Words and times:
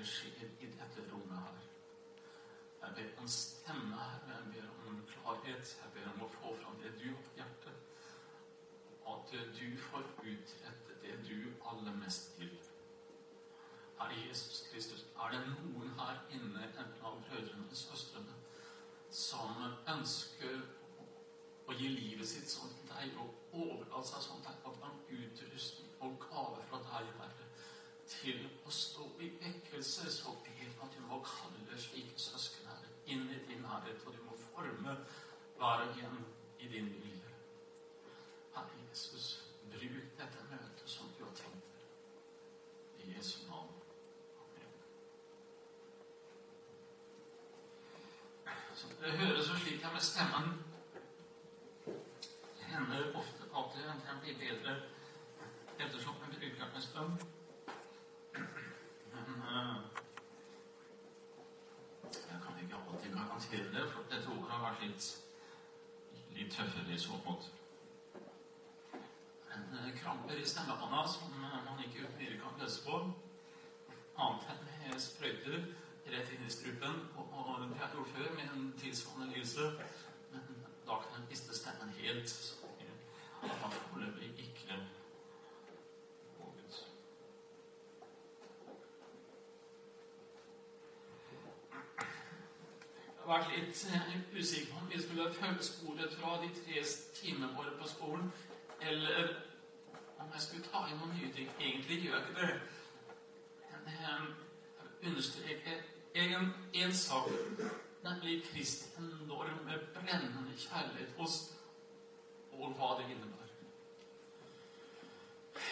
at 0.00 0.06
skjer 0.06 0.50
i 0.60 0.66
dette 0.66 1.04
rommet 1.12 1.38
her. 1.38 1.64
Jeg 2.82 2.94
ber 2.96 3.20
om 3.22 3.28
stemme 3.28 3.96
her, 3.96 4.20
jeg 4.28 4.52
ber 4.52 4.88
om 4.88 5.00
klarhet. 5.12 5.76
Jeg 5.82 5.92
ber 5.94 6.10
om 6.12 6.22
å 6.22 6.28
få 6.32 6.54
fram 6.62 6.78
det 6.82 6.92
du 7.00 7.08
har 7.08 7.22
på 7.26 7.34
hjertet. 7.40 7.76
At 9.08 9.32
du 9.58 9.66
får 9.88 10.06
utrette 10.22 10.98
det 11.02 11.16
du 11.28 11.50
aller 11.70 11.96
mest 11.98 12.38
vil. 12.40 12.54
Herre 13.98 14.20
Jesus 14.28 14.68
Kristus, 14.70 15.06
er 15.24 15.34
det 15.34 15.40
noen 15.48 15.90
her 15.98 16.20
inne, 16.30 16.68
enten 16.68 17.02
av 17.02 17.18
brødrene 17.26 17.64
eller 17.66 17.80
søstrene, 17.80 18.36
som 19.10 19.64
ønsker 19.90 20.60
å 21.66 21.74
gi 21.74 21.88
livet 21.88 22.28
sitt 22.28 22.46
som 22.52 22.70
deg 22.92 23.18
og 23.18 23.58
overlate 23.64 24.06
seg 24.12 24.22
som 24.28 24.44
deg, 24.46 24.62
at 24.70 24.80
man 24.84 25.02
utrustning 25.10 25.90
og 25.98 26.14
gave 26.22 26.62
fra 26.70 26.78
deg, 26.86 27.10
Herre, 27.18 27.48
til 28.08 28.46
å 28.64 28.70
stå 28.72 29.04
i 29.20 29.28
vekkelse, 29.42 30.08
så 30.12 30.32
ber 30.44 30.62
jeg 30.62 30.72
at 30.82 30.94
du 30.94 31.00
må 31.10 31.20
kalle 31.26 31.78
slike 31.78 32.18
søsken 32.20 32.68
Herre, 32.70 32.88
inn 33.06 33.28
i 33.30 33.40
din 33.48 33.62
nærhet, 33.62 34.00
og 34.06 34.14
du 34.16 34.22
må 34.24 34.36
forme 34.48 34.96
hver 35.58 35.84
og 35.84 36.00
en 36.04 36.24
i 36.58 36.70
din 36.72 36.88
vilje. 37.02 37.34
Herre 38.54 38.86
Jesus, 38.88 39.26
bruk 39.72 40.08
dette 40.20 40.46
møtet 40.50 40.88
som 40.88 41.10
du 41.18 41.24
har 41.24 41.34
tenkt 41.36 41.68
det. 41.76 41.88
I 43.04 43.16
Jesu 43.16 43.36
navn. 43.50 43.74
Amen. 44.44 44.72
Så 49.08 49.16
høres 49.16 49.48
jo 49.48 49.54
slik 49.56 49.82
her 49.82 49.92
med 49.92 50.00
stemmen 50.00 50.48
det 52.56 52.64
hender 52.72 53.06
ofte 53.20 53.46
at 53.60 53.76
den 53.76 54.18
blir 54.22 54.34
bedre 54.40 54.74
ettersom 55.84 56.18
en 56.26 56.34
bruker 56.34 56.74
en 56.74 56.82
stund. 56.82 57.24
Men 59.12 59.30
eh, 59.52 59.78
jeg 62.04 62.42
kan 62.44 62.60
ikke 62.62 62.82
alltid 62.90 63.16
garantere 63.16 63.72
det, 63.78 63.86
for 63.94 64.04
dette 64.12 64.28
ordet 64.28 64.52
har 64.52 64.62
vært 64.66 64.84
litt, 64.84 65.08
litt 66.36 66.52
tøffere 66.58 66.92
i 66.92 67.00
så 67.06 67.16
måte. 67.24 67.48
Men 69.48 69.76
eh, 69.80 69.90
kramper 70.02 70.36
i 70.36 70.48
stemmebånda 70.52 71.06
som 71.16 71.32
eh, 71.32 71.60
man 71.70 71.84
ikke 71.88 72.12
videre 72.20 72.42
kan 72.44 72.60
løse 72.60 72.84
på. 72.84 73.04
Annet 74.18 74.52
enn 74.52 74.64
med 74.68 75.00
sprøyter 75.00 75.62
rett 76.12 76.32
inn 76.32 76.46
i 76.46 76.50
strupen. 76.52 77.02
Og, 77.16 77.24
og 77.32 77.60
det 77.62 77.76
har 77.78 77.86
jeg 77.86 77.96
gjort 77.96 78.14
før 78.16 78.34
med 78.38 78.54
en 78.54 78.72
tilsvarende 78.80 79.32
lidelse. 79.34 79.70
Men 80.32 80.64
da 80.86 81.00
kan 81.02 81.20
en 81.20 81.28
miste 81.30 81.56
stemmen 81.56 81.94
helt. 82.00 82.30
Så 82.30 82.68
at 83.42 83.50
man 83.62 83.70
foreløpig 83.70 84.28
ikke 84.38 84.74
våget. 86.38 86.86
Jeg 93.18 93.34
har 93.34 93.38
vært 93.38 93.52
litt 93.56 93.84
eh, 93.94 94.38
usikker 94.38 94.72
på 94.72 94.78
om 94.80 94.90
vi 94.90 95.02
skulle 95.02 95.34
følge 95.34 95.62
sporet 95.62 96.16
fra 96.20 96.38
de 96.42 96.48
tre 96.60 96.84
timene 97.14 97.52
våre 97.56 97.76
på 97.80 97.88
skolen, 97.88 98.32
eller 98.80 99.34
om 100.18 100.32
jeg 100.32 100.42
skulle 100.42 100.64
ta 100.72 100.86
inn 100.88 100.98
noen 101.02 101.14
nye 101.18 101.32
ting. 101.36 101.50
Egentlig 101.60 102.02
gjør 102.02 102.16
jeg 102.16 102.28
ikke 102.28 102.40
det. 102.40 102.54
Eh, 103.68 103.92
jeg 104.00 104.18
vil 105.00 105.10
understreke 105.10 105.78
en, 106.14 106.54
en 106.74 106.94
sak, 106.94 107.30
nemlig 108.04 108.42
Kristi 108.52 108.88
enorme, 108.98 109.78
brennende 109.94 110.54
kjærlighet 110.56 111.12
hos 111.18 111.36
og 112.52 112.72
hva 112.74 112.94
det 112.98 113.10
innebærer. 113.12 113.54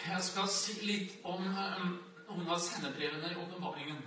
Jeg 0.07 0.23
skal 0.23 0.47
si 0.51 0.77
litt 0.87 1.17
om 1.27 1.43
um, 1.43 1.97
noen 2.29 2.51
av 2.53 2.61
sendebrevene 2.63 3.31
i 3.33 3.39
åpenbaringen. 3.43 3.99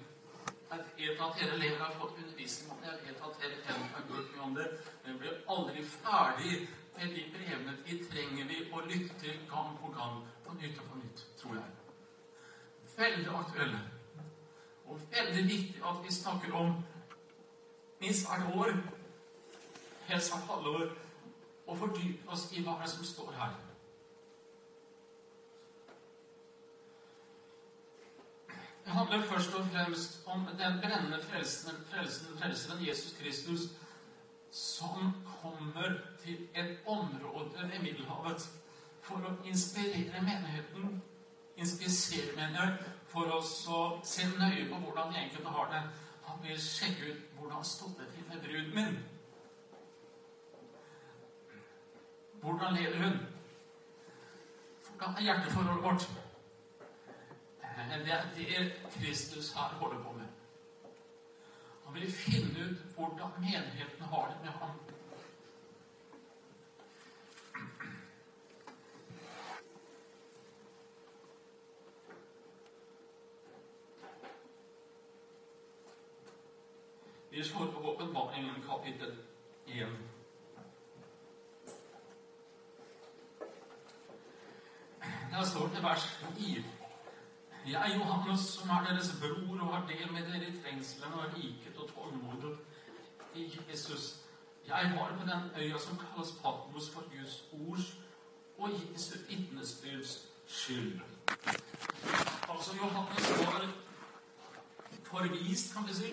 Jeg 0.70 0.84
vet 0.96 1.22
at 1.24 1.38
dere 1.40 1.56
elever 1.56 1.80
har 1.82 1.96
fått 1.98 2.18
undervisning 2.22 2.72
om 2.72 2.82
det. 2.84 2.92
Jeg 2.92 3.06
vet 3.08 3.24
at 3.26 3.40
dere 3.42 3.62
har 3.66 3.88
hørt 3.94 4.34
mye 4.34 4.44
om 4.46 4.54
det. 4.54 4.68
Men 5.04 5.12
vi 5.12 5.18
blir 5.24 5.40
aldri 5.54 5.84
ferdig 5.84 6.60
med 6.96 7.14
de 7.16 7.24
brevene. 7.34 7.76
De 7.86 7.96
trenger 8.06 8.50
vi 8.52 8.60
å 8.70 8.84
lytte 8.86 9.16
til 9.22 9.40
gang 9.50 9.72
på 9.82 9.92
gang. 9.96 10.20
På 10.46 10.54
nytt 10.60 10.78
og 10.78 10.92
på 10.92 11.00
nytt, 11.02 11.24
tror 11.40 11.58
jeg. 11.58 11.72
Veldig 12.96 13.34
aktuelle. 13.42 13.80
Og 14.90 15.00
veldig 15.10 15.44
viktig 15.46 15.82
at 15.86 16.04
vi 16.04 16.14
snakker 16.14 16.54
om 16.58 16.72
minst 18.00 18.26
hvert 18.26 18.54
år, 18.56 18.72
helst 20.08 20.32
hvert 20.32 20.48
halvår, 20.50 20.86
og 21.66 21.78
fordype 21.78 22.32
oss 22.34 22.48
i 22.52 22.62
hva 22.64 22.78
det 22.78 22.88
er 22.88 22.90
som 22.90 23.04
står 23.06 23.34
her. 23.38 23.58
Det 28.84 28.96
handler 28.96 29.26
først 29.26 29.54
og 29.54 29.66
fremst 29.72 30.18
om 30.26 30.46
den 30.58 30.80
brennende 30.82 31.22
frelsen, 31.22 31.76
frelsen, 31.90 32.38
frelseren 32.38 32.86
Jesus 32.86 33.12
Kristus, 33.20 33.60
som 34.50 35.12
kommer 35.42 35.94
til 36.24 36.48
et 36.54 36.78
område 36.86 37.68
ved 37.72 37.78
Middelhavet 37.82 38.48
for 39.06 39.22
å 39.22 39.36
inspirere 39.46 40.24
menigheten, 40.26 41.02
inspisere 41.56 42.34
menighet, 42.34 42.90
for 43.12 43.32
oss 43.34 43.54
å 43.68 43.80
se 44.06 44.26
nøye 44.38 44.68
på 44.70 44.78
hvordan 44.84 45.12
de 45.12 45.22
enkelte 45.24 45.54
har 45.56 45.70
det. 45.72 45.82
Han 46.28 46.42
vil 46.44 46.60
sjekke 46.62 47.10
ut 47.10 47.38
hvordan 47.38 47.64
stod 47.64 47.96
det 47.98 48.06
til 48.14 48.28
med 48.28 48.44
bruden 48.44 48.74
min. 48.74 48.98
Hvordan 52.40 52.74
lever 52.74 53.02
hun? 53.04 53.18
Hvordan 54.86 55.16
er 55.16 55.26
hjerteforholdet 55.26 55.84
vårt? 55.84 56.10
Det 57.90 58.12
er 58.12 58.26
det 58.36 58.72
Kristus 58.94 59.52
her 59.52 59.74
holder 59.80 60.02
på 60.04 60.12
med. 60.12 60.26
Han 61.84 61.94
vil 61.94 62.12
finne 62.12 62.66
ut 62.70 62.82
hvordan 62.96 63.30
menigheten 63.40 64.02
har 64.12 64.28
det 64.28 64.36
med 64.44 64.52
ham. 64.60 64.76
Vi 77.40 77.44
slår 77.44 77.66
på 77.66 77.90
Åpenbaringen 77.90 78.54
kapittel 78.68 79.16
1. 79.66 79.88
Der 85.30 85.44
står 85.44 85.68
det 85.74 85.82
vers 85.82 86.04
4. 86.38 86.64
Jeg, 87.66 87.92
Johannes, 87.96 88.40
som 88.40 88.70
er 88.70 88.84
deres 88.88 89.14
bror 89.20 89.60
og 89.60 89.74
har 89.74 89.86
del 89.86 90.12
med 90.12 90.22
dere 90.28 90.48
i 90.48 90.60
trengselen 90.62 91.12
og 91.12 91.24
riket 91.36 91.78
og 91.78 91.88
tålmodet 91.94 92.58
i 93.34 93.60
Jesus. 93.70 94.20
Jeg 94.68 94.92
var 94.96 95.16
på 95.20 95.24
den 95.30 95.50
øya 95.56 95.78
som 95.78 95.98
kalles 95.98 96.34
Patmos 96.42 96.90
for 96.90 97.04
Guds 97.14 97.44
ords 97.52 97.94
og 98.58 98.68
Jesu 98.70 99.14
vitnesbyrds 99.28 100.28
skyld. 100.46 101.00
Altså, 102.48 102.76
Johannes 102.76 103.30
var 103.38 103.70
forvist, 105.04 105.74
kan 105.74 105.88
vi 105.88 105.94
si, 105.94 106.12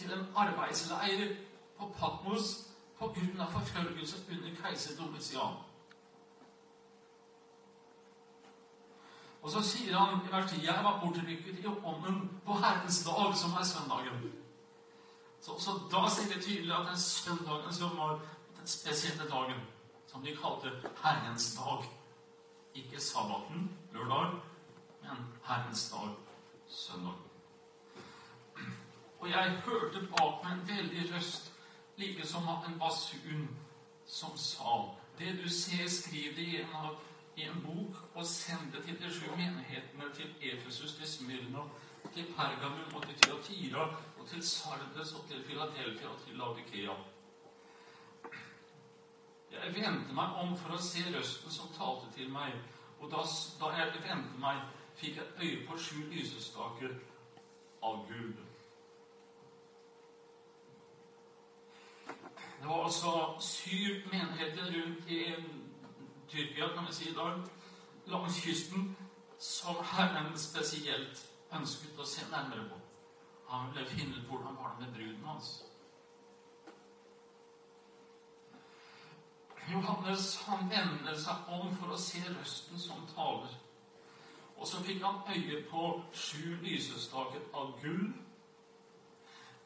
til 0.00 0.12
en 0.16 0.26
arbeidsleir 0.36 1.34
på 1.78 1.88
Patmos 1.98 2.52
av 3.00 3.52
forfølgelse 3.52 4.24
under 4.30 4.56
keiser 4.62 4.96
Domitian. 4.96 5.60
Og 9.42 9.50
så 9.50 9.62
sier 9.64 9.96
han 9.96 10.20
i 10.20 10.32
vers 10.32 10.50
10 10.50 10.66
jeg 10.66 10.84
var 10.84 11.00
bortrykket 11.00 11.62
i 11.62 11.66
ånden 11.68 12.18
på 12.44 12.58
Herrens 12.60 13.00
dag, 13.06 13.36
som 13.36 13.56
er 13.56 13.64
søndagen. 13.64 14.26
Så, 15.40 15.56
så 15.58 15.78
da 15.92 16.04
sier 16.12 16.28
det 16.34 16.44
tydelig 16.44 16.74
at 16.76 16.90
det 16.90 16.96
er 16.98 17.04
søndagen 17.06 17.72
som 17.72 17.96
var 17.96 18.18
den 18.58 18.68
spesielle 18.68 19.30
dagen, 19.30 19.64
som 20.12 20.24
de 20.24 20.36
kalte 20.36 20.74
Herrens 21.00 21.54
dag. 21.56 21.88
Ikke 22.74 23.00
sabbaten, 23.00 23.70
lørdag, 23.92 24.36
men 25.02 25.26
Herrens 25.48 25.88
dag, 25.90 26.14
søndag. 26.68 27.29
Og 29.20 29.28
jeg 29.30 29.60
hørte 29.64 30.06
bak 30.16 30.44
meg 30.44 30.52
en 30.52 30.68
veldig 30.68 31.14
røst, 31.14 31.52
like 31.96 32.26
som 32.26 32.48
en 32.48 32.78
basun, 32.80 33.48
som 34.06 34.36
sa 34.36 34.96
Det 35.18 35.42
du 35.42 35.48
ser, 35.48 35.88
skriv 35.88 36.36
det 36.36 36.46
i 36.48 36.60
en 36.60 36.96
i 37.36 37.46
en 37.48 37.60
bok 37.64 37.96
og 38.14 38.26
send 38.26 38.72
det 38.72 38.82
til 38.84 38.98
de 39.00 39.10
sju 39.14 39.30
menighetene, 39.36 40.10
til 40.14 40.34
Efesus, 40.52 40.94
til 40.94 41.08
Smyrna, 41.08 41.62
til 42.14 42.26
Pergamum 42.36 42.94
og 42.94 43.06
til 43.06 43.16
Teatira, 43.20 43.86
og 44.18 44.26
til 44.28 44.42
Sardes 44.46 45.12
og 45.12 45.28
til 45.28 45.44
Filadelfia 45.44 46.08
og 46.08 46.20
til 46.26 46.36
Laudikea. 46.36 46.96
Jeg 49.52 49.74
vendte 49.74 50.14
meg 50.14 50.36
om 50.42 50.52
for 50.56 50.76
å 50.76 50.82
se 50.82 51.02
røsten 51.14 51.52
som 51.52 51.72
talte 51.76 52.12
til 52.14 52.30
meg, 52.32 52.54
og 53.00 53.10
da, 53.12 53.24
da 53.60 53.72
jeg 53.78 54.04
vendte 54.04 54.42
meg, 54.42 54.62
fikk 55.00 55.16
jeg 55.16 55.32
øye 55.40 55.66
på 55.66 55.78
sju 55.78 56.04
lysestaker 56.12 56.94
av 57.82 58.04
gull. 58.08 58.49
Var 62.68 62.84
altså 62.84 63.36
syv 63.40 64.10
menigheter 64.12 64.64
rundt 64.64 65.08
i 65.08 65.24
Tyrkia, 66.28 66.68
kan 66.74 66.86
vi 66.88 66.94
si 66.94 67.10
i 67.10 67.14
dag, 67.14 67.42
langs 68.06 68.42
kysten, 68.44 68.96
som 69.38 69.76
Herren 69.92 70.38
spesielt 70.38 71.24
ønsket 71.52 71.98
å 71.98 72.06
se 72.06 72.26
nærmere 72.30 72.68
på. 72.68 72.76
Han 73.48 73.72
ville 73.72 73.88
finne 73.88 74.16
ut 74.16 74.28
hvordan 74.28 74.56
var 74.56 74.76
det 74.76 74.86
med 74.86 74.94
bruden 74.94 75.24
hans. 75.24 75.48
Johannes 79.72 80.42
han 80.46 80.70
vender 80.70 81.18
seg 81.18 81.48
om 81.48 81.72
for 81.78 81.94
å 81.94 81.98
se 81.98 82.22
røsten 82.28 82.78
som 82.78 83.06
taler. 83.14 83.56
Og 84.60 84.68
så 84.68 84.82
fikk 84.84 85.02
han 85.04 85.22
øye 85.32 85.62
på 85.70 85.86
sju 86.12 86.56
lysestaker 86.60 87.42
av 87.56 87.72
gull. 87.82 88.10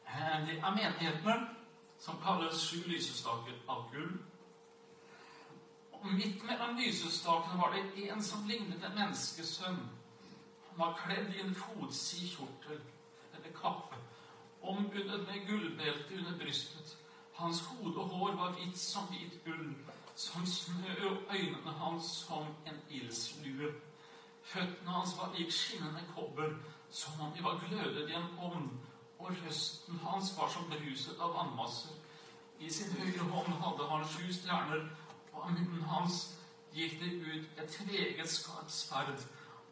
Det 0.05 0.57
er 0.61 0.75
menighetene 0.75 1.54
som 1.99 2.21
kalles 2.23 2.61
sju 2.69 2.83
lysestaker 2.87 3.59
av 3.67 3.89
gull. 3.93 4.17
Og 5.93 6.11
midt 6.13 6.43
mellom 6.43 6.77
lysestakene 6.77 7.61
var 7.61 7.73
det 7.73 8.09
en 8.11 8.23
som 8.23 8.47
lignet 8.47 8.83
en 8.83 8.97
menneskesønn. 8.97 9.79
Han 10.69 10.79
var 10.79 10.99
kledd 10.99 11.31
i 11.33 11.41
en 11.41 11.55
fotsid 11.55 12.27
kjortel 12.35 12.81
eller 13.35 13.55
kappe, 13.55 13.97
ombundet 14.61 15.27
med 15.27 15.47
gullbelte 15.47 16.17
under 16.17 16.37
brystet. 16.37 16.97
Hans 17.35 17.61
hode 17.67 17.99
og 17.99 18.09
hår 18.09 18.35
var 18.39 18.53
hvitt 18.55 18.77
som 18.79 19.07
hvit 19.11 19.39
ull, 19.47 19.73
som 20.15 20.45
snø, 20.45 20.93
og 21.09 21.33
øynene 21.35 21.71
hans 21.79 22.05
som 22.05 22.47
en 22.65 22.79
ildslue. 22.89 23.73
Føttene 24.43 24.91
hans 24.91 25.17
var 25.17 25.33
lik 25.35 25.51
skinnende 25.51 26.03
kobber, 26.15 26.53
som 26.91 27.21
om 27.21 27.33
de 27.35 27.43
var 27.43 27.59
glødet 27.65 28.09
i 28.09 28.13
en 28.15 28.29
ovn, 28.39 28.69
og 29.25 29.37
røsten 29.45 29.99
hans 30.03 30.33
var 30.37 30.49
som 30.53 30.69
bruset 30.69 31.19
av 31.19 31.33
vannmasser. 31.33 31.95
I 32.59 32.69
sin 32.69 32.91
høyre 32.99 33.25
hånd 33.31 33.57
hadde 33.63 33.87
han 33.89 34.05
sju 34.07 34.27
stjerner, 34.33 34.85
og 35.33 35.41
av 35.47 35.55
munnen 35.55 35.87
hans 35.89 36.19
gikk 36.75 36.99
det 37.01 37.11
ut 37.25 37.59
et 37.63 37.73
tveget 37.73 38.31
skarpt 38.31 38.71
sverd, 38.71 39.25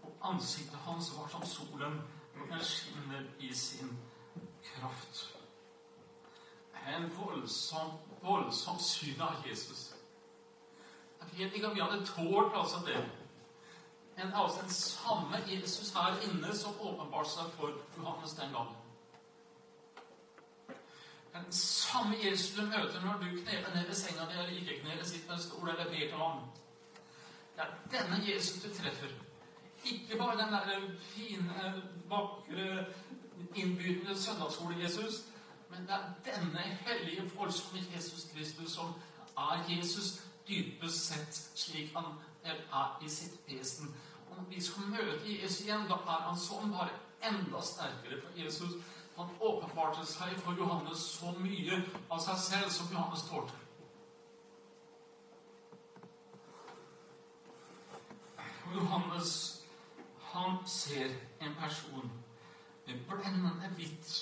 og 0.03 0.27
ansiktet 0.33 0.79
hans 0.87 1.11
var 1.15 1.29
som 1.31 1.45
solen 1.47 2.01
og 2.33 2.49
den 2.49 2.65
skinner 2.65 3.23
i 3.39 3.53
sin 3.53 3.93
kraft. 4.63 5.23
En 6.87 7.07
voldsom, 7.15 7.93
voldsom 8.21 8.79
syn 8.79 9.21
av 9.21 9.45
Jesus. 9.47 9.93
Jeg 11.21 11.37
vet 11.37 11.55
ikke 11.55 11.69
om 11.69 11.75
vi 11.75 11.83
hadde 11.85 12.05
tålt 12.05 12.57
altså 12.57 12.81
det. 12.85 12.99
Men 14.17 14.33
altså 14.33 14.61
den 14.61 14.69
samme 14.69 15.39
Jesus 15.47 15.93
her 15.93 16.19
inne 16.27 16.55
som 16.57 16.75
åpenbarte 16.81 17.29
seg 17.29 17.53
for 17.55 17.77
Johannes 17.97 18.35
den 18.37 18.51
gangen. 18.51 18.82
Den 21.33 21.51
samme 21.51 22.15
Jesus 22.23 22.55
du 22.55 22.61
møter 22.61 23.01
når 23.01 23.13
du 23.13 23.29
kneler 23.41 23.75
ned 23.75 23.87
ved 23.87 23.95
senga 23.95 24.25
di 24.29 24.37
eller 24.37 24.49
ikke 24.53 24.81
kneler, 24.81 25.03
sitt 25.05 25.29
en 25.31 25.39
stol 25.41 25.69
eller 25.69 25.89
ber 25.89 25.99
til 25.99 26.17
ham. 26.17 26.43
Det 27.55 27.63
er 27.63 27.71
denne 27.91 28.19
Jesus 28.27 28.61
du 28.63 28.69
treffer. 28.69 29.09
Ikke 29.85 30.17
bare 30.17 30.37
den 30.37 30.53
der 30.53 30.97
fine, 31.01 31.83
vakre, 32.09 32.85
innbydende 33.55 34.19
søndagsskole-Jesus, 34.19 35.23
men 35.69 35.81
det 35.81 35.91
er 35.91 36.13
denne 36.25 36.59
hellige, 36.59 37.31
voldsomme 37.35 37.81
Jesus 37.95 38.27
Kristus 38.33 38.71
som 38.71 38.93
er 39.37 39.65
Jesus 39.69 40.21
dypest 40.47 41.07
sett 41.07 41.35
slik 41.55 41.95
han 41.95 42.05
er 42.43 42.97
i 43.01 43.09
sitt 43.09 43.39
vesen. 43.47 43.95
Og 44.29 44.37
når 44.37 44.45
vi 44.49 44.61
skal 44.61 44.83
møte 44.83 45.41
Jesus 45.41 45.61
igjen, 45.61 45.87
da 45.89 45.95
er 45.95 46.27
han 46.27 46.39
sånn 46.39 46.71
bare 46.73 46.93
enda 47.23 47.61
sterkere. 47.61 48.21
For 48.21 48.39
Jesus 48.39 48.77
han 49.15 49.35
åpenbarte 49.39 50.05
seg 50.09 50.33
for 50.41 50.57
Johannes 50.57 51.03
så 51.17 51.33
mye 51.37 51.79
av 52.09 52.21
seg 52.23 52.39
selv 52.41 52.71
som 52.73 52.89
Johannes 52.93 53.25
tålte. 53.29 53.59
Johannes 58.73 59.35
han 60.31 60.57
ser 60.65 61.13
en 61.45 61.53
person 61.61 62.09
med 62.87 63.05
blendende 63.09 63.69
hvitt 63.77 64.15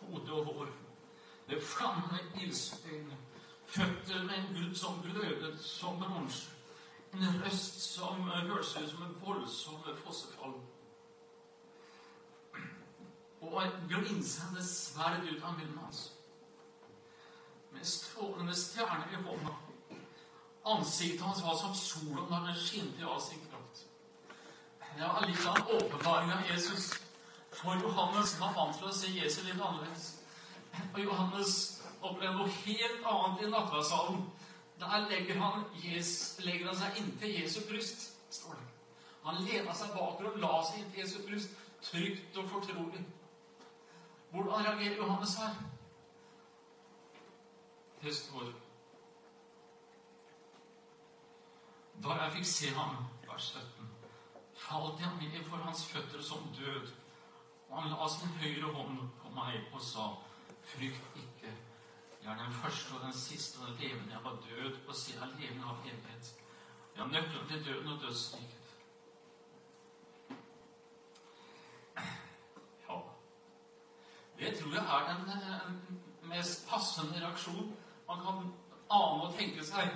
hode 0.00 0.32
og 0.36 0.52
hår, 0.52 0.70
med 1.48 1.64
flammende 1.64 2.20
ildsøyne 2.42 3.16
Føtter 3.70 4.24
med 4.26 4.34
en 4.34 4.54
gud 4.54 4.74
som 4.74 5.02
glødet 5.02 5.60
som 5.62 5.98
bronse. 6.00 6.50
En 7.14 7.42
røst 7.44 7.80
som 7.80 8.22
hørtes 8.22 8.76
ut 8.76 8.90
som 8.90 9.02
en 9.02 9.16
voldsom 9.22 9.84
fossefall. 10.04 10.56
Og 13.50 13.58
et 13.64 13.78
glinsende 13.90 14.62
sverd 14.64 15.26
ut 15.26 15.42
av 15.42 15.56
munnen 15.58 15.78
hans. 15.82 16.12
Med 17.74 17.86
strålende 17.86 18.54
stjerner 18.54 19.10
i 19.10 19.22
hånda. 19.24 19.56
Ansiktet 20.70 21.22
hans 21.26 21.42
var 21.42 21.56
som 21.58 21.74
solen 21.74 22.28
da 22.30 22.42
den 22.46 22.58
skinte 22.58 23.06
av 23.06 23.20
sin 23.20 23.42
kraft. 23.48 23.84
Var 24.98 25.26
litt 25.26 25.46
av 25.46 25.56
en 25.56 25.76
åpenbaring 25.76 26.32
av 26.32 26.50
Jesus. 26.50 26.92
For 27.50 27.78
Johannes 27.82 28.36
var 28.40 28.54
vant 28.54 28.76
til 28.78 28.90
å 28.90 28.94
se 28.94 29.10
Jesus 29.10 29.44
litt 29.44 29.58
annerledes. 29.58 30.10
Og 30.92 31.00
Johannes 31.02 31.54
opplevde 32.00 32.36
noe 32.38 32.58
helt 32.62 33.06
annet 33.12 33.44
i 33.44 33.50
nattverdssalen. 33.50 34.22
Der 34.80 35.08
legger 35.10 35.40
han, 35.42 35.64
legger 36.46 36.70
han 36.70 36.78
seg 36.78 37.00
inntil 37.02 37.34
Jesu 37.42 37.60
bryst. 37.68 38.06
Han 39.24 39.42
lena 39.44 39.74
seg 39.76 39.92
bakover 39.92 40.30
og 40.30 40.38
la 40.40 40.60
seg 40.68 40.84
inntil 40.84 41.02
Jesu 41.02 41.18
bryst, 41.26 41.56
trygt 41.84 42.38
og 42.40 42.48
fortrolig. 42.54 43.02
Hvordan 44.30 44.66
reagerer 44.66 44.96
Johannes 44.96 45.34
her? 45.34 45.54
Det 48.02 48.16
står 48.16 48.52
Da 52.02 52.08
jeg 52.08 52.32
fikk 52.32 52.46
se 52.48 52.68
ham, 52.72 52.94
vers 53.28 53.50
17, 53.52 53.88
falt 54.56 55.00
jeg 55.00 55.10
ned 55.20 55.42
for 55.44 55.56
hans 55.56 55.82
føtter 55.86 56.22
som 56.22 56.46
død. 56.56 56.92
Og 57.68 57.82
han 57.82 57.90
la 57.92 58.08
sin 58.08 58.32
høyre 58.40 58.70
hånd 58.72 59.02
på 59.20 59.32
meg 59.34 59.58
og 59.72 59.82
sa, 59.84 60.06
frykt 60.64 61.18
ikke. 61.20 61.52
Jeg 62.22 62.32
er 62.32 62.40
den 62.40 62.56
første 62.62 62.94
og 62.94 63.04
den 63.04 63.12
siste 63.12 63.60
og 63.60 63.66
den 63.68 63.76
levende. 63.82 64.12
Jeg 64.12 64.24
var 64.24 64.38
død, 64.48 64.80
og 64.88 64.94
siden 64.94 65.20
jeg 65.22 65.40
levende 65.40 65.68
av 65.68 65.84
evighet. 65.84 66.32
Jeg 66.94 67.02
har 67.02 67.12
nøkkelen 67.12 67.48
til 67.48 67.66
døden 67.66 67.92
og 67.92 68.00
dødsriket. 68.00 68.56
Det 74.40 74.58
tror 74.58 74.74
jeg 74.74 74.84
er 74.84 75.08
den 75.08 75.30
eh, 75.30 76.28
mest 76.28 76.68
passende 76.68 77.20
reaksjon 77.20 77.76
man 78.08 78.22
kan 78.24 78.38
ane 78.90 79.26
og 79.26 79.34
tenke 79.38 79.64
seg, 79.64 79.90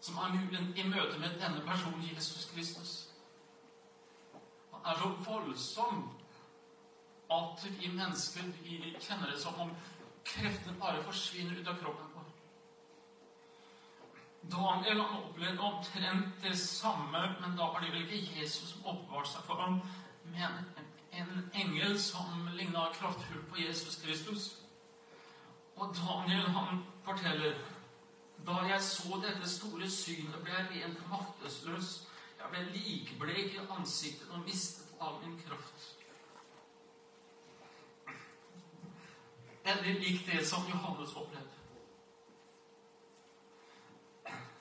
som 0.00 0.18
er 0.20 0.34
mulig 0.36 0.60
i 0.76 0.84
møte 0.86 1.18
med 1.18 1.38
denne 1.40 1.62
personen, 1.66 2.04
Jesus 2.14 2.50
Kristus. 2.52 2.92
Han 4.72 4.84
er 4.84 5.00
så 5.00 5.08
voldsom 5.30 6.04
at 7.32 7.64
vi 7.80 7.88
mennesker 7.88 8.52
vi 8.62 8.96
kjenner 9.00 9.32
det 9.32 9.40
som 9.42 9.56
om 9.60 9.72
kreftene 10.24 10.78
bare 10.80 11.02
forsvinner 11.02 11.58
ut 11.58 11.68
av 11.72 11.80
kroppen 11.80 12.12
vår. 12.14 12.28
Daniel 14.52 15.00
han 15.00 15.22
opplevde 15.24 15.70
omtrent 15.70 16.42
det 16.42 16.54
samme, 16.58 17.24
men 17.40 17.56
da 17.58 17.72
var 17.72 17.82
det 17.82 17.94
vel 17.94 18.06
ikke 18.06 18.42
Jesus 18.42 18.74
som 18.74 18.92
oppbevarte 18.92 19.32
seg 19.32 19.48
for 19.48 19.64
ham, 19.64 19.80
men 20.36 20.60
en 21.16 21.50
engel 21.54 21.98
som 22.00 22.45
ligna 22.56 22.88
kraftfullt 22.94 23.48
på 23.50 23.60
Jesus 23.60 23.96
Kristus. 24.02 24.56
Og 25.76 25.94
Daniel 25.96 26.48
han 26.56 26.84
forteller 27.04 27.54
da 28.46 28.52
jeg 28.52 28.82
så 28.82 29.20
dette 29.24 29.48
store 29.50 29.90
synet, 29.90 30.40
ble 30.42 30.52
jeg 30.52 30.68
rent 30.70 31.08
maktesløs. 31.10 32.08
Jeg 32.38 32.50
ble 32.52 32.64
likblek 32.72 33.54
i 33.54 33.64
ansiktet 33.78 34.30
og 34.30 34.44
mistet 34.44 34.92
all 35.00 35.20
min 35.24 35.38
kraft. 35.40 35.92
Veldig 39.64 39.94
likt 39.94 40.26
det 40.32 40.46
som 40.46 40.68
Johannes 40.70 41.14
opplevde. 41.16 41.56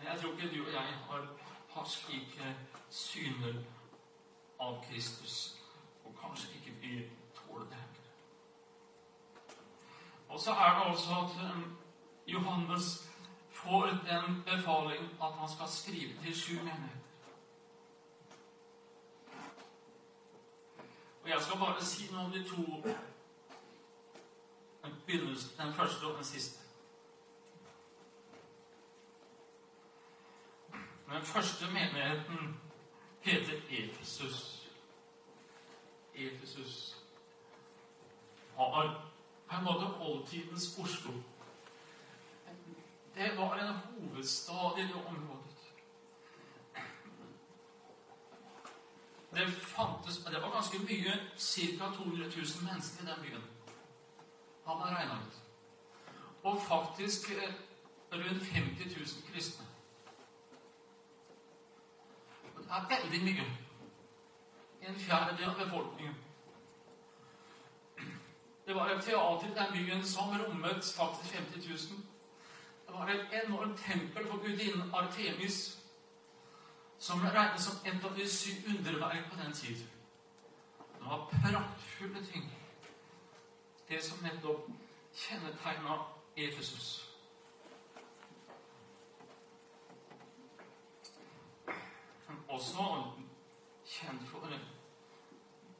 Jeg 0.06 0.20
tror 0.22 0.32
ikke 0.32 0.56
du 0.56 0.66
og 0.66 0.74
jeg 0.74 0.82
har, 0.82 1.28
har 1.70 1.86
slike 1.90 2.56
syner 2.90 3.62
av 4.60 4.84
Kristus. 4.88 5.58
Og 6.06 6.16
kanskje 6.22 6.50
ikke 6.56 6.74
vi 6.82 7.10
tåler 7.36 7.66
det 7.66 7.76
heller. 7.76 7.96
Og 10.36 10.42
så 10.42 10.52
er 10.52 10.80
det 10.80 10.84
også 10.84 11.10
at 11.10 11.56
um, 11.56 11.78
Johannes 12.28 13.12
får 13.50 13.86
den 13.86 14.44
befaling 14.44 15.04
at 15.24 15.34
han 15.34 15.50
skal 15.56 15.68
skrive 15.68 16.24
til 16.24 16.36
sju 16.42 16.54
menigheter. 16.54 16.90
Og 21.24 21.30
jeg 21.30 21.42
skal 21.42 21.60
bare 21.60 21.86
si 21.86 22.12
noe 22.12 22.26
om 22.26 22.32
de 22.32 22.44
to 22.50 22.84
den 25.58 25.74
første 25.74 26.04
og 26.04 26.16
den 26.18 26.24
siste. 26.24 26.60
Den 31.10 31.24
første 31.24 31.66
menigheten 31.66 32.62
heter 33.22 33.62
Efesus. 33.70 34.68
Efesus 36.16 36.98
har 38.58 39.15
på 39.48 39.56
en 39.56 39.64
måte 39.64 39.86
oldtidens 40.00 40.78
Oslo. 40.78 41.12
det 43.16 43.38
var 43.38 43.56
en 43.56 43.74
hovedstad 43.74 44.80
i 44.80 44.82
det 44.82 44.94
området. 44.94 45.56
Det 49.36 49.52
fantes 49.52 50.18
Det 50.18 50.42
var 50.42 50.52
ganske 50.52 50.80
mye, 50.80 51.12
ca. 51.38 51.86
200 51.96 52.26
000 52.26 52.46
mennesker 52.72 53.04
i 53.04 53.06
den 53.06 53.22
byen. 53.22 53.44
Har 54.66 54.78
man 54.80 54.98
regna 54.98 55.14
ut. 55.14 55.42
Og 56.44 56.62
faktisk 56.62 57.30
eh, 57.30 57.54
rundt 58.12 58.44
50 58.44 58.98
000 58.98 59.06
kristne. 59.32 59.66
Det 62.58 62.72
er 62.72 62.88
veldig 62.90 63.24
mye. 63.24 63.46
En 64.82 64.96
fjerdedel 64.96 65.50
av 65.50 65.58
befolkningen. 65.66 66.16
Det 68.66 68.76
var 68.76 68.90
et 68.90 69.04
teater 69.04 69.48
i 69.48 69.54
den 69.54 69.74
byen 69.74 70.06
som 70.06 70.30
rommet 70.30 70.94
faktisk 70.98 71.36
50 71.36 71.70
000. 71.70 71.78
Det 72.88 72.94
var 72.94 73.08
et 73.08 73.44
enormt 73.46 73.80
tempel 73.80 74.28
for 74.28 74.38
gudinnen 74.38 74.94
Artemis, 74.94 75.80
som 77.00 77.20
ble 77.20 77.30
regnet 77.30 77.62
som 77.62 77.78
et 77.86 78.06
av 78.06 78.16
de 78.18 78.30
syv 78.30 78.70
underverk 78.70 79.32
på 79.32 79.42
den 79.44 79.54
tid. 79.54 79.78
Det 80.78 81.06
var 81.06 81.28
praktfulle 81.32 82.26
ting. 82.26 82.54
Det 83.90 84.04
som 84.04 84.24
nettopp 84.24 84.70
kjennetegna 85.14 85.98
Efesus. 86.38 87.12
Også 92.48 93.04
kjent 93.86 94.28
for 94.28 94.40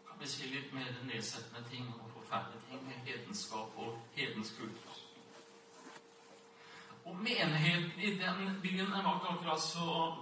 kan 0.08 0.20
vi 0.20 0.28
si 0.28 0.48
litt 0.48 0.74
mer 0.74 0.94
nedsettende 1.04 1.70
ting 1.70 1.94
forferdelige 2.26 2.62
ting 2.70 2.88
med 2.88 2.94
hedenskap 2.94 3.70
og 3.78 4.02
hedensk 4.14 4.58
kultus. 4.60 5.06
Og 7.06 7.16
menigheten 7.16 7.92
i 8.00 8.10
den 8.10 8.60
byen 8.62 8.92
var 8.92 9.16
ikke 9.16 9.28
akkurat 9.30 9.62
så, 9.62 10.16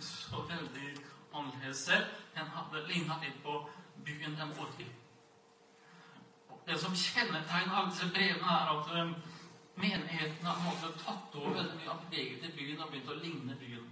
så 0.00 0.36
veldig 0.48 0.96
annerledes. 1.34 1.90
Den 2.34 2.46
hadde 2.54 2.86
ligna 2.88 3.14
litt 3.22 3.42
på 3.42 3.70
byen 4.04 4.36
den 4.40 4.54
bodde 4.58 4.82
i. 4.82 4.86
Det 6.66 6.80
som 6.80 6.94
kjennetegner 6.94 7.74
alle 7.74 7.90
disse 7.90 8.10
brevene, 8.14 8.46
er 8.46 8.70
at 8.78 9.02
um, 9.02 9.14
menigheten 9.76 10.46
har 10.46 10.62
måte, 10.64 10.98
tatt 11.04 11.34
over 11.34 11.50
veldig 11.50 11.76
mye 11.76 11.98
preget 12.08 12.44
i 12.44 12.52
byen 12.56 12.82
og 12.82 12.90
begynt 12.90 13.10
å 13.10 13.18
ligne 13.18 13.58
byen. 13.58 13.90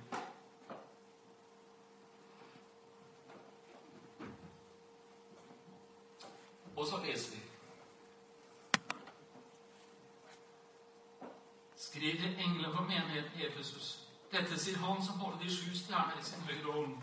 Og 6.77 6.87
så 6.87 7.03
leser 7.05 7.37
vi 7.37 7.40
skriver 12.01 12.39
engelen 12.39 12.77
for 12.77 12.83
menigheten 12.83 13.41
Efesus. 13.41 14.09
Dette 14.33 14.59
sier 14.59 14.79
han 14.79 15.03
som 15.05 15.19
holder 15.21 15.39
de 15.39 15.51
sju 15.53 15.75
stjerner 15.77 16.17
i 16.21 16.25
sin 16.25 16.47
høyre 16.49 16.73
hånd, 16.73 16.95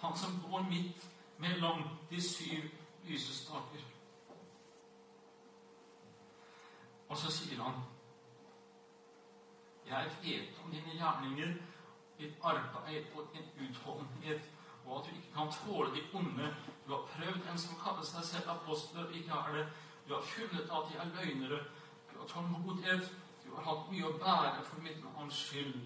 han 0.00 0.16
som 0.16 0.38
går 0.44 0.62
midt 0.70 1.02
mellom 1.38 1.82
de 2.10 2.22
syv 2.22 2.70
lysestaker. 3.04 3.82
Og 7.08 7.16
så 7.16 7.30
sier 7.30 7.60
han 7.62 7.84
Jeg 9.86 10.10
vet 10.22 10.56
om 10.64 10.70
dine 10.70 10.96
gjerninger, 10.98 11.52
ditt 12.18 12.40
arbeid 12.42 13.04
og 13.14 13.28
din 13.34 13.68
utholdenhet, 13.68 14.48
og 14.86 14.98
at 14.98 15.04
du 15.04 15.16
ikke 15.16 15.34
kan 15.34 15.52
tåle 15.52 15.94
de 15.94 16.02
onde. 16.14 16.48
Du 16.86 16.94
har 16.94 17.04
prøvd 17.12 17.52
en 17.52 17.58
som 17.58 17.76
kaller 17.84 18.02
seg 18.02 18.24
selv 18.24 18.50
apostler, 18.50 19.12
ikke 19.12 19.30
er 19.30 19.52
det. 19.58 19.68
Du 20.08 20.14
har 20.14 20.22
funnet 20.22 20.64
at 20.64 20.90
de 20.90 20.98
er 20.98 21.14
løgnere. 21.14 21.60
Du 22.12 22.18
har 22.18 22.26
tålmodighet 22.26 23.12
har 23.56 23.66
hatt 23.66 23.90
mye 23.90 24.06
å 24.06 24.16
bære 24.20 24.64
for 24.68 24.84
mitt 24.84 25.04
hans 25.16 25.42
skyld, 25.48 25.76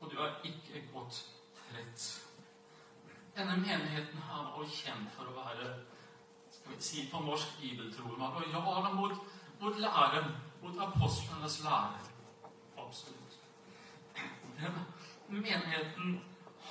og 0.00 0.10
du 0.10 0.18
har 0.18 0.38
ikke 0.48 0.84
gått 0.92 1.22
trett. 1.58 2.06
Denne 3.36 3.56
menigheten 3.60 4.24
her 4.28 4.48
var 4.56 4.68
kjent 4.68 5.12
for 5.16 5.30
å 5.30 5.36
være 5.36 5.70
skal 6.52 6.74
vi 6.74 6.82
si 6.84 7.06
på 7.10 7.20
norsk 7.24 7.54
bibeltroende. 7.60 8.28
Lojal 8.52 8.94
mot, 8.94 9.12
mot 9.60 9.78
læren, 9.80 10.34
mot 10.62 10.78
apostlenes 10.86 11.62
lære. 11.64 12.02
Absolutt. 12.78 13.38
Denne 14.58 14.84
menigheten 15.28 16.20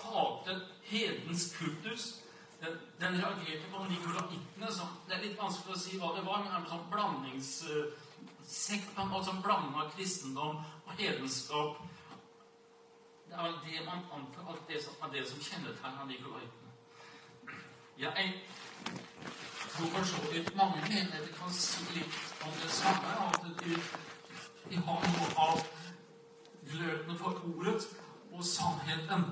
hatet 0.03 0.67
hedens 0.83 1.55
kultus. 1.57 2.17
Den, 2.61 2.77
den 2.99 3.17
reagerte 3.17 3.71
på 3.73 3.83
nikolaittene 3.89 4.67
som 4.69 4.87
Det 5.07 5.15
er 5.15 5.23
litt 5.23 5.39
vanskelig 5.39 5.73
å 5.73 5.79
si 5.81 5.97
hva 5.97 6.11
det 6.13 6.21
var, 6.27 6.43
men 6.43 6.51
det 6.51 6.57
er 6.57 6.61
en 6.61 6.71
sånn 6.75 6.89
blandings... 6.93 7.53
Uh, 7.65 8.00
sekt 8.47 8.95
på 8.95 9.01
en 9.01 9.07
måte 9.07 9.25
som 9.25 9.41
blanda 9.41 9.89
kristendom 9.95 10.55
og 10.85 10.93
hedenskap. 10.97 11.77
Det 13.27 13.33
er 13.39 13.59
det 13.65 13.85
man 13.85 14.03
antar 14.13 14.53
at 14.53 14.67
det 14.67 14.83
som, 14.83 14.93
er 15.03 15.11
det 15.13 15.27
som 15.29 15.39
kjennetegner 15.39 16.05
nikolaitene. 16.05 16.71
Jeg 17.99 18.41
tror 19.71 19.85
for 19.85 20.03
så 20.03 20.31
vidt 20.31 20.55
mange 20.55 20.81
menigheter 20.81 21.33
kan 21.37 21.53
si 21.53 21.83
litt 21.93 22.17
om 22.45 22.51
det 22.63 22.71
samme. 22.71 23.13
At 23.27 23.45
de, 23.63 23.75
de 24.69 24.81
har 24.87 25.05
noe 25.13 25.29
av 25.37 25.61
gløden 26.71 27.17
for 27.17 27.43
ordet 27.55 27.87
og 28.31 28.43
sannheten. 28.45 29.25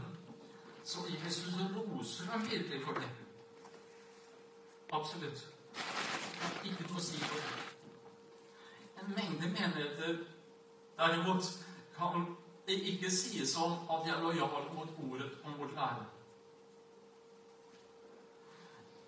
Så 0.84 1.00
Jesus 1.10 1.54
roser 1.76 2.32
dem 2.32 2.52
virkelig 2.52 2.86
for 2.86 2.94
det. 2.94 3.10
Absolutt. 4.94 5.48
Ikke 6.64 6.88
noe 6.88 6.98
å 6.98 7.04
si 7.04 7.20
for 7.26 7.36
det 7.36 7.69
en 9.02 9.16
mengde 9.16 9.50
menigheter 9.50 10.18
derimot 10.98 11.44
kan 11.98 12.36
det 12.68 12.80
ikke 12.80 13.12
sies 13.12 13.58
om 13.58 13.72
at 13.72 14.06
de 14.06 14.12
er 14.12 14.22
lojale 14.22 14.74
mot 14.74 14.90
ordet 15.12 15.32
om 15.44 15.60
vårt 15.60 15.74
lære. 15.74 16.06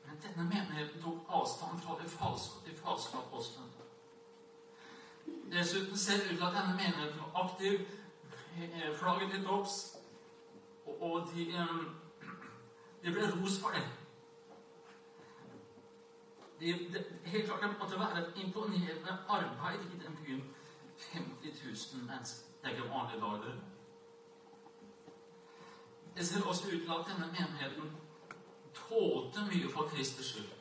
Men 0.06 0.22
denne 0.24 0.50
menigheten 0.50 1.02
tok 1.02 1.20
avstand 1.30 1.82
fra 1.82 1.98
de 2.04 2.10
falske, 2.10 2.56
de 2.66 2.76
falske 2.76 3.18
apostlene. 3.18 3.68
Dessuten 5.52 5.98
ser 5.98 6.18
det 6.18 6.32
ut 6.32 6.38
til 6.38 6.46
at 6.46 6.54
denne 6.58 6.76
menigheten 6.76 7.20
var 7.20 7.44
aktiv, 7.44 7.80
eh, 8.58 8.98
flagget 8.98 9.32
til 9.32 9.46
topps, 9.46 9.98
og 10.86 11.28
de, 11.36 11.42
eh, 11.50 11.78
de 13.04 13.12
ble 13.12 13.32
ros 13.32 13.60
for 13.62 13.70
det 13.70 14.01
det, 16.62 16.94
det, 16.94 17.06
helt 17.26 17.46
klart, 17.46 17.62
det 17.62 17.80
måtte 17.80 18.00
være 18.00 18.22
et 18.22 18.34
imponerende 18.36 19.18
arbeid 19.30 19.80
i 19.80 19.98
den 20.04 20.18
byen. 20.26 20.56
50 21.12 21.94
000 21.94 22.06
mennesker. 22.06 22.48
Det 22.62 22.68
er 22.68 22.76
ikke 22.76 22.90
vanlige 22.90 23.22
dager. 23.22 23.56
Det 26.18 26.28
ser 26.28 26.48
også 26.48 26.68
ut 26.68 26.82
til 26.82 26.92
at 27.00 27.06
denne 27.10 27.28
menigheten 27.28 27.98
tålte 28.74 29.40
mye 29.52 29.72
for 29.74 29.88
Kristus 29.88 30.26
skyld. 30.26 30.52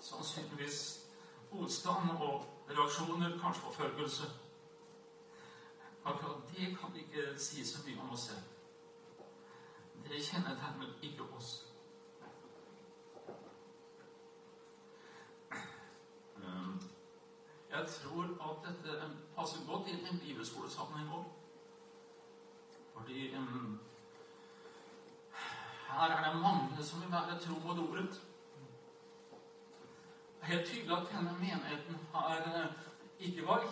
Sannsynligvis 0.00 1.06
motstand 1.52 2.10
og 2.10 2.46
reaksjoner, 2.70 3.38
kanskje 3.38 3.62
forfølgelse. 3.62 4.24
Akkurat 6.04 6.36
det 6.50 6.78
kan 6.78 6.94
vi 6.94 6.98
ikke 6.98 7.38
si 7.38 7.64
så 7.64 7.78
mye 7.86 8.00
om 8.00 8.10
oss 8.10 8.20
selv. 8.20 8.42
Det 10.08 10.24
kjennetegner 10.24 10.88
ikke 11.02 11.22
oss. 11.36 11.73
Jeg 17.74 17.86
tror 17.86 18.24
at 18.48 18.66
dette 18.66 19.06
passer 19.36 19.62
godt 19.68 19.88
inn 19.90 20.04
i 20.06 20.10
en 20.12 20.20
bibelskolesammenheng 20.22 21.08
òg. 21.16 21.24
Fordi 22.94 23.34
um, 23.34 23.80
her 25.88 26.10
er 26.16 26.20
det 26.32 26.42
mange 26.42 26.84
som 26.84 27.00
vil 27.02 27.10
være 27.10 27.38
tro 27.42 27.54
mot 27.64 27.78
ordet. 27.78 28.20
Det 30.38 30.42
er 30.42 30.46
helt 30.46 30.68
tydelig 30.68 30.96
at 30.96 31.10
denne 31.12 31.32
menigheten 31.40 31.98
har 32.12 32.36
eh, 32.36 32.70
ikke 33.26 33.46
var 33.46 33.66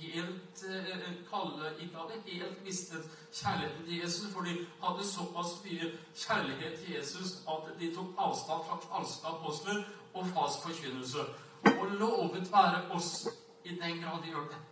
helt 0.00 0.64
uh, 0.68 1.08
kalde, 1.30 1.72
ikke 1.80 1.96
hadde 1.96 2.20
helt 2.26 2.64
mistet 2.64 3.08
kjærligheten 3.32 3.86
til 3.86 3.98
Jesus, 4.02 4.32
for 4.34 4.40
de 4.40 4.66
hadde 4.84 5.08
såpass 5.12 5.64
mye 5.64 5.90
kjærlighet 6.26 6.78
til 6.78 6.94
Jesus 6.94 7.32
at 7.48 7.72
de 7.80 7.94
tok 7.94 8.12
avstand 8.18 8.68
fra 8.68 8.78
falske 8.90 9.26
apostler 9.26 9.82
og 10.14 10.26
falsk 10.26 10.62
forkynnelse. 10.68 11.18
Og 11.64 11.86
lovet 11.86 12.52
være 12.52 12.90
oss 12.90 13.28
i 13.66 13.74
den 13.74 14.02
grad 14.02 14.22
de 14.22 14.30
gjør 14.30 14.48
det. 14.52 14.62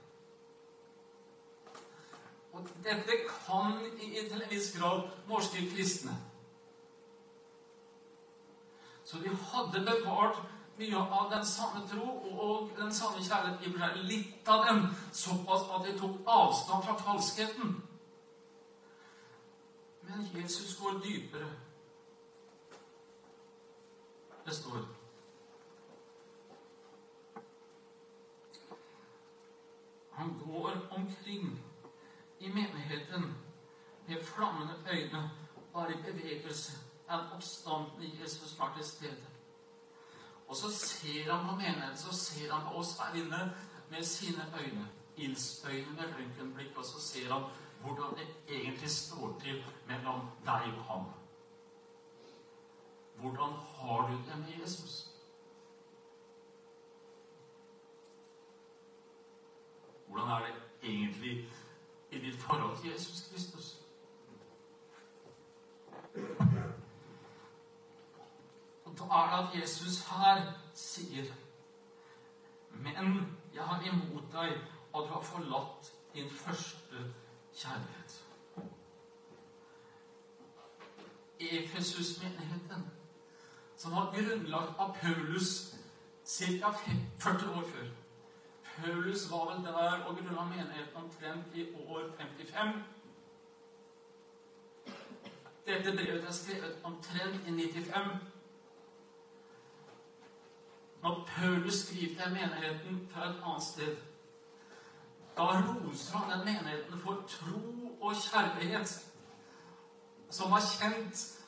Og 2.55 2.69
dette 2.85 3.17
kan 3.27 3.81
til 3.99 4.43
en 4.43 4.51
viss 4.51 4.71
grad 4.79 5.09
norske 5.29 5.65
kristne. 5.75 6.15
Så 9.05 9.19
de 9.19 9.29
hadde 9.51 9.83
bevart 9.87 10.39
mye 10.79 11.03
av 11.19 11.27
den 11.33 11.47
samme 11.47 11.83
tro 11.91 12.07
og 12.47 12.71
den 12.79 12.95
samme 12.95 13.23
kjærlighet. 13.23 13.99
Litt 14.07 14.49
av 14.49 14.65
den, 14.69 14.87
såpass 15.13 15.67
at 15.75 15.87
de 15.87 15.99
tok 15.99 16.17
avstand 16.27 16.87
fra 16.87 16.97
falskheten. 17.03 17.77
Men 20.03 20.29
Jesus 20.35 20.77
går 20.79 21.01
dypere. 21.05 21.51
Det 24.47 24.55
står 24.55 24.85
Han 30.25 30.39
går 30.47 30.73
omkring 30.91 31.63
i 32.39 32.49
menigheten 32.49 33.35
med 34.07 34.23
flammende 34.23 34.75
øyne 34.91 35.31
bare 35.73 35.93
i 35.93 36.03
bevegelse. 36.03 36.73
En 37.11 37.21
oppstandende 37.35 38.21
Jesus 38.23 38.59
var 38.59 38.75
til 38.77 38.85
stede. 38.85 39.27
Og 40.49 40.57
så 40.57 40.71
ser 40.71 41.33
han 41.33 41.49
på 41.49 41.57
menigheten, 41.57 41.97
så 41.97 42.17
ser 42.17 42.53
han 42.53 42.73
på 42.73 42.79
oss 42.79 42.99
her 42.99 43.15
inne 43.15 43.57
med 43.91 44.03
sine 44.03 44.55
øyne. 44.61 44.89
Ildsøyne 45.17 45.91
med 45.91 46.15
røntgenblikk, 46.19 46.77
og 46.77 46.85
så 46.85 47.01
ser 47.01 47.33
han 47.33 47.43
hvordan 47.81 48.17
det 48.19 48.29
egentlig 48.49 48.91
står 48.91 49.41
til 49.41 49.65
mellom 49.87 50.21
deg 50.45 50.73
og 50.79 50.85
ham. 50.85 51.05
Hvordan 53.17 53.53
har 53.77 54.09
du 54.09 54.17
det 54.17 54.39
med 54.39 54.63
Jesus? 54.63 55.14
Hvordan 60.15 60.31
er 60.31 60.47
det 60.47 60.55
egentlig 60.83 61.49
i 62.11 62.19
ditt 62.19 62.43
forhold 62.43 62.79
til 62.79 62.91
Jesus 62.91 63.29
Kristus? 63.31 63.81
Og 68.85 68.99
da 68.99 69.05
er 69.05 69.31
det 69.31 69.49
at 69.49 69.63
Jesus 69.63 70.07
her 70.09 70.53
sier 70.75 71.25
Men 72.71 73.39
jeg 73.55 73.63
har 73.63 73.83
imot 73.83 74.33
deg 74.33 74.53
at 74.95 75.03
du 75.03 75.13
har 75.13 75.21
forlatt 75.21 75.93
din 76.15 76.31
første 76.31 77.15
kjærlighet. 77.55 78.25
Efesus-menigheten, 81.41 82.91
som 83.77 83.93
var 83.93 84.13
grunnlagt 84.13 84.79
av 84.79 84.97
Paulus 85.01 85.75
ca. 86.27 86.71
40 87.19 87.51
år 87.51 87.69
før. 87.69 88.04
Paulus 88.77 89.31
var 89.31 89.55
vel 89.55 89.65
der 89.65 90.05
og 90.07 90.17
grunnla 90.17 90.45
menigheten 90.45 90.97
omtrent 90.97 91.55
i 91.55 91.75
år 91.75 92.01
55. 92.19 92.83
Dette 95.67 95.93
brevet 95.93 96.25
er 96.25 96.33
skrevet 96.33 96.79
omtrent 96.85 97.47
i 97.47 97.51
95. 97.51 98.19
Når 101.03 101.29
Paulus 101.37 101.75
skriver 101.75 102.23
til 102.23 102.33
menigheten 102.33 103.09
fra 103.13 103.29
et 103.31 103.43
annet 103.45 103.63
sted, 103.63 103.97
da 105.37 105.43
roser 105.43 106.19
han 106.19 106.39
den 106.39 106.45
menigheten 106.45 106.99
for 106.99 107.25
tro 107.29 107.97
og 108.01 108.15
kjærlighet, 108.17 109.07
som 110.31 110.51
var 110.51 110.63
kjent 110.79 111.41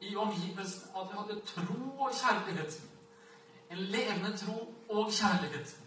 i 0.00 0.16
omgivelsen 0.16 0.82
at 0.96 1.08
de 1.10 1.18
hadde 1.18 1.40
tro 1.40 1.98
og 1.98 2.10
kjærlighet. 2.12 2.82
En 3.70 3.78
levende 3.78 4.36
tro 4.36 4.74
og 4.88 5.10
kjærlighet. 5.12 5.79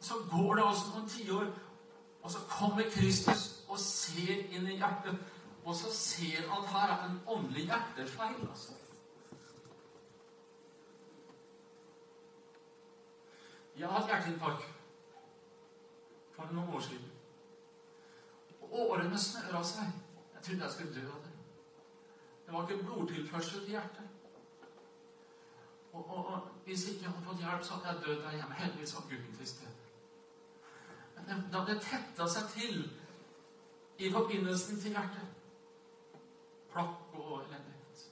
Så 0.00 0.14
går 0.30 0.54
det 0.54 0.66
altså 0.66 0.92
noen 0.94 1.08
tiår, 1.08 1.48
og 2.22 2.30
så 2.30 2.38
kommer 2.50 2.90
Kristus 2.92 3.64
og 3.68 3.78
ser 3.82 4.44
inn 4.54 4.68
i 4.68 4.78
hjertet. 4.78 5.18
Og 5.64 5.74
så 5.76 5.90
ser 5.92 6.46
han 6.48 6.64
at 6.64 6.68
her 6.72 6.92
er 6.94 7.06
en 7.08 7.20
åndelig 7.26 7.64
hjertefeil. 7.68 8.48
altså. 8.48 8.72
Jeg 13.78 13.88
har 13.88 14.00
hatt 14.00 14.10
hjerteinfarkt 14.10 14.64
for 16.34 16.52
noen 16.52 16.74
år 16.74 16.80
siden. 16.80 17.10
Og 18.60 18.72
årene 18.90 19.18
snøra 19.18 19.62
seg. 19.64 19.92
Jeg 20.34 20.42
trodde 20.42 20.64
jeg 20.64 20.72
skulle 20.72 20.94
dø 20.94 21.04
av 21.10 21.20
det. 21.26 21.34
Det 22.46 22.54
var 22.54 22.68
ikke 22.68 22.84
blodtilførsel 22.84 23.60
til 23.60 23.76
hjertet. 23.76 24.08
Og, 25.92 26.10
og, 26.10 26.26
og, 26.26 26.48
hvis 26.64 26.88
ikke 26.88 27.04
jeg 27.04 27.10
hadde 27.10 27.24
fått 27.26 27.42
hjelp, 27.44 27.64
så 27.64 27.74
hadde 27.74 27.88
jeg 27.88 28.06
dødd 28.06 28.22
der 28.24 28.36
hjemme. 28.36 28.54
Heldigvis 28.54 28.94
var 28.94 29.06
Gud 29.10 29.36
til 29.36 29.48
stede. 29.48 29.77
Men 31.28 31.44
da 31.52 31.64
det 31.68 31.80
tetta 31.84 32.28
seg 32.30 32.48
til 32.54 32.78
i 33.98 34.12
forbindelsen 34.12 34.80
til 34.80 34.94
hjertet 34.94 35.34
Plakk 36.72 37.16
og 37.16 37.42
elendighet. 37.42 38.04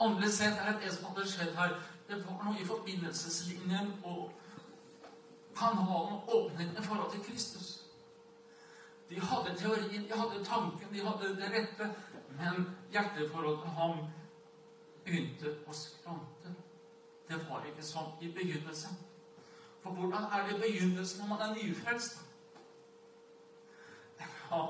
Åndelig 0.00 0.30
sett 0.32 0.58
er 0.58 0.72
det 0.72 0.82
det 0.82 0.92
som 0.94 1.10
hadde 1.10 1.26
skjedd 1.30 1.54
her. 1.58 1.76
Det 2.08 2.18
var 2.26 2.42
noe 2.44 2.58
i 2.60 2.66
forbindelseslinjen 2.66 3.92
og 4.04 4.32
kanalen 5.58 6.20
åpnet 6.28 6.78
i 6.78 6.84
forhold 6.84 7.10
til 7.12 7.24
Kristus. 7.28 7.70
De 9.10 9.20
hadde 9.20 9.56
teorien, 9.58 10.04
de 10.08 10.18
hadde 10.18 10.44
tanken, 10.44 10.92
de 10.92 11.06
hadde 11.06 11.34
det 11.38 11.50
rette, 11.54 11.90
men 12.38 12.68
hjerteforholdet 12.92 13.62
til 13.62 13.74
ham 13.78 14.04
begynte 15.04 15.56
å 15.66 15.76
skrante. 15.76 16.54
Det 17.28 17.38
var 17.48 17.66
ikke 17.68 17.84
sånn 17.84 18.14
i 18.20 18.30
begynnelsen. 18.34 18.96
For 19.84 19.90
hvordan 19.90 20.22
er 20.32 20.46
det 20.46 20.56
i 20.56 20.60
begynnelsen 20.60 21.20
når 21.20 21.28
man 21.28 21.40
er 21.40 21.54
nyfrelst? 21.54 22.20
Ja, 24.20 24.60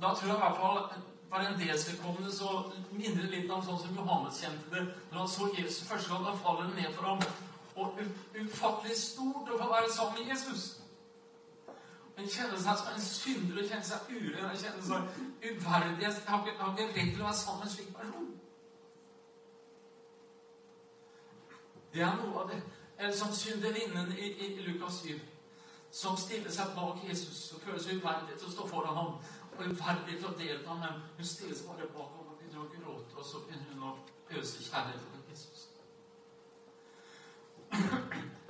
da 0.00 0.14
tror 0.14 0.26
jeg 0.26 0.36
i 0.36 0.42
hvert 0.44 0.56
fall 0.62 0.78
for 1.28 1.36
en 1.36 1.58
del 1.60 1.78
vedkommende 1.90 2.32
så 2.32 2.72
minner 2.90 3.22
det 3.22 3.30
litt 3.30 3.50
om 3.50 3.62
sånn 3.62 3.78
som 3.82 3.96
Johannes 3.98 4.40
kjente 4.42 4.70
det 4.72 4.82
når 5.12 5.18
han 5.18 5.30
så 5.30 5.48
Jesus 5.58 5.86
første 5.88 6.10
gang. 6.10 6.26
Da 6.26 6.34
faller 6.42 6.66
det 6.70 6.82
ned 6.82 6.96
for 6.96 7.06
ham. 7.06 7.22
Og 7.74 8.00
ufattelig 8.38 8.98
stort 8.98 9.50
å 9.50 9.60
få 9.62 9.70
være 9.70 9.94
sammen 9.94 10.18
med 10.18 10.34
Jesus. 10.34 10.66
En 12.18 12.30
kjenner 12.30 12.60
seg 12.62 12.78
som 12.78 12.92
en 12.92 13.02
synder, 13.02 13.62
og 13.62 13.70
kjenner 13.70 13.88
seg 13.88 14.10
uren, 14.10 14.44
en 14.50 14.60
kjenner 14.60 14.84
seg 14.86 15.00
uverdig. 15.48 16.04
Jeg 16.04 16.12
har 16.28 16.46
ikke, 16.46 16.86
rett 16.94 16.94
til 17.14 17.22
å 17.22 17.26
være 17.26 17.38
sammen 17.40 17.62
med 17.62 17.70
en 17.70 17.74
slik 17.76 17.94
person. 17.96 18.30
Det 21.94 22.02
er 22.02 22.16
noe 22.18 22.42
av 22.42 22.50
det 22.50 22.62
Eller 22.98 23.16
som 23.16 23.32
synderinnen 23.32 24.12
i, 24.18 24.26
i, 24.46 24.62
Lukas 24.62 25.00
7, 25.02 25.20
som 25.90 26.16
stiller 26.16 26.50
seg 26.50 26.74
bak 26.76 27.02
Jesus 27.08 27.52
og 27.54 27.62
føler 27.62 27.82
seg 27.82 27.98
uverdig 27.98 28.38
til 28.38 28.48
å 28.48 28.54
stå 28.54 28.66
foran 28.70 28.96
ham 28.98 29.12
og 29.54 29.62
uverdig 29.62 30.18
til 30.18 30.28
å 30.30 30.34
delta, 30.38 30.74
men 30.78 31.02
hun 31.16 31.26
stiller 31.26 31.56
seg 31.58 31.70
bare 31.70 31.90
bak 31.94 32.16
ham 32.16 32.30
og 32.32 32.38
begynner 32.38 32.64
å 32.64 32.70
gråte, 32.74 33.16
og 33.18 33.26
så 33.26 33.42
begynner 33.46 33.74
hun 33.74 33.88
å 33.90 33.94
øse 34.38 34.62
kjærlighet 34.66 35.06
til 35.10 35.30
Jesus. 35.30 35.68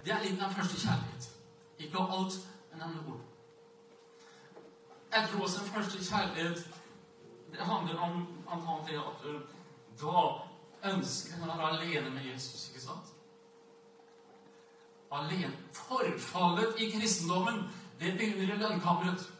Det 0.04 0.12
er 0.12 0.24
litt 0.24 0.42
av 0.44 0.52
første 0.52 0.80
kjærlighet. 0.80 1.28
Ikke 1.78 2.06
alt, 2.16 2.38
men 2.72 2.82
av 2.84 2.96
noe. 2.96 3.20
Jeg 5.14 5.28
tror 5.30 5.44
også 5.46 5.62
den 5.62 5.72
første 5.72 6.04
kjærlighet 6.04 6.64
det 7.54 7.66
handler 7.68 7.98
om 8.02 8.14
antagelig 8.50 8.98
at 8.98 9.26
da 10.00 10.22
ønsker 10.90 11.38
man 11.40 11.54
å 11.54 11.58
være 11.60 11.78
alene 11.78 12.10
med 12.10 12.26
Jesus. 12.32 12.68
ikke 12.68 12.82
sant? 12.82 13.13
Alene. 15.14 15.52
Forfallet 15.72 16.80
i 16.82 16.90
kristendommen, 16.90 17.62
det 18.00 18.16
begynner 18.18 18.54
i 18.54 18.58
lønnkammeret. 18.58 19.30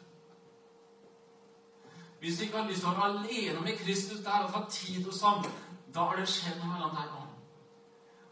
Hvis 2.21 2.39
du 2.39 2.45
ikke 2.45 2.59
har 2.59 2.69
lyst 2.69 2.81
til 2.81 2.89
å 2.89 2.95
være 2.97 3.09
alene 3.19 3.61
med 3.61 3.81
Kristus 3.83 4.21
der 4.25 4.47
og 4.47 4.53
ta 4.55 4.63
tid 4.71 5.05
hos 5.05 5.21
ham, 5.23 5.43
da 5.95 6.07
er 6.11 6.23
det 6.23 6.31
skjedd 6.33 6.61
noe 6.63 6.71
mellom 6.71 6.95
deg 6.97 7.11
og 7.11 7.19
ham. 7.19 7.35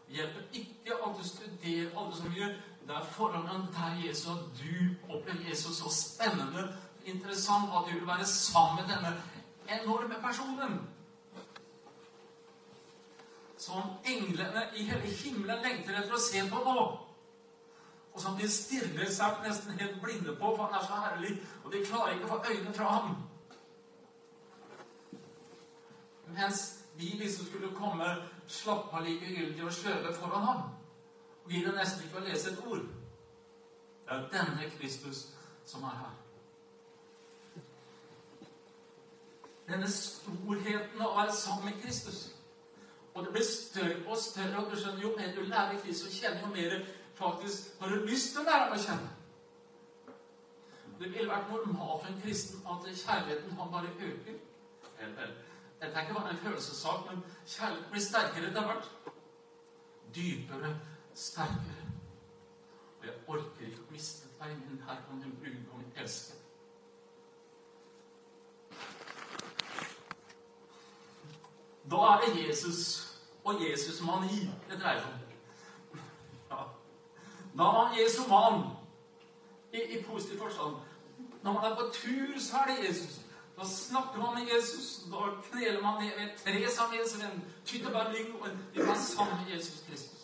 Det 0.07 0.15
hjelper 0.17 0.55
ikke 0.61 0.97
at 0.97 1.19
du 1.19 1.27
studerer 1.27 1.99
alle 1.99 2.15
så 2.17 2.31
mye. 2.31 2.47
Det 2.87 2.95
er 2.95 3.11
forholdet 3.13 3.69
der 3.75 4.01
Jesus 4.07 4.25
at 4.33 4.63
du 4.63 5.13
opplever 5.13 5.45
Jesus 5.49 5.77
så 5.77 5.91
spennende 5.93 6.65
interessant 7.05 7.71
at 7.75 7.85
du 7.87 7.99
vil 7.99 8.07
være 8.07 8.25
sammen 8.25 8.81
med 8.81 8.95
denne 8.95 9.13
enorme 9.81 10.15
personen. 10.25 10.81
Som 13.57 13.81
englene 14.05 14.67
i 14.75 14.83
hele 14.83 15.07
himmelen 15.07 15.63
lengter 15.63 15.99
etter 15.99 16.15
å 16.17 16.21
se 16.21 16.43
på 16.49 16.63
nå. 16.65 16.79
Og 18.13 18.21
som 18.21 18.37
de 18.37 18.47
stirrer 18.51 19.09
seg 19.09 19.41
nesten 19.41 19.79
helt 19.79 20.01
blinde 20.01 20.35
på, 20.37 20.55
for 20.55 20.67
han 20.67 20.77
er 20.77 20.85
så 20.85 20.99
herlig. 21.05 21.37
Og 21.63 21.71
de 21.73 21.85
klarer 21.85 22.13
ikke 22.13 22.27
å 22.27 22.33
få 22.35 22.51
øynene 22.51 22.73
fra 22.77 22.89
ham. 22.93 23.15
Mens 26.33 26.61
vi 26.97 27.15
liksom 27.17 27.45
skulle 27.45 27.73
komme 27.75 28.09
slappa 28.47 29.01
likegyldig 29.01 29.65
og 29.65 29.73
sløve 29.73 30.13
foran 30.15 30.45
ham. 30.45 30.61
Og 31.45 31.51
gidder 31.51 31.73
nesten 31.77 32.05
ikke 32.05 32.21
å 32.21 32.25
lese 32.27 32.53
et 32.53 32.61
ord. 32.67 32.85
Det 34.03 34.17
er 34.17 34.29
denne 34.33 34.69
Kristus 34.77 35.25
som 35.65 35.83
er 35.83 35.97
her. 36.03 36.13
Denne 39.67 39.89
storheten 39.89 41.01
av 41.01 41.07
å 41.09 41.17
være 41.17 41.35
sammen 41.35 41.71
med 41.71 41.81
Kristus. 41.81 42.25
Og 43.13 43.25
det 43.25 43.31
blir 43.33 43.45
større 43.45 43.99
og 44.09 44.17
større, 44.17 44.59
og 44.59 44.71
du 44.71 44.77
skjønner, 44.77 45.01
jo 45.01 45.13
mer 45.17 45.35
du 45.35 45.41
lærer 45.45 45.79
Kristus 45.81 46.09
og 46.09 46.17
kjenner 46.17 46.41
jo 46.41 46.53
mer 46.53 46.77
faktisk 47.15 47.79
har 47.79 47.89
du 47.89 48.05
lyst 48.05 48.31
til 48.31 48.41
å 48.41 48.47
lære 48.47 48.65
ham 48.65 48.77
å 48.77 48.81
kjenne. 48.85 49.11
Det 50.99 51.11
ville 51.11 51.29
vært 51.29 51.49
normalt 51.51 52.03
for 52.03 52.11
en 52.11 52.21
kristen 52.21 52.67
at 52.69 52.85
kjærligheten 52.87 53.57
han 53.59 53.71
bare 53.71 53.93
øker. 53.99 54.37
Dette 55.81 55.93
er 55.93 56.01
ikke 56.01 56.13
bare 56.13 56.29
en 56.31 56.43
følelsessak, 56.45 57.09
men 57.09 57.23
kjærligheten 57.45 57.91
blir 57.91 58.01
sterkere 58.01 58.51
etter 58.51 58.67
hvert. 58.69 58.91
Dypere, 60.15 60.75
sterkere. 61.13 61.89
Og 62.99 63.09
jeg 63.09 63.15
orker 63.27 63.67
ikke 63.67 63.83
å 63.83 63.91
miste 63.91 64.29
deg, 64.39 64.55
min 64.61 64.83
Herre 64.87 65.09
og 65.11 65.19
min 65.19 65.35
brudgom, 65.41 65.81
min 65.81 65.99
elskede. 66.03 66.39
Da 71.91 72.05
er 72.13 72.23
det 72.23 72.47
Jesus 72.47 72.79
og 73.43 73.59
Jesus-mani 73.61 74.45
det 74.69 74.79
dreier 74.79 75.03
seg 75.03 75.11
om. 75.11 75.22
Ja. 77.57 77.63
Da 77.63 77.69
er 77.93 78.29
mann. 78.29 78.63
i, 79.73 79.97
i 79.99 80.03
positiv 80.03 80.39
forstand. 80.39 80.75
Når 81.43 81.53
man 81.53 81.63
er 81.63 81.75
på 81.75 81.81
tur, 81.93 82.39
så 82.39 82.57
er 82.57 82.65
det 82.65 82.89
Jesus. 82.89 83.19
Da 83.57 83.65
snakker 83.65 84.17
man 84.17 84.43
med 84.43 84.53
Jesus. 84.55 85.03
Da 85.11 85.17
kneler 85.51 85.81
man 85.81 86.03
ned 86.03 86.11
ved 86.19 86.29
tre 86.43 86.71
sammen 86.71 86.91
med 86.91 86.99
Jesus. 87.03 87.23
En 87.23 87.43
tyttebærling, 87.65 88.41
og 88.41 88.49
vi 88.73 88.79
er 88.79 88.95
sammen 88.95 89.35
med 89.45 89.55
Jesus 89.55 89.83
Kristus. 89.89 90.19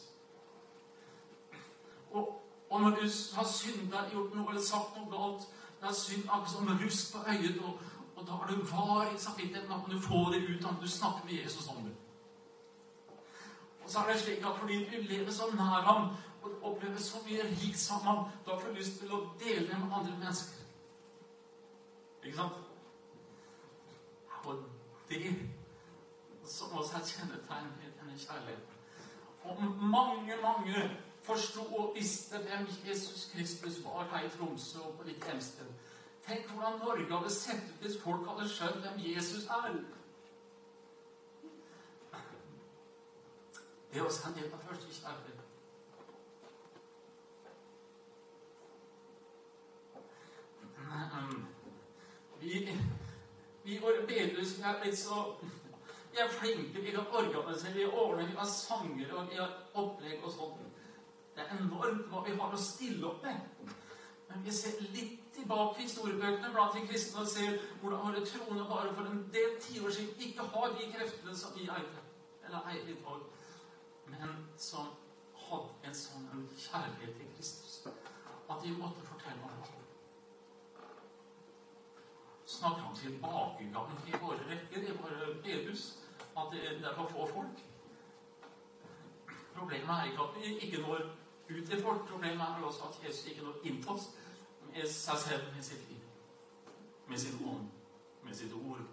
Og, 2.11 2.43
og 2.69 2.81
når 2.81 2.89
du 2.89 3.01
har 3.33 3.47
synda, 3.47 3.97
gjort 4.11 4.35
noe 4.35 4.49
eller 4.49 4.63
sagt 4.63 4.97
noe 4.97 5.09
galt 5.13 5.47
Det 5.81 5.87
er 5.87 5.93
synd 5.93 6.23
akkurat 6.27 6.51
som 6.51 6.79
rusk 6.83 7.13
på 7.13 7.19
øyet, 7.31 7.59
og, 7.63 7.79
og 8.15 8.27
da 8.27 8.31
er 8.31 8.47
du 8.51 8.63
var 8.71 9.11
i 9.15 9.17
samvittigheten. 9.17 9.69
Kan 9.69 9.95
du 9.95 10.01
få 10.01 10.33
det 10.33 10.41
ut 10.49 10.65
at 10.65 10.81
du 10.81 10.87
snakker 10.89 11.21
med 11.25 11.33
Jesus 11.43 11.67
om 11.67 11.83
det. 11.83 11.95
Og 13.83 13.89
så 13.89 13.99
er 13.99 14.11
det 14.13 14.21
slik 14.21 14.37
at 14.37 14.57
fordi 14.59 14.77
du 14.85 14.97
lever 15.01 15.31
så 15.31 15.43
nær 15.53 15.81
ham 15.87 16.11
og 16.41 16.63
oppleve 16.71 16.99
så 17.03 17.21
mye 17.25 17.43
rikt 17.43 17.79
sammen, 17.79 18.25
da 18.45 18.55
får 18.55 18.67
du 18.67 18.79
lyst 18.79 18.99
til 18.99 19.11
å 19.11 19.21
dele 19.39 19.67
det 19.67 19.79
med 19.79 19.95
andre 19.99 20.17
mennesker. 20.17 20.65
Ikke 22.23 22.37
sant? 22.37 22.53
Og 24.43 24.63
det 25.09 25.35
som 26.45 26.77
også 26.77 26.97
er 26.97 27.07
kjennetegn 27.11 27.69
i 27.83 27.91
denne 27.99 28.17
kjærligheten. 28.17 28.75
Og 29.43 29.61
mange, 29.81 30.35
mange 30.41 30.89
forsto 31.23 31.61
og 31.75 31.95
visste 31.95 32.37
hvem 32.37 32.67
Jesus 32.87 33.29
Kristus 33.33 33.83
var 33.85 34.07
her 34.11 34.25
i 34.25 34.29
Tromsø 34.29 34.79
og 34.79 34.97
på 34.97 35.07
ditt 35.07 35.25
hjemsted. 35.25 35.65
Tenk 36.27 36.51
hvordan 36.51 36.79
Norge 36.79 37.17
hadde 37.17 37.33
sett 37.33 37.63
ut 37.69 37.85
hvis 37.85 38.01
folk 38.03 38.27
hadde 38.29 38.49
skjønt 38.49 38.81
hvem 38.85 38.99
Jesus 39.15 39.45
er. 39.45 39.79
Det 43.91 43.99
er 43.99 44.05
også 44.05 44.27
en 44.29 44.37
del 44.37 44.53
av 44.53 44.65
første 44.67 44.93
kjærlighet. 44.93 45.38
Vi, 52.39 52.77
vi 53.63 53.79
bedehus 54.07 54.59
er 54.59 54.79
blitt 54.81 54.97
så 54.99 55.35
Vi 56.11 56.17
er 56.17 56.31
flinke, 56.33 56.81
vi 56.81 56.91
kan 56.91 57.05
organisere, 57.13 57.73
vi 57.73 57.85
ordner, 57.85 58.27
vi 58.27 58.35
har 58.37 58.45
sanger 58.45 59.13
og 59.13 59.27
vi 59.29 59.37
har 59.37 59.51
opplegg 59.77 60.23
og 60.23 60.31
sånn. 60.33 60.71
Det 61.35 61.43
er 61.43 61.59
enormt 61.59 62.07
hva 62.09 62.23
vi 62.25 62.33
har 62.39 62.55
å 62.55 62.61
stille 62.63 63.05
opp 63.11 63.21
med. 63.23 63.75
Men 64.29 64.41
vi 64.45 64.53
ser 64.53 64.81
litt 64.95 65.19
tilbake 65.35 65.79
i 65.79 65.85
historiebøkene 65.85 66.49
blant 66.55 66.73
de 66.73 66.81
kristne 66.89 67.21
og 67.21 67.29
ser 67.29 67.59
hvordan 67.81 68.01
våre 68.07 68.25
troende 68.25 68.65
bare 68.71 68.95
for 68.97 69.11
en 69.11 69.21
del 69.33 69.53
tiår 69.61 69.93
siden 69.93 70.25
ikke 70.27 70.47
har 70.55 70.73
de 70.79 70.89
kreftene 70.95 71.37
som 71.37 71.53
vi 71.55 71.69
eide, 71.69 72.03
eller 72.47 72.73
eier 72.73 72.89
i 72.89 72.97
dag 73.05 73.27
men 74.11 74.45
som 74.57 74.89
hadde 75.49 75.89
en 75.89 75.97
sånn 75.97 76.47
kjærlighet 76.57 77.17
til 77.19 77.33
Kristus 77.35 77.81
at 77.89 78.63
de 78.63 78.73
måtte 78.77 79.05
fortelle 79.05 79.45
om 79.45 79.61
det. 79.61 79.78
Snakker 82.59 82.83
om 82.89 82.95
tilbakegangen 82.95 83.97
i 84.07 84.17
våre 84.21 84.37
rekker, 84.49 84.77
i 84.77 84.97
våre 85.01 85.33
bedehus, 85.43 85.99
at 86.37 86.51
det, 86.51 86.87
er 86.87 86.95
for 86.95 87.07
få 87.07 87.27
folk. 87.33 87.61
Problemet 89.55 89.89
er 89.89 90.03
ikke 90.03 90.23
at 90.23 90.35
vi 90.35 90.57
ikke 90.57 90.81
når 90.81 90.99
ut 91.49 91.69
til 91.69 91.81
folk. 91.83 92.07
Problemet 92.09 92.41
er 92.41 92.63
også 92.63 92.89
at 92.89 93.07
Jesus 93.07 93.25
ikke 93.31 93.45
når 93.45 93.61
inn 93.63 93.79
til 93.83 93.91
oss 93.91 94.09
med 94.73 94.87
seg 94.91 95.17
selv, 95.17 95.45
med 95.55 95.63
sitt 95.63 95.85
liv, 95.89 96.01
med 97.07 97.17
sin 97.17 97.39
ånd, 97.47 97.69
med 98.23 98.35
sitt 98.35 98.53
ord. 98.53 98.83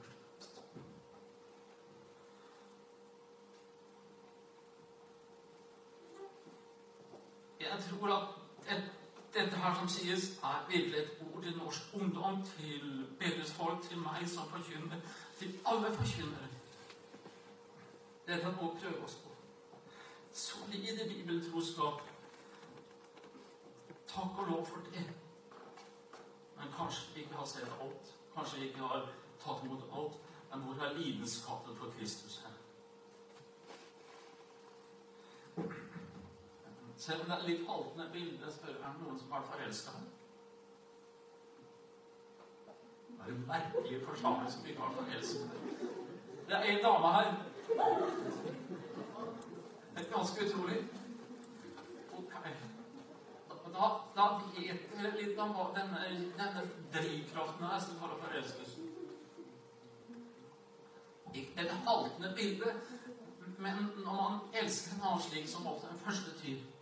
Jeg 7.61 7.83
tror 7.89 8.15
at 8.15 8.79
dette 9.37 9.57
her 9.57 9.75
som 9.75 9.88
sies, 9.88 10.38
er 10.42 10.66
virkelig 10.68 10.99
et 10.99 11.11
ord 11.27 11.42
til 11.42 11.57
norsk 11.59 11.83
ungdom, 11.94 12.42
til 12.59 13.07
bedehusfolk, 13.18 13.83
til 13.88 13.99
meg 13.99 14.29
som 14.29 14.49
forkynner, 14.49 15.01
til 15.38 15.59
alle 15.66 15.92
forkynnere. 15.94 16.49
Dette 18.27 18.55
må 18.57 18.72
vi 18.72 18.81
prøve 18.81 19.05
oss 19.05 19.14
på. 19.14 19.35
Solide 20.33 21.09
bibeltroskap. 21.09 22.03
Takk 24.09 24.38
og 24.38 24.49
lov 24.51 24.66
for 24.66 24.81
det. 24.90 25.05
Men 26.57 26.72
kanskje 26.79 27.14
vi 27.14 27.20
ikke 27.20 27.35
har 27.35 27.46
sett 27.46 27.81
alt. 27.83 28.14
Kanskje 28.35 28.61
vi 28.61 28.66
ikke 28.66 28.88
har 28.88 29.09
tatt 29.44 29.64
imot 29.64 29.85
alt. 29.92 30.20
Men 30.51 30.64
hvor 30.64 30.85
er 30.85 30.99
lidenskapen 30.99 31.77
for 31.77 31.92
Kristus 31.99 32.40
her? 32.44 32.56
Selv 37.07 37.21
om 37.21 37.27
det 37.31 37.35
er 37.35 37.45
litt 37.47 37.69
haltende 37.69 38.05
bilde, 38.12 38.49
spør 38.51 38.73
jeg 38.73 38.88
om 38.88 39.03
noen 39.05 39.19
som 39.21 39.35
har 39.37 39.45
forelska 39.47 39.92
ham. 39.95 40.09
Det 43.07 43.21
er 43.21 43.31
en 43.35 43.45
merkelig 43.47 44.01
forsamling 44.09 44.51
som 44.51 44.66
ikke 44.66 44.83
har 44.83 44.97
forelska 44.97 45.45
Det 46.49 46.57
er 46.57 46.66
en 46.73 46.83
dame 46.87 47.12
her. 47.16 47.31
Det 49.92 50.03
er 50.03 50.11
ganske 50.16 50.49
utrolig. 50.49 50.81
Ok. 52.19 52.35
Da, 53.79 53.95
da 54.19 54.29
vet 54.42 54.90
dere 54.90 55.14
litt 55.23 55.38
om 55.47 55.55
hva 55.55 55.71
denne, 55.79 56.05
denne 56.42 56.69
drivkraften 56.99 57.71
er 57.71 57.81
som 57.87 58.03
kaller 58.03 58.23
forelskelsen. 58.27 58.95
Ikke 61.35 61.69
et 61.69 61.77
haltende 61.87 62.35
bilde, 62.35 62.79
men 63.59 63.92
når 63.97 64.23
man 64.25 64.40
elsker 64.62 64.97
en 64.97 65.12
annen 65.12 65.29
slik 65.31 65.47
som 65.55 65.71
ofte 65.71 65.92
en 65.92 66.09
første 66.09 66.40
tid 66.42 66.73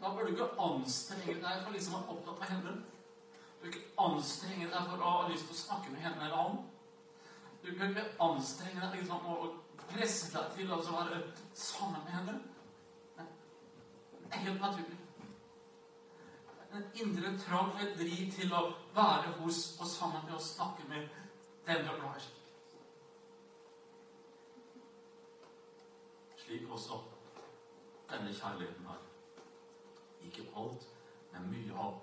da 0.00 0.12
bør 0.14 0.26
du 0.26 0.32
ikke 0.34 0.48
anstrenge 0.60 1.34
deg 1.42 1.62
for 1.64 1.74
liksom 1.74 1.96
å 1.96 2.00
være 2.00 2.16
opptatt 2.16 2.42
av 2.44 2.50
henne. 2.52 2.74
Du 2.76 3.62
bør 3.62 3.70
ikke 3.72 4.06
anstrenge 4.06 4.68
deg 4.72 4.90
for 4.90 5.04
å 5.04 5.12
ha 5.14 5.28
lyst 5.30 5.48
til 5.48 5.56
å 5.56 5.62
snakke 5.62 5.94
med 5.94 6.04
henne 6.04 6.26
eller 6.26 6.36
han. 6.36 6.58
Du 7.62 7.70
bør 7.72 7.88
ikke 7.88 8.04
anstrenge 8.26 8.82
deg 8.82 9.00
liksom, 9.00 9.26
å 9.26 9.86
presse 9.86 10.30
deg 10.34 10.52
til 10.58 10.74
å 10.74 10.82
være 10.84 11.22
sammen 11.54 12.04
med 12.04 12.14
henne. 12.18 12.36
Det 13.16 14.34
er 14.34 14.44
helt 14.44 14.60
naturlig. 14.60 15.00
En 16.76 16.88
indre 17.00 17.32
trang 17.40 17.72
eller 17.78 17.96
driv 17.96 18.32
til 18.36 18.52
å 18.52 18.62
være 18.94 19.32
hos 19.40 19.60
og 19.80 19.88
sammen 19.88 20.26
med 20.26 20.36
og 20.36 20.44
snakke 20.44 20.88
med 20.90 21.08
den 21.66 21.84
du 21.86 21.90
er 21.90 22.00
glad 22.02 22.20
i. 22.20 22.32
Slik 26.44 26.70
også 26.70 27.00
denne 28.10 28.34
kjærligheten 28.34 28.86
her. 28.86 29.05
Ikke 30.26 30.48
alt, 30.56 30.88
men 31.32 31.50
mye 31.50 31.78
av 31.78 32.00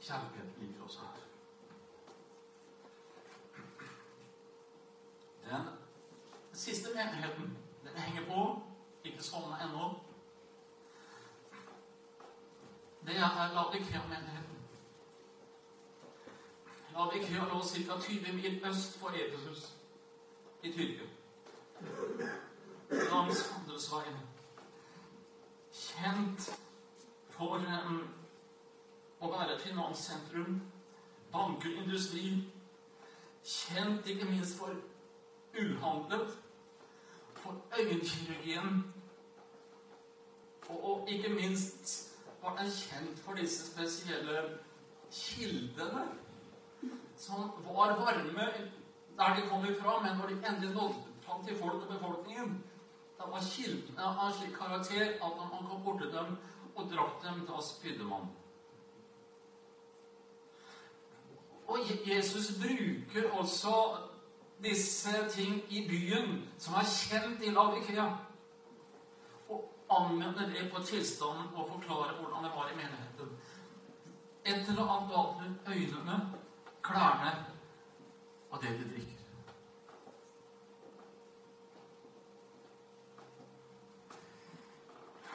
kjærligheten 0.00 0.54
ligger 0.60 0.82
også 0.84 1.00
her. 1.00 1.22
Den 5.50 5.68
siste 6.52 6.88
menigheten, 6.94 7.58
den 7.84 7.96
henger 7.96 8.26
på, 8.26 8.62
ikke 9.04 9.22
sovna 9.22 9.56
ennå. 9.64 10.00
Det 13.06 13.16
er 13.16 13.54
Laudikea-menigheten. 13.54 14.58
Laudikea 16.92 17.44
lå 17.44 17.62
ca. 17.64 18.00
20 18.00 18.32
mil 18.32 18.64
øst 18.64 18.98
for 18.98 19.08
Efesus 19.08 19.72
i 20.62 20.72
Tyrkia. 20.72 21.06
Langs 22.90 23.50
Handelsveien. 23.50 24.18
Kjent 25.72 26.60
for 27.42 27.58
um, 27.58 28.02
å 29.22 29.30
være 29.32 29.58
finanssentrum, 29.58 30.60
banker, 31.32 31.74
industri. 31.82 32.44
kjent 33.42 34.06
ikke 34.06 34.28
minst 34.28 34.54
for 34.60 34.76
uhandlet, 35.58 36.36
for 37.34 37.56
øyenkirurgien, 37.78 38.84
og, 40.68 40.84
og 40.90 41.10
ikke 41.10 41.32
minst 41.34 42.12
var 42.42 42.54
den 42.60 42.70
kjent 42.70 43.18
for 43.24 43.34
disse 43.34 43.66
spesielle 43.72 44.44
kildene 45.10 46.04
som 47.18 47.50
var 47.66 47.96
varme 47.98 48.46
der 49.18 49.34
de 49.34 49.48
kom 49.48 49.66
ifra, 49.66 49.98
men 50.02 50.16
når 50.16 50.28
de 50.28 50.38
endelig 50.48 50.74
nådde 50.74 50.94
fram 51.26 51.44
til 51.44 51.58
folk 51.58 51.82
og 51.82 51.90
befolkningen, 51.90 52.54
da 53.18 53.26
var 53.34 53.42
kildene 53.50 54.06
av 54.06 54.32
slik 54.38 54.54
karakter 54.54 55.18
at 55.18 55.36
når 55.38 55.50
man 55.50 55.66
kom 55.66 55.82
borti 55.84 56.14
dem 56.14 56.38
og 56.76 56.88
drakk 56.92 57.22
dem, 57.24 57.46
til 57.46 57.66
spydde 57.68 58.04
man. 58.04 58.30
Og 61.68 61.78
Jesus 62.06 62.52
bruker 62.60 63.30
også 63.32 63.96
disse 64.64 65.28
ting 65.30 65.62
i 65.68 65.88
byen, 65.88 66.48
som 66.58 66.74
er 66.74 66.86
kjent 66.86 67.42
i 67.42 67.50
Laudikea, 67.50 68.06
og 69.48 69.64
anvender 69.90 70.48
det 70.48 70.70
på 70.74 70.82
tilstanden 70.82 71.54
og 71.54 71.68
forklarer 71.72 72.14
hvordan 72.20 72.44
det 72.44 72.52
var 72.56 72.68
i 72.68 72.76
menigheten. 72.76 73.38
Et 74.44 74.68
eller 74.68 74.88
annet 74.88 75.10
galt 75.14 75.40
med 75.40 75.74
øynene, 75.74 76.34
klærne 76.82 77.46
og 78.50 78.62
det 78.62 78.70
de 78.78 78.94
drikker. 78.94 79.21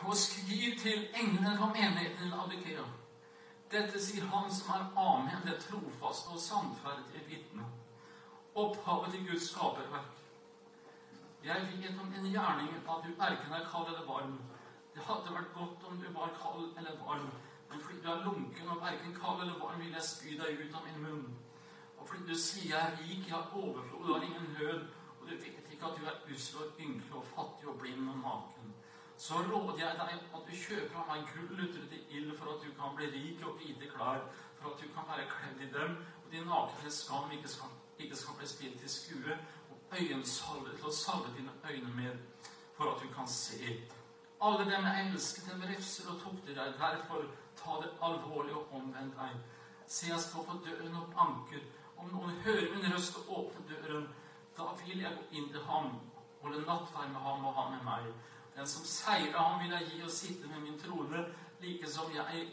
Og 0.05 0.15
skriv 0.15 0.77
til 0.79 1.07
englene 1.21 1.57
fra 1.57 1.67
menigheten 1.73 2.27
i 2.27 2.29
Labikea. 2.29 2.86
Dette 3.71 3.99
sier 3.99 4.27
han 4.31 4.51
som 4.53 4.69
er 4.75 4.86
Amen, 5.03 5.41
det 5.45 5.57
trofaste 5.63 6.36
og 6.36 6.39
sannferdige 6.39 7.23
vitne. 7.27 7.65
Opphavet 8.55 9.12
til 9.13 9.25
Guds 9.27 9.49
skaperverk. 9.49 10.13
Jeg 11.43 11.67
vet 11.71 11.99
om 12.01 12.13
en 12.13 12.29
gjerning 12.31 12.69
at 12.75 13.03
du 13.05 13.10
verken 13.17 13.53
er 13.53 13.67
kald 13.71 13.88
eller 13.88 14.05
varm. 14.07 14.38
Det 14.93 15.03
hadde 15.10 15.33
vært 15.33 15.53
godt 15.53 15.83
om 15.89 15.99
du 16.01 16.07
var 16.13 16.31
kald 16.41 16.77
eller 16.77 16.95
varm, 17.05 17.27
men 17.69 17.79
fordi 17.79 18.01
du 18.01 18.10
er 18.12 18.23
lunken 18.25 18.69
og 18.73 18.81
verken 18.81 19.13
kald 19.21 19.41
eller 19.41 19.60
varm, 19.60 19.79
vil 19.79 19.93
jeg 19.93 20.10
spy 20.10 20.38
deg 20.39 20.63
ut 20.63 20.75
av 20.79 20.88
min 20.88 21.03
munn. 21.03 21.27
Og 21.97 22.07
fordi 22.07 22.31
du 22.31 22.36
sier 22.39 22.71
jeg 22.71 22.81
er 22.81 22.97
rik, 23.01 23.27
jeg 23.27 23.36
har 23.36 23.51
overflod, 23.53 24.07
du 24.07 24.13
har 24.13 24.25
ingen 24.25 24.49
nød, 24.60 24.88
og 25.19 25.29
du 25.29 25.36
vet 25.36 25.71
ikke 25.71 25.86
at 25.86 25.99
du 25.99 26.05
er 26.05 26.33
ussel 26.33 26.63
og 26.63 26.79
ynkelig 26.79 27.13
og 27.13 27.29
fattig 27.36 27.69
og 27.69 27.79
blind 27.79 28.10
og 28.10 28.17
naken. 28.23 28.57
Så 29.17 29.34
råder 29.34 29.80
jeg 29.82 29.97
deg 29.97 30.12
at 30.38 30.43
du 30.47 30.53
kjøper 30.53 30.99
av 31.01 31.08
meg 31.10 31.30
gull 31.34 31.63
utret 31.65 31.93
i 31.97 32.01
ild 32.19 32.36
for 32.38 32.53
at 32.53 32.62
du 32.62 32.69
kan 32.77 32.93
bli 32.95 33.10
rik 33.15 33.41
og 33.47 33.58
hvite 33.58 33.89
klær, 33.89 34.21
for 34.60 34.71
at 34.71 34.82
du 34.82 34.91
kan 34.93 35.08
være 35.10 35.25
kledd 35.32 35.63
i 35.65 35.71
dem, 35.73 35.97
og 36.23 36.32
din 36.32 36.45
nakne 36.45 36.91
skam 36.93 37.32
ikke 37.34 37.49
skal, 37.49 37.73
ikke 37.97 38.19
skal 38.19 38.38
bli 38.38 38.49
stilt 38.51 38.80
til 38.84 38.93
skue, 38.93 39.38
og 39.71 39.97
øyensalve 39.97 40.75
til 40.75 40.89
å 40.89 40.93
salve 40.93 41.34
dine 41.38 41.56
øyne 41.65 41.95
med, 41.97 42.45
for 42.77 42.93
at 42.93 43.01
du 43.01 43.10
kan 43.15 43.27
se. 43.27 43.73
Alle 44.41 44.69
dem 44.69 44.86
jeg 44.86 45.10
elsket, 45.10 45.49
dem 45.49 45.65
refser 45.65 46.10
og 46.13 46.21
tukter 46.21 46.53
deg. 46.53 46.75
Derfor 46.77 47.25
ta 47.58 47.80
det 47.82 47.89
alvorlig 48.06 48.53
og 48.53 48.73
omvend 48.80 49.15
deg. 49.17 49.39
Se, 49.88 50.12
jeg 50.12 50.19
står 50.21 50.45
for 50.45 50.62
døren 50.65 50.99
og 50.99 51.10
banker. 51.15 51.63
Om 51.97 52.12
noen 52.13 52.38
hører 52.45 52.69
min 52.75 52.93
røst 52.93 53.17
og 53.17 53.32
åpner 53.39 53.65
døren, 53.71 54.06
da 54.58 54.69
vil 54.84 55.01
jeg 55.01 55.15
gå 55.17 55.39
inn 55.39 55.49
til 55.53 55.63
ham, 55.65 55.95
holde 56.41 56.62
nattverd 56.67 57.10
med 57.15 57.25
ham 57.25 57.45
og 57.49 57.58
han 57.58 57.73
med 57.73 57.88
meg. 57.88 58.12
Den 58.58 58.67
som 58.67 58.86
seirer 58.86 59.38
ham, 59.38 59.60
vil 59.62 59.74
jeg 59.76 59.89
gi 59.91 60.00
å 60.02 60.10
sitte 60.10 60.48
med 60.50 60.63
min 60.65 60.80
trone, 60.82 61.20
like 61.62 61.89
som 61.89 62.10
jeg 62.13 62.48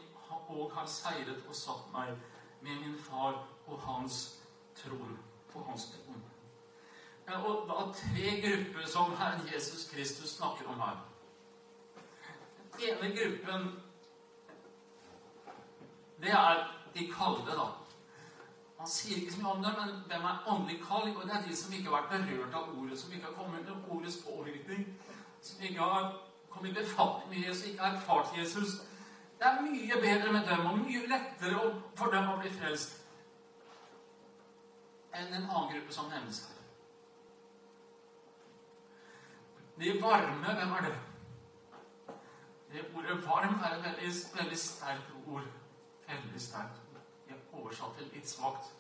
òg 0.53 0.75
har 0.77 0.89
seiret 0.91 1.47
og 1.49 1.57
satt 1.57 1.87
meg 1.95 2.11
med 2.61 2.83
min 2.83 2.99
far 3.01 3.39
og 3.67 3.81
hans 3.87 4.19
tron 4.77 5.17
På 5.53 5.63
hans 5.65 5.87
tron. 5.95 6.21
Og 7.35 7.65
da 7.69 7.87
tre 7.97 8.35
grupper 8.43 8.87
som 8.91 9.17
Herren 9.17 9.49
Jesus 9.49 9.89
Kristus 9.89 10.37
snakker 10.37 10.69
om 10.69 10.81
her. 10.81 11.01
Den 12.75 12.91
ene 12.91 13.11
gruppen 13.17 13.69
det 16.21 16.31
er 16.31 16.67
de 16.95 17.07
kalde, 17.13 17.57
da. 17.57 17.67
Han 18.79 18.89
sier 18.89 19.17
ikke 19.17 19.33
så 19.33 19.43
mye 19.43 19.57
om 19.57 19.65
det, 19.65 19.73
men 19.79 19.97
hvem 20.09 20.25
er 20.29 20.45
åndelig 20.53 20.79
kald? 20.85 21.17
Og 21.17 21.23
det 21.23 21.37
er 21.37 21.47
de 21.49 21.57
som 21.57 21.73
ikke 21.73 21.91
har 21.91 22.03
vært 22.03 22.29
berørt 22.29 22.55
av 22.61 22.73
ordet, 22.79 22.99
som 23.01 23.13
ikke 23.13 23.27
har 23.31 23.37
kommet 23.39 23.61
under 23.61 23.95
ordets 23.97 24.19
påvirkning, 24.27 24.87
som 25.45 25.63
ikke 25.63 25.81
har 25.81 26.11
kommet 26.51 26.71
i 26.71 26.75
befatning 26.75 27.31
med 27.31 27.49
Jesus, 27.49 27.67
ikke 27.67 27.83
har 27.83 27.97
erfart 27.97 28.37
Jesus. 28.39 28.69
Det 29.39 29.47
er 29.47 29.63
mye 29.63 30.01
bedre 30.01 30.33
med 30.33 30.47
dem, 30.49 30.67
og 30.67 30.79
mye 30.79 31.07
lettere 31.11 31.65
for 31.97 32.13
dem 32.15 32.29
å 32.33 32.37
bli 32.41 32.53
frelst 32.55 33.01
enn 35.15 35.31
en 35.31 35.45
annen 35.47 35.69
gruppe 35.71 35.95
som 35.95 36.09
nevnes 36.11 36.41
her. 36.43 36.63
De 39.79 39.93
varme, 40.03 40.55
hvem 40.59 40.73
er 40.79 40.89
det? 40.89 40.95
Det 42.73 42.87
ordet 42.95 43.27
'varm' 43.27 43.61
er 43.65 43.77
et 43.77 43.85
veldig, 43.85 44.11
veldig 44.39 44.59
sterkt 44.59 45.13
ord. 45.27 45.47
Veldig 46.09 46.41
sterkt. 46.41 46.81
Jeg 47.29 47.37
oversatt 47.53 47.97
til 47.99 48.11
litt 48.15 48.29
svakt. 48.29 48.73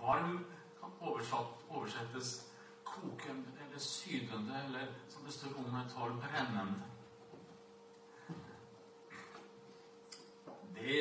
Varm 0.00 0.46
kan 0.80 0.90
oversettes 1.00 2.46
kokende 2.84 3.59
eller 3.70 3.80
sydende, 3.80 4.62
eller 4.66 4.86
som 5.08 5.24
det 5.24 5.32
står 5.32 5.58
om 5.58 5.74
et 5.74 5.92
tolv, 5.94 6.16
brennende. 6.22 6.82
Det 10.74 10.96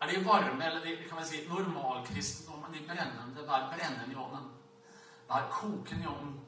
er 0.00 0.06
de 0.06 0.24
varme, 0.24 0.64
eller 0.64 0.80
de 0.84 0.96
kan 1.08 1.18
vi 1.18 1.24
si 1.26 1.46
normalkristendommen, 1.48 2.72
de 2.72 2.86
brennende, 2.86 3.46
vær 3.48 3.70
brennende 3.74 4.12
i 4.12 4.16
ånden. 4.16 4.50
Vær 5.28 5.48
kokende 5.50 6.02
i 6.02 6.06
ånden. 6.06 6.40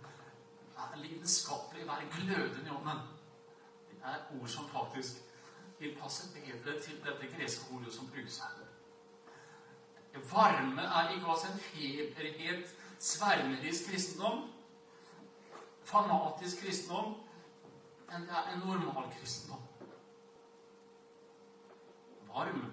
Vær 0.76 0.96
lidenskapelig, 0.96 1.86
vær 1.86 2.04
glødende 2.14 2.66
i 2.66 2.76
ånden. 2.76 3.00
Det 3.90 3.98
er 4.04 4.40
ord 4.40 4.48
som 4.48 4.68
faktisk 4.68 5.24
vil 5.78 5.96
passe 6.00 6.28
bedre 6.34 6.80
til 6.80 7.02
dette 7.04 7.26
greske 7.36 7.74
ordet 7.74 7.94
som 7.94 8.10
brukes 8.10 8.38
her. 8.38 8.64
Varme 10.32 10.82
er 10.82 11.10
ikke 11.10 11.26
altså 11.30 11.46
en 11.52 11.58
feberhet, 11.58 12.74
svermerisk 12.98 13.90
kristendom, 13.90 14.50
fanatisk 15.88 16.62
kristendom, 16.62 17.14
enn 18.12 18.26
det 18.28 18.36
er 18.36 18.54
en 18.54 18.64
normal 18.66 19.08
kristendom. 19.18 19.64
Varm. 22.28 22.64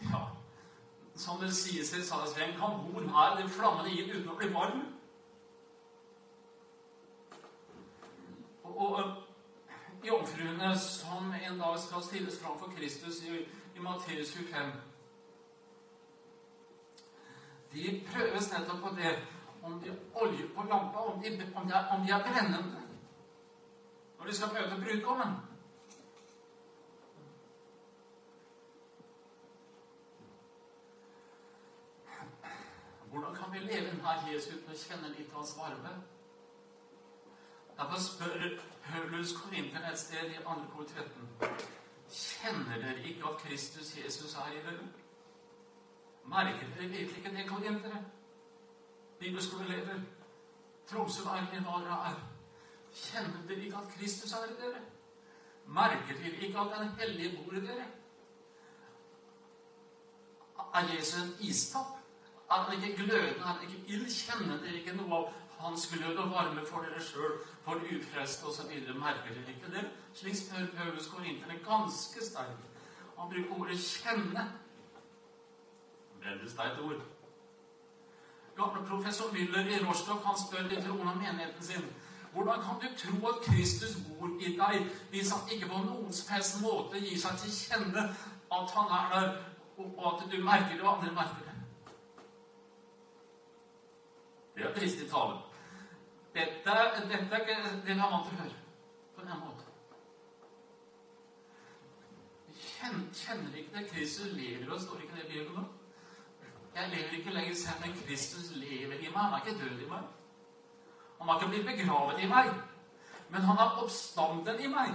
Ja, 0.00 0.20
som 1.18 1.40
det 1.42 1.50
sies 1.56 1.90
i 1.92 2.02
Sales 2.06 2.36
Hvem 2.36 2.54
kan 2.60 2.78
bo 2.84 3.00
nær 3.02 3.34
den 3.40 3.50
flammende 3.50 3.90
ild 3.90 4.12
uten 4.14 4.30
å 4.30 4.36
bli 4.38 4.50
varm? 4.54 4.84
Og, 8.62 8.92
og 8.94 10.06
jomfruene 10.06 10.70
som 10.78 11.32
en 11.34 11.58
dag 11.58 11.78
skal 11.82 12.04
stilles 12.06 12.38
fram 12.38 12.58
for 12.60 12.70
Kristus 12.76 13.22
i, 13.26 13.42
i 13.74 13.82
Matteus 13.82 14.30
25 14.36 14.70
De 17.72 17.98
prøves 18.12 18.52
nettopp 18.52 18.84
på 18.86 18.94
det 19.00 19.16
om 19.62 19.80
de 19.80 19.94
olje 20.14 20.48
på 20.54 20.62
lampa, 20.62 20.98
om 20.98 21.22
de, 21.22 21.52
om 21.54 21.66
de, 21.66 21.74
er, 21.74 21.86
om 21.94 22.06
de 22.06 22.12
er 22.12 22.22
brennende 22.22 22.84
når 24.18 24.26
de 24.26 24.34
skal 24.36 24.48
møte 24.52 24.80
brudgommen. 24.84 25.36
Hvordan 33.10 33.34
kan 33.34 33.52
vi 33.52 33.58
leve 33.58 33.94
nær 34.02 34.26
Jesus 34.32 34.54
uten 34.54 34.74
å 34.74 34.78
kjenne 34.82 35.12
litt 35.14 35.30
av 35.32 35.40
hans 35.40 35.54
varme? 35.56 35.94
Derfor 37.78 38.02
spør 38.02 38.58
Paulus 38.88 39.32
Korinterne 39.38 39.92
et 39.92 40.00
sted 40.02 40.34
i 40.34 40.42
2. 40.44 40.56
kor 40.74 40.84
13.: 40.84 41.66
Kjenner 42.10 42.82
dere 42.82 43.06
ikke 43.06 43.30
at 43.30 43.42
Kristus 43.44 43.94
Jesus 43.96 44.34
er 44.34 44.52
i 44.52 44.62
dere? 44.66 44.88
Merker 46.28 46.66
dere 46.74 46.88
virkelig 46.88 47.16
ikke 47.22 47.36
det, 47.36 47.48
korintere? 47.48 48.04
Bibelskoleleder, 49.18 50.00
Tromsø-lærere, 50.90 51.60
hva 51.66 51.80
dere 51.84 51.98
er. 52.10 52.20
Kjenner 52.94 53.42
dere 53.48 53.66
ikke 53.66 53.76
at 53.76 53.94
Kristus 53.96 54.32
er 54.32 54.46
i 54.48 54.56
dere? 54.60 54.80
Merker 55.66 56.14
dere 56.22 56.46
ikke 56.46 56.58
at 56.58 56.78
Den 56.78 56.88
hellige 57.00 57.36
bor 57.36 57.56
i 57.56 57.60
dere? 57.60 57.86
Er 60.74 60.94
Jesus 60.94 61.22
en 61.22 61.34
istapp? 61.40 61.98
Er 62.50 62.54
han 62.54 62.82
ikke 62.82 62.96
glødende? 62.96 63.40
Er 63.40 63.44
han 63.44 63.62
ikke 63.62 63.84
ild? 63.88 64.06
Kjenner 64.06 64.56
dere 64.62 64.80
ikke 64.80 64.96
noe 64.96 65.16
av 65.16 65.32
hans 65.58 65.88
glød 65.92 66.16
og 66.16 66.30
varme 66.30 66.66
for 66.66 66.86
dere 66.86 67.02
sjøl, 67.02 67.36
for 67.62 67.74
ufrelste 67.74 68.44
osv.? 68.46 68.72
Merker 68.94 69.34
dere 69.34 69.54
ikke 69.56 69.74
det? 69.74 69.84
Slik 70.14 70.36
spør 70.36 70.66
Paulus 70.76 71.06
korinterne 71.06 71.60
ganske 71.66 72.24
sterkt. 72.24 72.64
Han 73.18 73.28
bruker 73.28 73.60
ordet 73.60 73.76
'kjenne'. 73.76 74.48
Veldig 76.24 76.50
sterkt 76.50 76.80
ord. 76.80 77.17
Gamle 78.58 78.82
professor 78.88 79.32
Müller 79.32 79.70
i 79.70 79.80
Rostock 79.84 80.24
han 80.26 80.38
spør 80.38 80.68
de 80.68 80.82
troende 80.82 81.14
menigheten 81.14 81.64
sin 81.64 81.88
hvordan 82.32 82.60
kan 82.62 82.80
du 82.82 82.88
tro 82.98 83.28
at 83.28 83.42
Kristus 83.46 83.96
bor 84.06 84.28
i 84.40 84.56
deg 84.56 84.88
hvis 85.10 85.30
han 85.32 85.52
ikke 85.52 85.68
på 85.68 85.78
noen 85.84 86.12
som 86.12 86.34
helst 86.34 86.60
måte 86.62 87.00
gir 87.00 87.18
seg 87.18 87.38
til 87.42 87.54
kjenne 87.54 88.04
at 88.58 88.74
han 88.76 88.92
er 88.98 89.14
der, 89.14 89.30
og 89.78 90.04
at 90.10 90.26
du 90.32 90.36
merker 90.44 90.74
det, 90.74 90.82
og 90.82 90.92
andre 90.94 91.14
merker 91.14 91.44
det? 91.46 91.54
Det 94.56 94.66
er 94.66 94.74
dristig 94.74 95.10
tale. 95.10 95.40
Dette, 96.34 96.76
dette 97.10 97.34
er 97.34 97.40
ikke 97.40 97.58
det 97.64 97.94
vi 97.94 97.96
er 97.96 98.12
vant 98.12 98.28
til 98.28 98.36
å 98.36 98.42
høre 98.42 98.56
på 99.16 99.24
denne 99.24 99.40
måten. 99.42 99.64
Kjenner, 102.62 103.04
kjenner 103.14 103.58
ikke 103.58 103.76
det 103.76 103.90
Kristus 103.90 104.32
lever 104.32 104.72
og 104.72 104.80
står 104.82 105.04
ikke 105.04 105.20
det 105.20 105.26
i 105.26 105.32
Bibelen? 105.32 105.68
Jeg 106.78 106.88
lever 106.88 107.18
ikke 107.18 107.30
lenger 107.30 107.54
selv, 107.54 107.80
men 107.80 107.96
Kristus 108.06 108.50
lever 108.54 108.94
i 108.94 109.08
meg. 109.14 109.22
Han 109.22 109.32
er 109.32 109.46
ikke 109.46 109.60
død 109.64 109.80
i 109.82 109.88
meg. 109.88 110.02
Han 111.18 111.28
har 111.28 111.40
ikke 111.40 111.50
blitt 111.50 111.66
begravet 111.66 112.22
i 112.22 112.28
meg, 112.30 112.52
men 113.30 113.40
han 113.40 113.56
har 113.56 113.80
oppstanden 113.82 114.60
i 114.60 114.70
meg. 114.70 114.92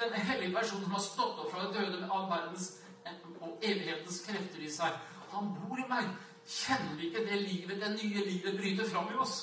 Denne 0.00 0.16
hellige 0.28 0.54
personen 0.56 0.84
som 0.84 0.96
har 0.96 1.04
stått 1.04 1.42
opp 1.42 1.50
fra 1.52 1.66
de 1.66 1.74
døde 1.74 2.00
med 2.00 2.08
all 2.12 2.24
verdens 2.30 2.70
og 3.40 3.58
evighetens 3.62 4.22
krefter 4.26 4.64
i 4.64 4.70
seg, 4.72 4.96
han 5.34 5.52
bor 5.58 5.78
i 5.78 5.88
meg. 5.88 6.08
Kjenner 6.48 6.96
vi 6.96 7.10
ikke 7.10 7.26
det 7.28 7.42
livet, 7.42 7.82
det 7.82 7.92
nye 7.98 8.24
livet, 8.24 8.56
bryter 8.56 8.88
fram 8.90 9.12
i 9.12 9.20
oss? 9.20 9.36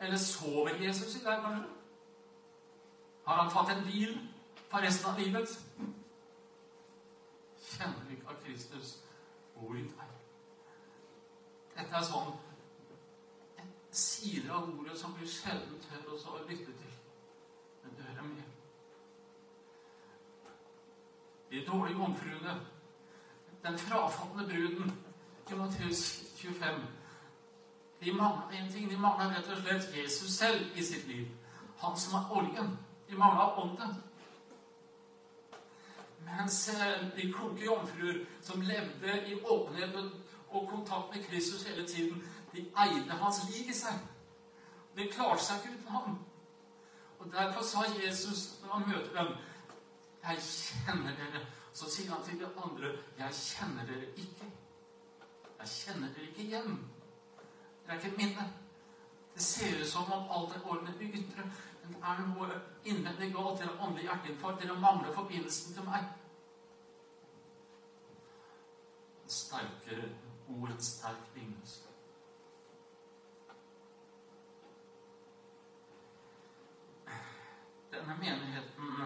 Eller 0.00 0.18
sover 0.18 0.82
Jesus 0.82 1.14
i 1.14 1.24
deg, 1.24 1.46
kanskje? 1.46 1.70
Har 3.26 3.42
han 3.42 3.52
tatt 3.54 3.76
en 3.76 3.86
bil 3.86 4.18
for 4.68 4.82
resten 4.82 5.10
av 5.10 5.22
livet? 5.22 5.54
Kjenner 7.74 8.10
ikke 8.14 8.30
at 8.30 8.42
Kristus 8.44 8.96
bor 9.54 9.76
i 9.76 9.82
deg? 9.82 10.10
Dette 11.74 11.98
er 11.98 12.06
sånn 12.06 12.34
en 13.58 13.70
side 13.90 14.50
av 14.50 14.68
ordet 14.70 14.98
som 14.98 15.14
blir 15.16 15.30
sjelden 15.30 15.80
tør 15.86 16.14
å 16.14 16.42
lytte 16.48 16.70
til. 16.70 16.98
Men 17.82 17.96
du 17.96 18.02
hører 18.02 18.28
med. 18.28 18.54
dårlige 21.66 21.98
jomfruene, 21.98 22.60
den 23.64 23.78
frafatne 23.78 24.44
bruden 24.48 24.92
i 25.50 25.54
Matteus 25.54 26.24
25 26.36 26.80
De 28.04 28.12
mangla 28.12 28.42
en 28.52 28.72
ting. 28.72 28.90
De 28.90 28.96
mangla 28.96 29.30
rett 29.30 29.48
og 29.48 29.62
slett 29.62 29.96
Jesus 29.96 30.36
selv 30.36 30.76
i 30.76 30.82
sitt 30.84 31.06
liv. 31.08 31.28
Han 31.78 31.96
som 31.96 32.18
er 32.18 32.32
oljen. 32.36 32.78
De 33.08 33.16
mangla 33.16 33.46
ånden. 33.62 33.94
Mens 36.24 36.70
de 37.16 37.32
kloke 37.32 37.64
jomfruer 37.64 38.24
som 38.42 38.60
levde 38.60 39.18
i 39.28 39.34
åpenhet 39.40 39.96
og 40.48 40.68
kontakt 40.70 41.14
med 41.14 41.24
Kristus 41.24 41.62
hele 41.62 41.86
tiden, 41.86 42.22
de 42.52 42.60
eide 42.60 43.18
hans 43.20 43.42
liv 43.50 43.68
i 43.70 43.74
seg. 43.76 43.98
De 44.96 45.08
klarte 45.12 45.42
seg 45.42 45.62
ikke 45.62 45.76
uten 45.78 45.92
ham. 45.92 46.18
Og 47.18 47.32
Derfor 47.32 47.62
sa 47.62 47.84
Jesus 48.06 48.60
når 48.62 48.72
han 48.72 48.88
møter 48.88 49.22
dem, 49.22 49.36
'Jeg 50.24 50.38
kjenner 50.40 51.16
dere.' 51.16 51.46
Så 51.72 51.90
sier 51.90 52.12
han 52.12 52.24
til 52.24 52.38
de 52.38 52.46
andre, 52.46 52.92
'Jeg 53.18 53.32
kjenner 53.34 53.86
dere 53.86 54.06
ikke.' 54.16 54.52
Jeg 55.58 55.68
kjenner 55.68 56.08
dere 56.08 56.26
ikke 56.28 56.42
igjen. 56.42 56.78
Det 57.86 57.92
er 57.92 57.94
ikke 57.94 58.08
et 58.08 58.16
minne. 58.16 58.52
Det 59.34 59.42
ser 59.42 59.80
ut 59.80 59.88
som 59.88 60.12
om 60.12 60.28
alt 60.30 60.56
er 60.56 60.66
ordnet 60.70 61.00
i 61.00 61.04
ytre, 61.04 61.50
men 61.84 61.94
det 61.94 62.10
er 62.10 62.20
noe 62.26 62.60
innvendig 62.84 63.30
galt. 63.34 63.58
Dere 63.60 63.72
har 63.76 63.86
åndelig 63.86 64.08
hjerteinfarkt. 64.08 64.62
Dere 64.62 64.76
mangler 64.80 65.16
forbindelsen 65.16 65.74
til 65.76 65.88
meg. 65.88 66.06
En 69.24 69.34
sterkere 69.38 70.08
ord, 70.48 70.70
en 70.70 70.80
sterk 70.80 71.36
lignelse. 71.36 71.90
Denne 77.94 78.16
menigheten 78.18 78.96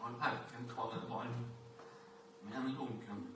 var 0.00 0.14
verken 0.22 0.70
kald 0.74 0.94
eller 0.96 1.10
varm, 1.10 1.42
men 2.42 2.70
lunken. 2.78 3.26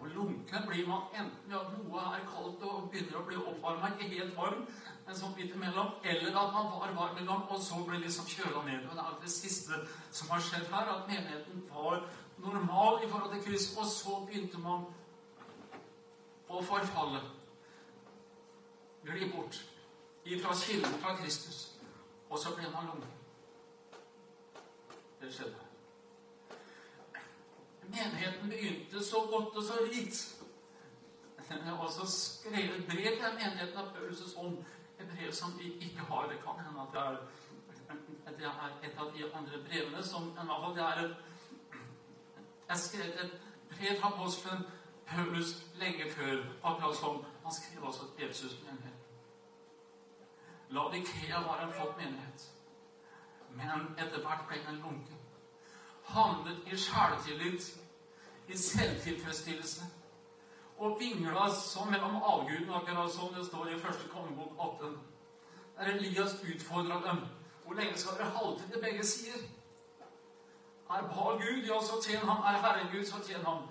Og 0.00 0.08
lunken 0.08 0.66
blir 0.68 0.86
man 0.88 1.02
enten 1.14 1.50
ved 1.50 1.58
at 1.58 1.74
noe 1.76 2.04
er 2.14 2.24
kaldt 2.24 2.62
og 2.64 2.88
begynner 2.90 3.18
å 3.20 3.26
bli 3.26 3.36
oppvarma, 3.36 3.90
ikke 3.92 4.08
helt 4.14 4.36
varm, 4.36 4.62
men 5.10 5.18
sånn 5.18 5.32
midt 5.34 5.54
imellom, 5.56 5.88
eller 6.06 6.36
at 6.38 6.52
man 6.54 6.68
var 6.70 6.92
varm 6.94 7.16
gang, 7.18 7.40
og 7.50 7.58
så 7.58 7.80
ble 7.82 7.98
liksom 7.98 8.28
kjøla 8.30 8.60
ned. 8.62 8.84
Og 8.86 8.92
det 8.94 9.02
er 9.02 9.16
det 9.24 9.32
siste 9.34 9.80
som 10.14 10.30
har 10.30 10.44
skjedd 10.46 10.68
her, 10.70 10.92
at 10.92 11.10
menigheten 11.10 11.64
var 11.72 12.04
normal 12.38 13.02
i 13.02 13.08
forhold 13.10 13.34
til 13.34 13.42
Kristus, 13.48 13.74
og 13.74 13.88
så 13.90 14.20
begynte 14.28 14.62
man 14.62 14.86
å 16.46 16.62
forfalle. 16.62 17.24
Gli 19.02 19.32
bort 19.34 19.58
ifra 20.30 20.54
kilden 20.62 21.02
fra 21.02 21.18
Kristus. 21.18 21.60
Og 22.30 22.38
så 22.38 22.54
ble 22.54 22.70
man 22.70 22.92
lunge. 22.92 23.10
Det 25.18 25.34
skjedde. 25.34 25.68
Menigheten 27.90 28.52
begynte 28.52 29.02
så 29.02 29.26
godt 29.26 29.58
og 29.58 29.72
så 29.72 29.86
vidt. 29.90 30.26
Og 31.82 31.88
så 31.90 32.04
skrev 32.06 32.52
skrevet 32.54 32.84
brev 32.86 33.16
til 33.18 33.32
menigheten 33.40 33.80
av 33.80 33.88
Paulus' 33.96 34.36
ånd. 34.38 34.60
Et 35.00 35.08
brev 35.08 35.32
som 35.32 35.58
vi 35.58 35.72
ikke 35.72 36.00
har. 36.10 36.28
Det 36.28 36.38
kan 36.44 36.64
hende 36.64 36.80
at 36.80 36.92
det 36.92 37.00
er, 37.00 37.16
det 38.38 38.46
er 38.46 38.88
et 38.88 38.98
av 38.98 39.12
de 39.16 39.24
andre 39.34 39.62
brevene 39.68 40.02
som 40.04 40.28
i 40.28 40.34
hvert 40.34 40.62
fall 40.64 40.76
det 40.76 40.84
er 40.84 41.04
et 41.04 41.16
Jeg 42.68 42.78
skrev 42.78 43.06
et 43.24 43.40
brev 43.70 44.00
fra 44.00 44.12
apostelen 44.12 44.66
Paulus 45.06 45.66
lenge 45.74 46.10
før, 46.10 46.44
akkurat 46.64 46.96
som 46.96 47.24
han 47.42 47.52
skrev 47.54 47.84
også 47.84 48.02
et 48.02 48.28
Jesus 48.28 48.52
menighet. 48.62 49.00
Laudikea 50.70 51.40
var 51.40 51.62
en 51.62 51.72
flott 51.72 51.96
menighet, 51.96 52.50
men 53.50 53.96
etter 53.98 54.20
hvert 54.22 54.44
ble 54.48 54.60
den 54.68 54.76
lunken. 54.84 55.16
Handlet 56.04 56.58
i 56.66 56.76
sjæltillit, 56.76 57.80
i 58.48 58.56
selvtilfredsstillelse, 58.56 59.82
og 60.80 61.00
vingla 61.00 61.50
som 61.54 61.90
mellom 61.92 62.22
avgudene, 62.22 62.76
akkurat 62.76 63.12
som 63.12 63.34
det 63.34 63.46
står 63.46 63.68
i 63.68 63.80
første 63.80 64.08
kongebok 64.08 64.52
18. 64.82 64.98
Der 65.78 65.90
Elias 65.92 66.34
utfordra 66.54 67.02
dem. 67.08 67.18
Hvor 67.64 67.74
lenge 67.74 67.98
skal 67.98 68.16
dere 68.18 68.30
halte 68.30 68.70
til 68.72 68.82
begge 68.82 69.04
sider? 69.06 69.42
Er 70.90 71.02
Baal 71.02 71.36
Gud, 71.42 71.62
ja, 71.68 71.82
så 71.82 72.00
tjen 72.02 72.28
ham. 72.28 72.40
Er 72.42 72.58
Herren 72.64 72.88
Gud, 72.92 73.04
så 73.06 73.20
tjen 73.26 73.44
ham. 73.44 73.62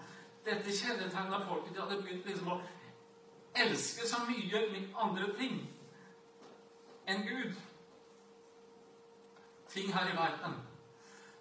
Dette 0.46 0.78
kjennetegna 0.78 1.42
folket. 1.48 1.76
De 1.76 1.82
hadde 1.82 2.02
begynt 2.02 2.26
liksom 2.26 2.48
å 2.48 2.62
elske 3.56 4.08
så 4.08 4.22
mye 4.30 4.86
andre 4.96 5.34
ting 5.38 5.60
enn 7.10 7.28
Gud. 7.28 7.54
Ting 9.70 9.94
her 9.94 10.14
i 10.14 10.18
verden. 10.18 10.62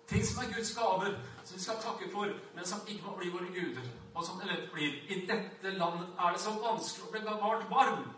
Ting 0.09 0.27
som 0.27 0.45
er 0.45 0.53
Guds 0.55 0.75
gaver, 0.75 1.19
som 1.45 1.57
vi 1.57 1.63
skal 1.63 1.83
takke 1.83 2.11
for, 2.13 2.33
men 2.55 2.67
som 2.67 2.81
ikke 2.89 3.05
må 3.05 3.17
bli 3.21 3.31
våre 3.31 3.53
guder. 3.53 3.98
Og 4.19 4.25
som 4.27 4.39
det 4.41 4.49
lett 4.51 4.71
blir. 4.73 4.97
I 5.09 5.21
dette 5.27 5.71
landet 5.79 6.09
er 6.19 6.33
det 6.35 6.41
så 6.43 6.57
vanskelig 6.59 7.05
å 7.07 7.11
bli 7.13 7.21
bevart 7.23 7.69
varm. 7.71 8.09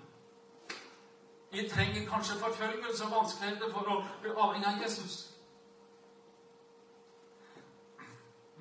Vi 1.52 1.66
trenger 1.68 2.06
kanskje 2.08 2.38
forfølgelse 2.40 3.04
og 3.04 3.12
vanskeligheter 3.18 3.72
for 3.74 3.90
å 3.92 3.96
bli 4.22 4.32
avhengig 4.32 4.68
av 4.70 4.80
Jesus. 4.80 5.16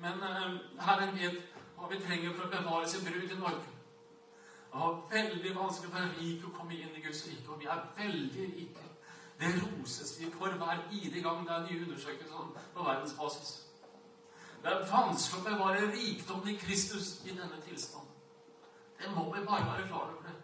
Men 0.04 0.20
uh, 0.20 0.58
Herren 0.84 1.16
vet 1.16 1.40
hva 1.78 1.88
vi 1.88 2.02
trenger 2.04 2.36
for 2.36 2.44
å 2.44 2.52
bevare 2.52 2.92
sin 2.92 3.08
brud 3.08 3.32
i 3.32 3.40
Norge. 3.40 3.72
Det 4.70 4.84
var 4.84 5.00
veldig 5.10 5.56
vanskelig 5.56 5.94
for 5.94 6.02
en 6.02 6.14
rik 6.20 6.44
å 6.44 6.52
komme 6.58 6.76
inn 6.76 6.92
i 6.92 7.06
Guds 7.06 7.24
rike, 7.30 7.48
og 7.48 7.64
vi 7.64 7.72
er 7.72 7.82
veldig 7.96 8.50
rike. 8.52 8.86
Det 9.40 9.54
roses 9.56 10.12
vi 10.20 10.28
for 10.36 10.60
hver 10.60 10.84
ide 10.92 11.24
gang 11.24 11.46
det 11.48 11.56
er 11.56 11.66
nye 11.70 11.82
undersøkelser 11.86 12.52
på 12.76 12.84
verdensbasis. 12.84 13.69
Det 14.62 14.68
er 14.68 14.86
vanskelig 14.90 15.40
å 15.40 15.46
bevare 15.48 15.90
rikdommen 15.92 16.48
i 16.52 16.58
Kristus 16.60 17.20
i 17.24 17.32
denne 17.32 17.60
tilstanden. 17.64 18.08
Det 19.00 19.08
må 19.14 19.24
vi 19.32 19.44
bare 19.46 19.66
være 19.66 19.86
klar 19.88 20.10
over 20.10 20.22
det. 20.26 20.34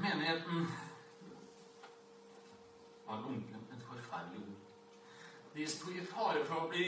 Menigheten 0.00 0.68
var 3.06 3.20
lunken. 3.20 3.66
Et 3.72 3.82
forferdelig 3.82 4.40
ord. 4.40 4.56
De 5.54 5.66
sto 5.68 5.90
i 5.92 6.06
fare 6.06 6.44
for 6.48 6.64
å 6.64 6.70
bli 6.72 6.86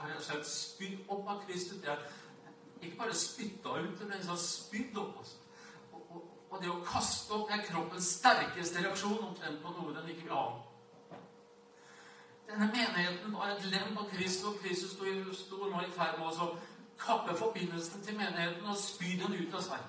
har 0.00 0.14
jeg 0.14 0.24
sett 0.24 0.48
spydd 0.48 1.12
opp 1.12 1.28
av 1.28 1.44
Kristus. 1.44 1.78
Det 1.82 1.92
er 1.92 2.02
ikke 2.80 2.98
bare 3.02 3.14
spytta 3.14 3.76
ut, 3.84 4.02
men 4.08 4.38
spydd 4.42 4.96
opp. 4.98 5.18
Altså. 5.18 5.36
Og, 5.92 6.02
og, 6.08 6.22
og, 6.48 6.58
det 6.62 6.70
å 6.72 6.80
kaste 6.86 7.36
opp 7.36 7.52
er 7.52 7.66
kroppens 7.68 8.14
sterkeste 8.16 8.82
reaksjon 8.82 9.18
omtrent 9.28 9.62
på 9.62 9.74
noe 9.76 9.94
den 9.94 10.10
ikke 10.14 10.26
vil 10.26 10.34
ha. 10.38 10.46
Denne 12.50 12.66
menigheten 12.66 13.32
var 13.32 13.54
et 13.54 13.64
lem 13.64 13.96
på 13.96 14.04
Kristus, 14.12 14.44
og 14.44 14.60
Kristus 14.62 14.90
sto, 14.90 15.06
sto 15.34 15.70
nå 15.70 15.80
i 15.86 15.90
ferd 15.94 16.18
med 16.18 16.40
å 16.42 16.50
kappe 16.98 17.36
forbindelsen 17.38 18.02
til 18.02 18.18
menigheten 18.18 18.66
og 18.66 18.78
spy 18.78 19.16
den 19.22 19.36
ut 19.38 19.54
av 19.54 19.62
seg. 19.68 19.84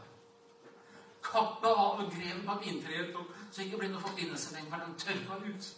Kappe 1.26 1.68
av 1.68 2.04
grenen 2.14 2.46
på 2.46 2.60
vintreet, 2.66 3.18
så 3.52 3.66
ikke 3.66 3.82
blir 3.82 3.94
noen 3.94 4.06
forbindelse 4.06 4.54
lenger, 4.56 4.86
den 4.86 5.00
tørka 5.02 5.40
ut. 5.48 5.72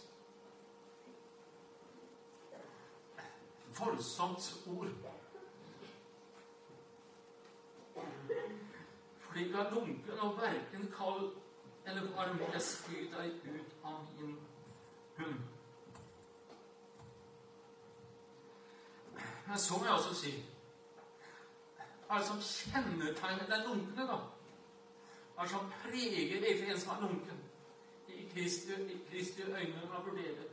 voldsomt 3.78 4.62
ord. 4.66 4.88
Fordi 9.18 9.52
du 9.52 9.56
er 9.56 9.70
lunken 9.70 10.20
og 10.20 10.36
verken 10.42 10.92
kald 10.96 11.32
eller 11.86 12.10
varm. 12.16 12.40
Jeg 12.52 12.62
spyr 12.62 13.10
deg 13.18 13.32
ut 13.44 13.74
av 13.84 14.06
min 14.20 14.38
hund. 15.18 15.53
Men 19.46 19.58
så 19.58 19.78
må 19.78 19.84
jeg 19.84 19.94
også 19.94 20.14
si 20.14 20.32
Hva 22.06 22.16
er 22.16 22.18
det 22.18 22.28
som 22.28 22.42
kjennetegner 22.44 23.46
den 23.48 23.62
lunkne, 23.68 24.06
da? 24.08 24.18
Hva 25.34 25.42
er 25.42 25.48
det 25.48 25.52
som 25.54 25.70
preger 25.82 26.40
virkelig 26.40 26.72
en 26.72 26.80
som 26.80 26.92
er 26.96 27.06
lunken? 27.06 27.40
I 28.08 28.28
Kristi, 28.32 28.72
i 28.72 28.98
Kristi 29.08 29.42
øyne 29.42 29.88
man 29.88 30.04
vurderer. 30.06 30.50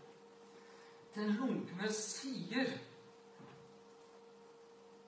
Den 1.16 1.36
lunkne 1.36 1.92
sier 1.94 2.78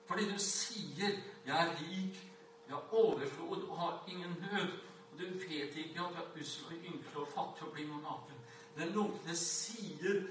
fordi 0.04 0.32
du 0.32 0.38
sier 0.38 1.10
'Jeg 1.46 1.66
er 1.66 1.70
rik, 1.80 2.30
jeg 2.68 2.74
har 2.76 2.94
overflod 2.94 3.62
og 3.62 3.78
har 3.78 4.04
ingen 4.08 4.30
nød'. 4.30 4.80
Og 5.12 5.18
du 5.18 5.24
vet 5.24 5.76
ikke 5.76 6.00
at 6.00 6.14
du 6.14 6.38
er 6.38 6.40
ussel 6.40 6.66
og 6.66 6.72
ynkelig 6.72 7.16
og 7.16 7.28
fattig 7.28 7.66
og 7.66 7.72
blir 7.72 7.86
noe 7.86 8.02
naken. 8.02 8.36
Den 8.78 8.88
lunkne 8.88 9.36
sier 9.36 10.22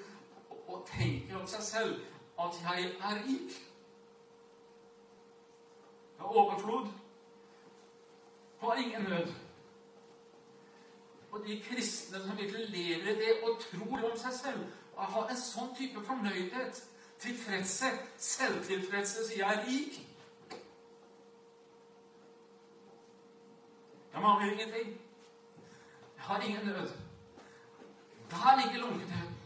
og 0.67 0.87
tenker 0.87 1.39
om 1.39 1.47
seg 1.47 1.61
selv 1.61 2.01
at 2.39 2.53
'jeg 2.61 2.83
er 2.99 3.15
rik'. 3.25 3.61
Jeg 6.17 6.19
har 6.19 6.25
overflod 6.25 6.87
har 8.63 8.75
ingen 8.75 9.01
nød. 9.01 9.33
Og 11.31 11.39
de 11.47 11.61
kristne 11.61 12.21
som 12.21 12.37
virkelig 12.37 12.69
lever 12.69 13.11
i 13.11 13.15
det 13.15 13.33
og 13.43 13.59
tror 13.59 14.11
om 14.11 14.17
seg 14.17 14.33
selv, 14.33 14.65
og 14.95 15.05
har 15.05 15.29
en 15.29 15.37
sånn 15.37 15.75
type 15.77 16.05
fornøydhet 16.05 16.83
tilfredshet, 17.23 17.99
selvtilfredshet, 18.17 19.27
sier 19.27 19.45
jeg 19.45 19.55
er 19.55 19.65
rik. 19.67 19.99
Jeg 24.13 24.21
mangler 24.21 24.51
ingenting. 24.51 24.89
Jeg 26.15 26.25
har 26.27 26.41
ingen 26.41 26.65
nød. 26.65 26.89
Der 28.29 28.61
ligger 28.61 28.87
lunkenheten. 28.87 29.42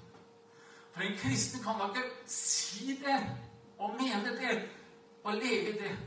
For 0.97 1.03
en 1.03 1.17
kristen 1.17 1.63
kan 1.63 1.73
da 1.79 1.87
ikke 1.87 2.09
si 2.25 2.95
det 3.05 3.17
og 3.77 3.91
mene 3.99 4.31
det 4.37 4.69
og 5.23 5.33
leve 5.33 5.71
det. 5.71 5.97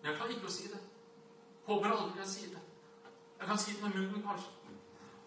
Men 0.00 0.10
Jeg 0.10 0.16
klarer 0.16 0.32
ikke 0.34 0.48
å 0.50 0.54
si 0.54 0.66
det. 0.72 0.80
Håper 1.68 1.94
aldri 1.94 2.18
jeg 2.18 2.32
sier 2.32 2.56
det. 2.56 2.62
Jeg 3.38 3.48
kan 3.48 3.62
si 3.62 3.76
det 3.76 3.82
med 3.84 3.94
munnen, 3.94 4.24
kanskje. 4.26 4.50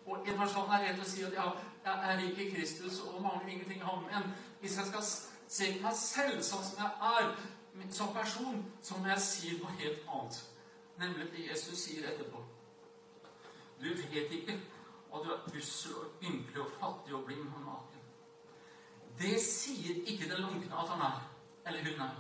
Og 0.05 0.27
en 0.27 0.41
person 0.41 0.75
er 0.75 0.83
redd 0.89 0.99
å 0.99 1.07
si 1.07 1.23
at 1.23 1.39
ja, 1.39 1.47
jeg 1.85 2.11
er 2.11 2.25
ikke 2.25 2.49
Kristus 2.51 2.99
og 3.07 3.21
mangler 3.21 3.53
ingenting 3.53 3.87
ham. 3.87 4.03
Men 4.11 4.35
hvis 4.59 4.75
jeg 4.77 4.91
skal 4.91 5.07
se 5.47 5.71
meg 5.85 5.95
selv 6.01 6.43
sånn 6.43 6.67
som 6.67 6.83
jeg 6.83 6.91
er 7.13 7.89
som 7.95 8.11
person, 8.13 8.59
så 8.83 8.99
må 8.99 9.07
jeg 9.13 9.23
si 9.29 9.55
noe 9.61 9.71
helt 9.79 10.03
annet. 10.11 10.43
Nemlig 10.99 11.31
det 11.31 11.47
Jesus 11.47 11.87
sier 11.87 12.11
etterpå. 12.11 12.43
Du 13.79 13.87
vet 13.87 14.35
ikke 14.41 14.59
at 15.13 15.25
du 15.25 15.31
er 15.31 15.57
ussel 15.57 15.95
og 15.95 16.05
ynkelig 16.23 16.61
og 16.61 16.69
fattig 16.79 17.15
og 17.15 17.25
blind 17.25 17.47
og 17.55 17.65
naken. 17.65 17.99
Det 19.19 19.41
sier 19.41 20.03
ikke 20.05 20.29
den 20.29 20.41
lunkne 20.41 20.79
at 20.79 20.89
han 20.89 21.01
er, 21.01 21.19
eller 21.67 21.79
hun 21.89 22.01
er. 22.07 22.15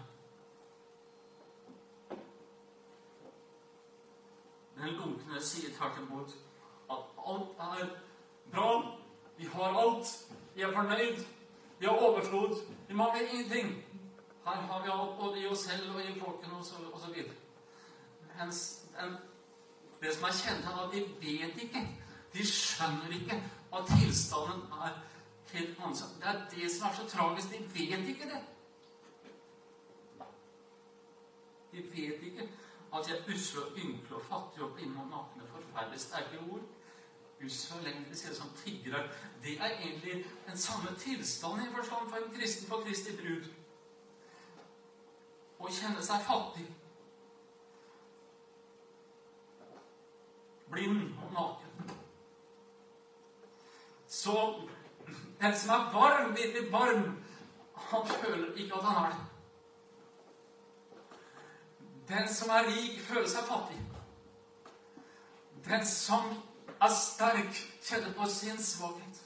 Den 4.77 4.97
lunkne 4.99 5.41
sier 5.41 5.73
tvert 5.77 5.97
imot 6.01 6.35
at 6.91 6.97
alt 7.27 7.63
er 7.79 7.95
bra. 8.51 8.97
Vi 9.37 9.45
har 9.45 9.79
alt. 9.79 10.27
Vi 10.55 10.61
er 10.61 10.71
fornøyd. 10.73 11.25
Vi 11.79 11.85
har 11.85 11.93
overflod. 11.93 12.55
Vi 12.87 12.93
mangler 12.93 13.27
ingenting. 13.27 13.83
Her 14.45 14.51
har 14.51 14.83
vi 14.83 14.89
alt 14.91 15.19
både 15.19 15.41
i 15.41 15.47
oss 15.47 15.59
selv 15.59 15.95
og 15.95 16.01
i 16.01 16.19
folkene 16.19 16.57
osv. 16.93 17.15
Mens 18.37 18.85
det 20.01 20.15
som 20.15 20.23
er 20.23 20.35
kjent, 20.43 20.65
er 20.65 20.79
at 20.83 20.93
de 20.93 21.01
vet 21.21 21.61
ikke. 21.63 22.02
De 22.33 22.45
skjønner 22.47 23.13
ikke 23.13 23.37
at 23.73 23.85
tilstanden 23.99 24.61
er 24.71 25.01
helt 25.53 25.77
annerledes. 25.79 26.03
Det 26.19 26.27
er 26.27 26.49
det 26.49 26.71
som 26.71 26.87
er 26.87 26.93
så 26.95 27.09
tragisk. 27.09 27.49
De 27.51 27.59
vet 27.73 28.09
ikke 28.09 28.29
det. 28.33 28.41
De 31.71 31.77
vet 31.77 32.23
ikke 32.23 32.49
at 32.93 33.09
jeg 33.09 33.17
er 33.17 33.33
usle 33.33 33.65
og 33.65 33.77
ynkle 33.77 34.15
og 34.15 34.21
fattig 34.29 34.63
og 34.63 34.73
blinde 34.73 35.01
og 35.01 35.07
nakne. 35.09 35.47
Forferdelig 35.47 35.99
sterke 35.99 36.39
ord. 36.51 36.61
Usle 37.45 37.77
og 37.77 37.83
lengre 37.83 38.15
sier 38.15 38.33
som 38.33 38.53
tiggere. 38.65 39.07
Det 39.43 39.57
er 39.59 39.77
egentlig 39.79 40.25
den 40.47 40.57
samme 40.57 40.97
tilstanden 40.99 41.67
i 41.67 41.73
forstand 41.75 42.09
for 42.09 42.17
en 42.17 42.35
kristen 42.37 42.67
for 42.67 42.85
Kristi 42.85 43.17
brud. 43.17 43.49
Å 45.59 45.71
kjenne 45.71 46.01
seg 46.03 46.25
fattig, 46.27 46.65
blind 50.71 51.13
og 51.23 51.29
naken. 51.31 51.62
Så 54.23 54.61
den 55.41 55.59
som 55.59 55.69
er 55.69 55.91
varm, 55.93 56.35
virkelig 56.35 56.71
varm, 56.71 57.23
han 57.75 58.07
føler 58.07 58.55
ikke 58.55 58.75
at 58.75 58.83
han 58.83 59.05
er 59.05 59.09
det. 59.09 59.25
Den 62.07 62.33
som 62.33 62.49
er 62.49 62.67
rik, 62.67 63.01
føler 63.01 63.27
seg 63.27 63.47
fattig. 63.47 63.79
Den 65.65 65.85
som 65.87 66.29
er 66.79 66.95
sterk, 66.95 67.59
kjenner 67.83 68.13
på 68.15 68.27
sin 68.31 68.63
svakhet. 68.63 69.19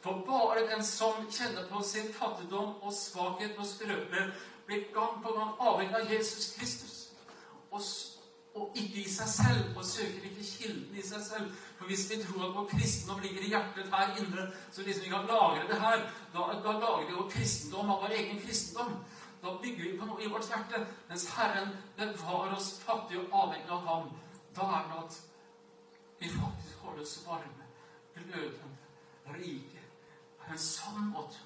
For 0.00 0.22
bare 0.26 0.62
den 0.70 0.84
som 0.86 1.26
kjenner 1.30 1.66
på 1.68 1.82
sin 1.84 2.12
fattigdom 2.14 2.78
og 2.82 2.94
svakhet 2.94 3.58
og 3.58 3.66
skrøpelighet, 3.66 4.32
blir 4.66 4.86
gang 4.94 5.18
på 5.22 5.34
gang 5.34 5.58
avhengig 5.58 5.96
av 5.98 6.12
Jesus 6.12 6.54
Kristus. 6.58 6.96
Og, 7.70 7.82
og, 8.54 8.70
ikke 8.74 9.02
i 9.02 9.10
seg 9.10 9.28
selv, 9.28 9.76
og 9.76 9.84
søker 9.84 10.30
ikke 10.30 10.46
kilden 10.46 10.96
i 10.98 11.06
seg 11.06 11.26
selv. 11.26 11.52
For 11.80 11.88
hvis 11.88 12.10
vi 12.10 12.18
tror 12.20 12.42
at 12.44 12.54
vår 12.54 12.66
kristendom 12.68 13.20
ligger 13.24 13.40
i 13.40 13.54
hjertet 13.54 13.86
her 13.88 14.10
inne, 14.20 14.42
så 14.70 14.82
liksom 14.84 15.04
vi 15.04 15.08
kan 15.08 15.26
lagre 15.26 15.62
det 15.68 15.78
her, 15.80 16.02
da, 16.34 16.42
da 16.64 16.72
lager 16.76 17.06
vi 17.06 17.14
vår 17.16 17.30
kristendom 17.32 17.90
av 17.94 18.02
vår 18.02 18.16
egen 18.18 18.40
kristendom. 18.42 18.98
Da 19.40 19.54
bygger 19.62 19.86
vi 19.86 19.94
på 19.96 20.08
noe 20.10 20.20
i 20.20 20.28
vårt 20.28 20.50
hjerte. 20.50 20.82
Mens 21.08 21.24
Herren 21.32 21.70
bevarer 21.96 22.52
oss 22.58 22.74
fattige 22.84 23.22
og 23.22 23.32
avhengig 23.44 23.72
av 23.72 23.86
Ham. 23.86 24.10
Da 24.56 24.66
er 24.76 24.90
det 24.90 24.98
at 25.06 25.16
vi 26.20 26.28
faktisk 26.34 26.82
holdes 26.84 27.14
varme, 27.24 27.68
glødende, 28.18 28.76
rike 29.38 29.84
på 30.42 30.50
en 30.52 30.60
sånn 30.60 31.06
måte. 31.14 31.40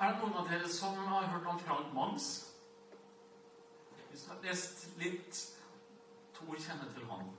Er 0.00 0.14
det 0.14 0.22
noen 0.22 0.40
av 0.40 0.48
dere 0.48 0.72
som 0.72 0.96
har 1.10 1.28
hørt 1.34 1.52
om 1.52 1.60
Frank 1.60 1.92
Manns? 1.92 2.30
Hvis 4.08 4.24
du 4.24 4.32
har 4.32 4.40
lest 4.48 4.88
litt 4.96 5.42
Tor 6.36 6.56
kjenner 6.60 6.92
til 6.94 7.08
han. 7.10 7.32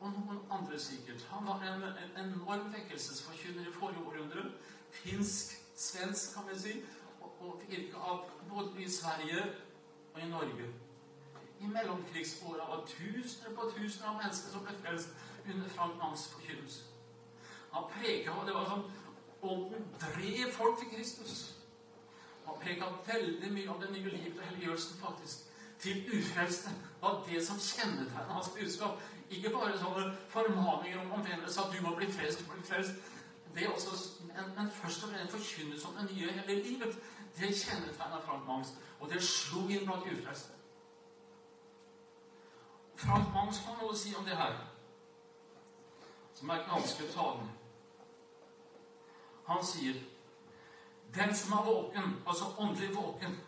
Og 0.00 0.12
noen 0.12 0.40
andre 0.52 0.78
sikkert. 0.80 1.24
Han 1.30 1.46
var 1.48 1.62
en, 1.64 1.84
en 1.84 2.16
enorm 2.24 2.72
vekkelsesforkynner 2.72 3.68
i 3.68 3.76
forrige 3.76 4.04
århundre 4.04 4.50
finsk, 4.96 5.62
svensk, 5.76 6.34
kan 6.34 6.48
vi 6.52 6.58
si, 6.60 6.74
og, 7.20 7.36
og 7.40 7.62
virka 7.68 7.96
av 7.96 8.26
både 8.50 8.82
i 8.82 8.90
Sverige 8.90 9.42
og 10.14 10.20
i 10.22 10.28
Norge. 10.28 10.68
I 11.60 11.66
mellomkrigsåra 11.66 12.68
var 12.68 12.84
tusener 12.88 13.56
på 13.56 13.70
tusener 13.76 14.08
av 14.08 14.20
mennesker 14.20 14.52
som 14.52 14.64
ble 14.64 14.76
frelst 14.82 15.08
under 15.46 15.68
Frank 15.68 15.96
Manns 16.00 16.28
forkynnelse. 16.32 16.84
Han 17.72 17.90
preka, 17.92 18.32
og 18.32 18.46
det 18.46 18.54
var 18.56 18.70
sånn 18.70 18.88
Ånden 19.46 19.82
drev 20.00 20.48
folk 20.56 20.78
til 20.80 20.88
Kristus. 20.90 21.32
Han 22.46 22.56
preka 22.58 22.86
veldig 23.06 23.50
mye 23.52 23.68
om 23.70 23.82
det 23.82 23.90
nye 23.92 24.08
livet 24.14 24.38
og 24.40 24.46
helliggjørelsen, 24.48 24.96
faktisk. 24.98 25.44
Til 25.80 26.18
ufrelste. 26.18 26.70
var 27.00 27.24
det 27.28 27.46
som 27.46 27.58
kjennetegnet 27.58 28.32
hans 28.32 28.48
budskap. 28.48 29.02
Ikke 29.30 29.50
bare 29.50 29.78
sånne 29.78 30.16
formaninger 30.28 31.00
om 31.00 31.12
omvendelse, 31.12 31.60
at 31.60 31.72
du 31.74 31.82
må 31.82 31.94
bli 31.96 32.06
frelst, 32.12 32.46
bli 32.48 32.62
frelst 32.62 32.94
det 33.56 33.64
er 33.64 33.70
også, 33.70 34.12
men, 34.20 34.44
men 34.56 34.70
først 34.70 35.04
og 35.04 35.10
fremst 35.10 35.32
forkynnelse 35.32 35.88
om 35.88 35.94
det 35.94 36.16
nye 36.16 36.32
hele 36.32 36.62
livet. 36.62 36.98
Det 37.36 37.56
kjennetegna 37.56 38.18
Frank 38.20 38.46
Mangs, 38.46 38.74
og 39.00 39.10
det 39.10 39.22
slo 39.22 39.68
inn 39.68 39.86
blant 39.86 40.04
ufrelste. 40.12 40.52
Frank 42.94 43.32
Mangs 43.32 43.58
har 43.58 43.78
noe 43.80 43.96
si 43.96 44.12
om 44.16 44.24
det 44.24 44.36
her, 44.36 44.58
som 46.34 46.52
er 46.52 46.68
ganske 46.68 47.08
talende. 47.12 47.48
Han 49.48 49.64
sier 49.64 50.04
den 51.16 51.34
som 51.34 51.52
er 51.58 51.64
våken, 51.64 52.16
altså 52.26 52.52
åndelig 52.58 52.92
våken 52.96 53.40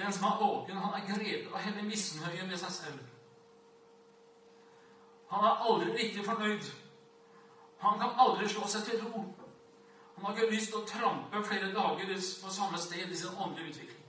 Den 0.00 0.12
som 0.12 0.24
er 0.24 0.38
våken, 0.40 0.76
han 0.76 0.94
er 0.96 1.08
grepet 1.08 1.52
av 1.52 1.60
hele 1.60 1.82
misnøyen 1.84 2.48
med 2.48 2.56
seg 2.60 2.72
selv. 2.72 3.00
Han 5.28 5.44
er 5.44 5.66
aldri 5.68 5.90
riktig 5.92 6.24
fornøyd. 6.24 6.70
Han 7.82 8.00
kan 8.00 8.16
aldri 8.24 8.48
slå 8.48 8.68
seg 8.68 8.86
til 8.88 9.04
ro. 9.04 9.26
Han 10.14 10.24
har 10.24 10.36
ikke 10.36 10.54
lyst 10.54 10.72
til 10.72 10.80
å 10.80 10.88
trampe 10.88 11.44
flere 11.44 11.68
dager 11.76 12.14
på 12.16 12.54
samme 12.54 12.80
sted 12.80 13.12
i 13.12 13.20
sin 13.20 13.36
åndelige 13.36 13.74
utvikling. 13.74 14.08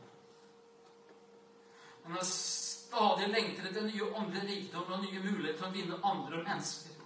Han 2.05 2.17
er 2.17 2.25
stadig 2.29 3.29
lengter 3.35 3.67
etter 3.69 3.85
nye 3.85 4.09
åndelige 4.09 4.47
rikdom 4.47 4.89
og 4.95 5.03
nye 5.03 5.23
muligheter 5.27 5.59
til 5.59 5.69
å 5.69 5.75
vinne 5.75 6.01
andre 6.13 6.41
mennesker. 6.47 6.97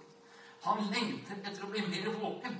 Han 0.70 0.88
lengter 0.94 1.42
etter 1.42 1.66
å 1.66 1.74
bli 1.74 1.84
mer 1.90 2.10
våken. 2.22 2.58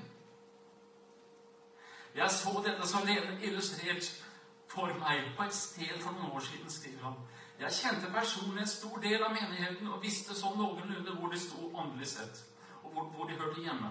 Jeg 2.16 2.30
så 2.32 2.60
dette 2.64 2.86
som 2.88 3.06
levende 3.06 3.42
illustrert 3.46 4.25
for 4.68 4.92
meg 5.00 5.32
på 5.36 5.46
et 5.46 5.54
sted 5.54 5.94
for 6.02 6.16
noen 6.16 6.34
år 6.36 6.44
siden, 6.48 6.70
skriver 6.70 7.04
han. 7.08 7.20
Jeg 7.60 7.72
kjente 7.72 8.12
personlig 8.12 8.62
en 8.62 8.68
stor 8.68 8.98
del 9.00 9.22
av 9.22 9.32
menigheten 9.32 9.88
og 9.88 10.02
visste 10.02 10.34
sånn 10.36 10.58
noenlunde 10.60 11.14
hvor 11.16 11.32
de 11.32 11.40
sto 11.40 11.70
åndelig 11.72 12.10
sett 12.16 12.42
hvor, 12.82 13.04
hvor 13.14 13.24
de 13.24 13.38
hørte 13.38 13.62
hjemme. 13.62 13.90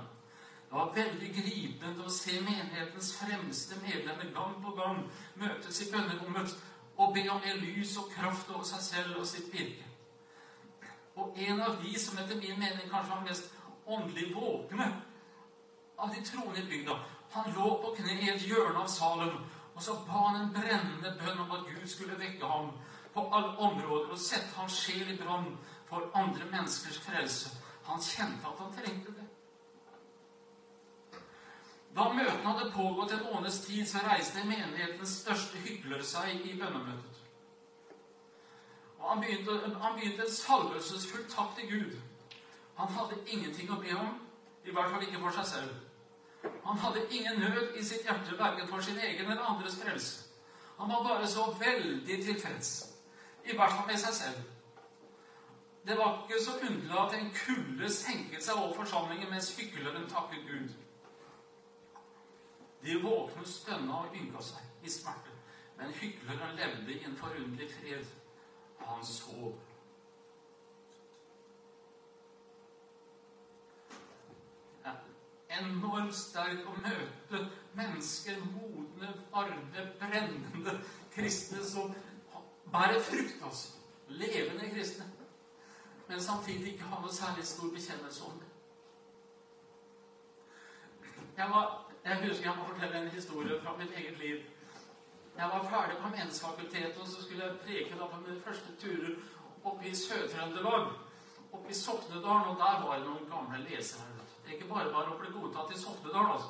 Det 0.69 0.77
var 0.77 0.93
veldig 0.95 1.31
gripende 1.33 2.05
å 2.05 2.11
se 2.11 2.39
menighetens 2.41 3.11
fremste 3.19 3.77
medlemmer 3.83 4.31
gang 4.35 4.55
på 4.63 4.73
gang 4.77 5.01
møtes 5.39 5.81
i 5.81 5.89
bønnerommet 5.91 6.55
og 6.95 7.13
be 7.15 7.25
om 7.31 7.41
mer 7.43 7.59
lys 7.61 7.97
og 8.01 8.09
kraft 8.13 8.49
over 8.53 8.65
seg 8.67 8.81
selv 8.83 9.19
og 9.21 9.27
sitt 9.29 9.51
virke. 9.53 9.85
Og 11.15 11.37
en 11.47 11.61
av 11.63 11.77
de 11.83 11.93
som 11.99 12.17
etter 12.19 12.39
min 12.39 12.59
mening 12.59 12.89
kanskje 12.89 13.13
var 13.13 13.27
mest 13.27 13.53
åndelig 13.85 14.31
våkne 14.35 14.89
av 15.97 16.11
de 16.11 16.23
troende 16.27 16.61
i 16.61 16.69
bygda, 16.69 16.97
han 17.31 17.53
lå 17.55 17.69
på 17.83 17.93
kne 17.99 18.17
i 18.19 18.31
et 18.33 18.47
hjørne 18.47 18.81
av 18.83 18.89
salen, 18.91 19.37
og 19.75 19.83
så 19.83 19.93
ba 20.07 20.27
han 20.27 20.41
en 20.41 20.53
brennende 20.53 21.11
bønn 21.19 21.39
om 21.43 21.51
at 21.51 21.65
Gud 21.67 21.87
skulle 21.87 22.19
vekke 22.19 22.47
ham 22.47 22.71
på 23.13 23.23
alle 23.35 23.57
områder 23.57 24.11
og 24.11 24.19
sette 24.19 24.55
hans 24.55 24.77
sjel 24.85 25.13
i 25.13 25.17
brann 25.19 25.57
for 25.89 26.11
andre 26.15 26.47
menneskers 26.51 26.99
frelse. 27.03 27.51
Han 27.85 28.01
kjente 28.01 28.47
at 28.47 28.61
han 28.63 28.73
trengte 28.77 29.11
det. 29.15 29.27
Da 31.95 32.07
møtene 32.11 32.51
hadde 32.51 32.71
pågått 32.71 33.11
en 33.15 33.27
måneds 33.31 33.59
tid, 33.63 33.85
så 33.87 34.01
reiste 34.03 34.43
menighetens 34.43 35.19
største 35.21 35.61
hykler 35.63 36.01
seg 36.03 36.43
i 36.43 36.55
bønnemøtet. 36.59 37.21
Og 38.99 39.09
han 39.11 39.21
begynte, 39.21 39.55
han 39.81 39.95
begynte 39.95 40.25
en 40.25 40.33
salvelsesfull 40.33 41.27
takk 41.31 41.55
til 41.55 41.69
Gud. 41.71 41.95
Han 42.75 42.91
hadde 42.97 43.21
ingenting 43.27 43.71
å 43.71 43.79
be 43.79 43.95
om, 43.95 44.15
i 44.65 44.73
hvert 44.73 44.91
fall 44.91 45.05
ikke 45.07 45.21
for 45.21 45.37
seg 45.37 45.47
selv. 45.51 45.84
Han 46.65 46.77
hadde 46.77 47.07
ingen 47.11 47.39
nød 47.39 47.75
i 47.79 47.83
sitt 47.83 48.03
hjerte, 48.07 48.37
verken 48.39 48.67
for 48.67 48.81
sin 48.81 48.99
egen 48.99 49.31
eller 49.31 49.43
andres 49.43 49.77
frelse. 49.83 50.21
Han 50.77 50.89
var 50.89 51.03
bare 51.03 51.27
så 51.27 51.55
veldig 51.59 52.23
tilfreds, 52.25 52.71
i 53.45 53.55
hvert 53.55 53.71
fall 53.71 53.87
med 53.87 53.97
seg 53.97 54.13
selv. 54.13 54.43
det 55.87 55.97
var 55.97 56.23
ikke 56.23 56.43
så 56.43 56.51
underlig 56.69 56.97
at 56.99 57.13
en 57.13 57.31
kulde 57.45 57.89
senket 57.93 58.43
seg 58.43 58.57
over 58.57 58.73
forsamlingen 58.73 59.29
mens 59.29 59.51
hykleren 59.57 60.09
takket 60.09 60.47
Gud. 60.49 60.71
De 62.85 63.01
våkne, 63.03 63.45
stønna 63.45 63.93
og 63.93 64.17
ynka 64.17 64.41
seg 64.41 64.85
i 64.85 64.89
smerte. 64.89 65.31
Men 65.77 65.93
hykleren 65.93 66.55
levde 66.55 66.93
i 66.93 67.03
en 67.05 67.17
forunderlig 67.17 67.69
fred. 67.73 68.05
Han 68.79 69.05
sov. 69.05 69.55
Ja, 74.85 74.93
enormt 75.59 76.15
sterk 76.15 76.65
å 76.67 76.73
møte 76.79 77.41
mennesker, 77.75 78.39
modne, 78.53 79.11
varme, 79.31 79.85
brennende 79.99 80.79
kristne 81.15 81.63
som 81.65 81.93
bærer 82.71 83.01
frukt, 83.01 83.43
altså. 83.43 83.71
Levende 84.07 84.69
kristne. 84.69 85.05
Men 86.07 86.21
samtidig 86.21 86.73
ikke 86.73 86.89
har 86.91 87.01
noe 87.01 87.13
særlig 87.13 87.45
stor 87.47 87.71
bekjennelse 87.73 88.23
om 88.23 88.35
det. 88.39 88.51
Jeg, 91.37 91.47
var, 91.49 91.71
jeg 92.05 92.27
husker 92.27 92.45
jeg 92.45 92.57
må 92.57 92.67
fortelle 92.67 93.01
en 93.01 93.15
historie 93.15 93.61
fra 93.63 93.73
mitt 93.77 93.95
eget 93.97 94.19
liv. 94.19 94.43
Jeg 95.37 95.49
var 95.51 95.65
ferdig 95.69 95.97
på 96.01 96.09
Menighetsfakultetet, 96.09 97.01
og 97.01 97.07
så 97.07 97.23
skulle 97.23 97.45
jeg 97.45 97.57
preke 97.65 97.97
da 97.99 98.07
på 98.07 98.21
mine 98.21 98.41
første 98.41 98.75
turer 98.79 99.17
oppe 99.63 99.89
i 99.89 99.95
Sør-Trøndelag. 99.95 100.93
Oppe 101.51 101.69
i 101.69 101.73
Soknedalen, 101.73 102.47
og 102.53 102.61
der 102.61 102.85
var 102.85 102.99
det 102.99 103.07
noen 103.07 103.27
gamle 103.31 103.59
lesere. 103.69 104.14
Det 104.45 104.51
er 104.53 104.57
ikke 104.59 104.73
bare 104.73 104.93
bare 104.93 105.13
å 105.13 105.17
bli 105.17 105.31
godtatt 105.33 105.73
i 105.73 105.79
Soknedal, 105.79 106.31
altså. 106.35 106.49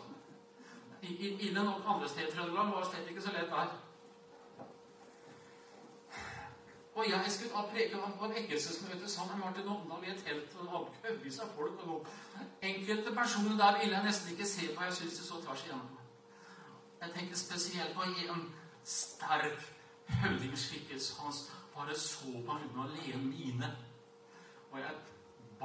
Inne 1.47 1.63
nok 1.63 1.85
andre 1.87 2.09
steder 2.09 2.27
i 2.27 2.35
Trøndelag 2.35 2.71
var 2.73 2.87
slett 2.89 3.09
ikke 3.09 3.21
så 3.21 3.31
lett 3.31 3.51
der. 3.51 3.75
Og 6.95 7.09
jeg 7.09 7.31
skulle 7.31 7.51
da 7.51 7.61
preke 7.71 7.99
på 8.19 8.27
vekkelsesmøte 8.33 9.09
sammen 9.11 9.37
med 9.37 9.45
Martin 9.45 9.67
Omdal 9.67 10.03
i 10.03 10.11
et 10.11 10.23
telt. 10.23 10.55
og 10.55 10.63
det 10.63 10.71
var 10.71 11.43
av 11.43 11.55
folk. 11.55 11.79
og 11.81 11.87
noe. 11.87 12.05
Enkelte 12.61 13.15
personer 13.15 13.57
der 13.57 13.79
ville 13.79 13.95
jeg 13.95 14.05
nesten 14.05 14.31
ikke 14.31 14.47
se 14.47 14.75
på. 14.75 14.83
Jeg 14.83 14.93
syns 14.93 15.17
det 15.17 15.25
så 15.25 15.41
tvers 15.41 15.63
igjennom. 15.63 15.97
Jeg 17.01 17.11
tenker 17.15 17.35
spesielt 17.35 17.95
på 17.95 18.01
en 18.01 18.53
sterk 18.83 19.73
høvdingskikkelse. 20.07 21.13
Hans 21.19 21.51
bare 21.75 21.99
så 21.99 22.31
på 22.45 22.51
han 22.51 22.63
uten 22.63 22.79
å 22.79 22.87
le 22.87 23.17
mine. 23.17 23.75
Og 24.71 24.79
jeg 24.79 24.95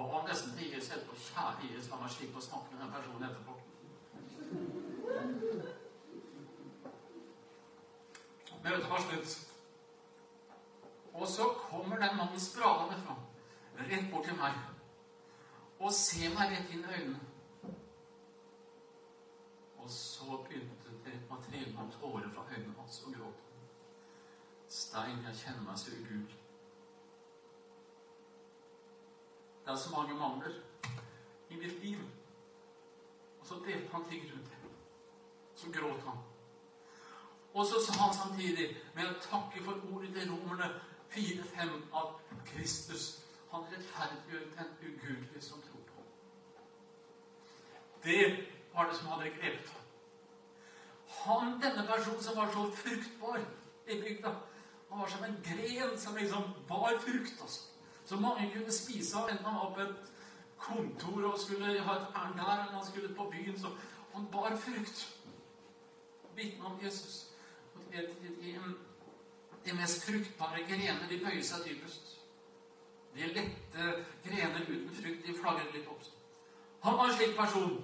ba 0.08 0.22
nesten 0.28 0.52
til 0.56 0.76
IS 0.76 0.90
etterpå 0.90 1.16
Kjære 1.26 1.68
IS, 1.68 1.88
la 1.90 1.96
meg 2.00 2.10
slippe 2.14 2.38
å 2.38 2.46
snakke 2.46 2.72
med 2.72 2.82
den 2.84 2.92
personen 2.94 3.26
etterpå. 3.28 3.52
Møtet 8.64 8.90
var 8.90 9.00
slutt. 9.06 9.38
Og 11.14 11.28
så 11.28 11.48
kommer 11.58 11.96
den 11.98 12.16
mannen 12.16 12.40
spralende 12.40 12.96
fram, 13.04 13.22
rett 13.76 14.10
bort 14.12 14.24
til 14.24 14.36
meg, 14.38 14.56
og 15.80 15.92
ser 15.92 16.34
meg 16.36 16.54
rett 16.54 16.72
inn 16.74 16.84
i 16.84 16.94
øynene. 16.96 17.20
Og 19.80 19.90
så 19.90 20.42
begynte 20.48 20.98
det 21.04 21.16
å 21.28 21.40
trille 21.44 21.72
noen 21.74 21.92
tårer 21.96 22.30
fra 22.34 22.46
øynene 22.52 22.76
hans 22.78 23.02
og 23.06 23.16
gråte. 23.16 23.48
Stein, 24.70 25.24
jeg 25.26 25.40
kjenner 25.42 25.66
meg 25.66 25.78
så 25.80 25.96
ugudelig. 25.96 26.39
Det 29.70 29.76
er 29.76 29.82
så 29.82 29.90
mange 29.96 30.14
mangler 30.14 30.54
i 31.50 31.56
mitt 31.56 31.84
liv. 31.84 31.98
Og 33.40 33.46
så 33.46 33.54
delte 33.66 33.92
han 33.92 34.04
ting 34.10 34.22
rundt 34.32 34.48
det. 34.50 34.70
Så 35.54 35.66
gråt 35.72 36.00
han. 36.06 36.18
Og 37.54 37.66
så 37.66 37.74
sa 37.86 37.92
han 38.00 38.14
samtidig, 38.14 38.66
med 38.96 39.12
å 39.12 39.20
takke 39.22 39.62
for 39.62 39.78
ordet 39.92 40.10
til 40.16 40.32
romerne 40.32 40.72
4-5, 41.14 41.76
at 42.00 42.34
Kristus 42.50 43.06
han 43.52 43.70
rettferdiggjør 43.70 44.50
den 44.58 44.74
ugudelige 44.82 45.44
som 45.46 45.62
tror 45.62 45.86
på 45.92 46.02
Det 48.02 48.26
var 48.74 48.90
det 48.90 48.98
som 48.98 49.14
hadde 49.14 49.34
grepet 49.38 49.72
ham. 49.76 49.88
Han, 51.22 51.58
denne 51.62 51.86
personen 51.86 52.22
som 52.22 52.42
var 52.42 52.50
så 52.50 52.66
fruktbar 52.82 53.38
i 53.86 54.02
bygda, 54.02 54.34
han 54.90 54.98
var 54.98 55.14
som 55.14 55.24
en 55.30 55.42
gren 55.46 55.98
som 55.98 56.16
liksom 56.16 56.54
bar 56.68 56.98
frukt. 57.06 57.38
altså. 57.42 57.69
Så 58.10 58.16
mange 58.16 58.50
kunne 58.54 58.72
spise 58.72 59.18
av, 59.18 59.28
enten 59.30 59.44
han 59.46 59.54
var 59.54 59.74
på 59.74 59.80
et 59.80 60.08
kontor 60.58 61.24
og 61.28 61.36
skulle 61.38 61.80
ha 61.80 61.92
et 61.94 62.06
ærend 62.16 62.38
der, 62.38 62.48
eller 62.52 62.72
han 62.72 62.86
skulle 62.86 63.14
på 63.14 63.26
byen. 63.30 63.60
Så 63.60 63.68
han 64.14 64.26
bar 64.32 64.56
frukt. 64.56 65.16
Vitne 66.34 66.64
om 66.64 66.80
Jesus. 66.84 67.26
Og 67.74 67.82
de, 67.92 68.02
de, 68.22 68.56
de, 69.66 69.76
mest 69.76 70.02
fruktbare 70.06 70.64
grener, 70.66 71.06
de 71.10 71.20
bøyer 71.22 71.42
seg 71.42 71.62
dypest. 71.68 72.16
De 73.14 73.30
lette 73.30 73.86
grener 74.24 74.66
uten 74.66 74.90
frukt, 74.98 75.22
de 75.26 75.36
flagrer 75.38 75.70
litt 75.76 75.86
opp. 75.94 76.10
Han 76.82 76.98
var 76.98 77.12
en 77.12 77.14
slik 77.14 77.38
person 77.38 77.78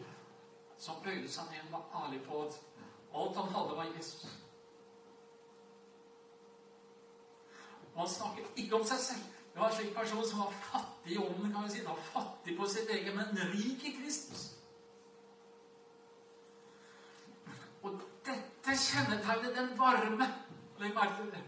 som 0.79 0.99
bøyde 1.07 1.31
seg 1.31 1.55
ned 1.55 1.71
og 1.71 1.79
var 1.79 2.03
ærlig 2.03 2.21
på 2.27 2.43
at 2.49 2.59
alt 3.15 3.41
han 3.45 3.55
hadde, 3.55 3.79
var 3.79 3.95
Jesus. 3.95 4.27
Og 7.95 8.03
han 8.03 8.15
snakket 8.19 8.63
ikke 8.65 8.83
om 8.83 8.91
seg 8.91 9.07
selv. 9.07 9.33
Det 9.57 9.63
var 9.63 9.71
en 9.71 9.77
slik 9.77 9.95
person 9.97 10.27
som 10.29 10.39
var 10.39 10.51
fattig 10.53 11.13
i 11.13 11.19
ånden, 11.19 11.53
kan 11.53 11.65
vi 11.65 11.71
si. 11.71 11.85
var 11.85 11.97
fattig 12.13 12.59
på 12.59 12.67
sitt 12.69 12.91
eget, 12.91 13.15
men 13.17 13.39
rik 13.53 13.85
i 13.85 13.93
Kristus. 14.03 14.43
Og 17.83 17.95
dette 18.27 18.77
kjennetegnet 18.77 19.57
den 19.57 19.73
varme 19.79 20.29
Legg 20.77 20.93
merke 20.93 21.23
til 21.23 21.31
det. 21.33 21.41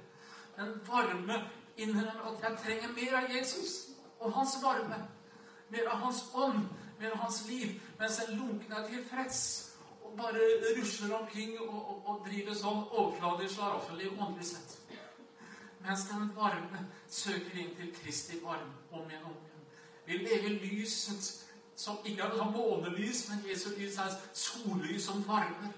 Den 0.56 0.72
varme 0.86 1.36
innrømmer 1.76 2.30
at 2.30 2.46
jeg 2.46 2.58
trenger 2.64 2.96
mer 2.96 3.18
av 3.20 3.36
Jesus 3.36 3.74
og 4.20 4.32
hans 4.32 4.56
varme. 4.62 5.02
Mer 5.68 5.92
av 5.92 6.00
hans 6.06 6.24
ånd, 6.32 6.64
mer 7.00 7.12
av 7.12 7.26
hans 7.26 7.42
liv. 7.50 7.76
Mens 8.00 8.22
en 8.24 8.38
lunken 8.40 8.72
er 8.72 8.88
tilfreds 8.88 9.42
og 10.00 10.16
bare 10.16 10.48
rusler 10.78 11.12
omkring 11.20 11.58
og, 11.60 11.76
og, 11.76 12.02
og 12.08 12.24
driver 12.30 12.56
sånn 12.56 12.86
overfladisk 12.88 13.58
slaraffenliv 13.58 14.16
åndelig 14.16 14.54
sett. 14.54 14.78
Mens 15.88 16.04
den 16.04 16.36
varme 16.36 16.86
søker 17.08 17.54
inn 17.56 17.76
til 17.76 17.94
Kristi 17.96 18.36
varme 18.42 18.74
om 18.92 19.06
igjen 19.08 19.22
og 19.24 19.30
om 19.30 19.44
igjen. 19.46 19.68
Vi 20.04 20.18
lever 20.18 20.58
lyset 20.60 21.28
som 21.76 22.02
ikke 22.04 22.22
er 22.22 22.50
månelys, 22.50 23.28
men 23.30 23.46
Jesu 23.50 23.70
lys 23.78 23.96
er 23.98 24.18
sollys 24.32 25.06
som 25.06 25.22
varmer. 25.28 25.72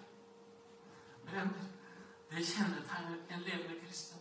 Brenner. 1.29 1.69
Det 2.31 2.47
kjennetegner 2.47 3.17
en 3.31 3.47
levende 3.47 3.79
kristen. 3.85 4.19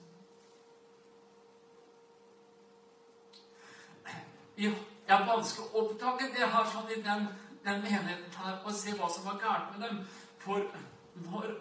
Ja, 4.58 4.72
jeg 5.08 5.18
har 5.18 5.26
vanskelig 5.26 5.68
å 5.72 5.84
oppdage 5.86 6.30
det 6.36 6.54
her 6.54 6.66
sånn 6.70 6.90
i 6.94 7.02
den, 7.02 7.28
den 7.66 7.82
menigheten 7.82 8.40
her, 8.44 8.58
og 8.62 8.74
se 8.76 8.94
hva 8.94 9.10
som 9.10 9.26
var 9.26 9.42
gærent 9.42 9.78
med 9.78 9.88
dem. 9.88 10.02
For 10.38 10.66
når 11.26 11.54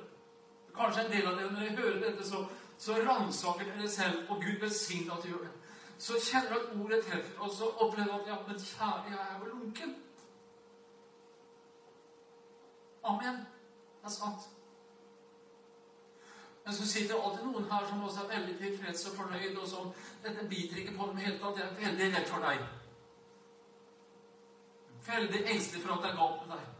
kanskje 0.76 1.04
en 1.04 1.12
del 1.12 1.28
av 1.30 1.38
dere, 1.38 1.52
når 1.52 1.68
dere 1.68 1.76
hører 1.84 2.00
dette, 2.10 2.28
så 2.28 2.44
så 2.78 2.94
ransaker 2.94 3.64
dere 3.64 3.90
selv, 3.90 4.30
og 4.30 4.36
Gud 4.36 4.60
velsigner 4.60 5.14
at 5.14 5.22
du 5.22 5.28
gjør 5.28 5.46
det. 5.46 5.54
Så 5.98 6.18
kjenner 6.22 6.48
du 6.48 6.58
at 6.58 6.76
ordet 6.80 7.00
treffer, 7.04 7.40
og 7.40 7.50
så 7.54 7.64
opplever 7.64 8.12
du 8.12 8.20
at 8.20 8.28
ja, 8.28 8.36
men 8.46 8.60
kjære, 8.60 9.02
jeg 9.10 9.18
er 9.18 9.40
vel 9.40 9.48
lunken. 9.48 9.96
Amen. 13.04 13.36
Det 13.98 14.04
er 14.04 14.14
sant. 14.14 14.46
Men 16.64 16.74
så 16.74 16.86
sitter 16.86 17.14
det 17.14 17.22
alltid 17.24 17.44
noen 17.44 17.70
her 17.70 17.86
som 17.88 18.02
også 18.04 18.24
er 18.24 18.32
veldig 18.36 18.56
tilfreds 18.58 19.06
og 19.10 19.16
fornøyd, 19.16 19.56
og 19.56 19.68
som 19.68 19.92
dette 20.24 20.48
biter 20.48 20.82
ikke 20.82 20.96
på 20.98 21.06
dem 21.10 21.22
hele 21.24 21.38
tatt. 21.38 21.58
Jeg 21.58 21.66
er 21.66 21.78
veldig 21.86 22.10
redd 22.16 22.26
for 22.28 22.44
deg. 22.46 22.66
Veldig 25.06 25.40
engstelig 25.46 25.82
for 25.82 25.94
at 25.96 26.04
det 26.04 26.10
er 26.10 26.20
galt 26.20 26.42
med 26.46 26.56
deg. 26.56 26.77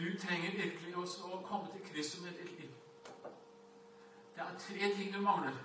Du 0.00 0.18
trenger 0.18 0.50
virkelig 0.50 0.96
også 0.96 1.22
å 1.28 1.42
komme 1.44 1.68
til 1.72 1.82
Kristus 1.92 2.22
med 2.24 2.32
ditt 2.32 2.60
liv. 2.60 2.70
Det 4.34 4.44
er 4.44 4.54
tre 4.58 4.94
ting 4.96 5.10
du 5.14 5.20
mangler. 5.20 5.58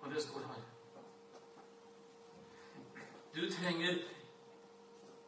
Og 0.00 0.10
det 0.10 0.22
står 0.22 0.44
her. 0.50 0.60
Du 3.34 3.40
trenger 3.52 3.96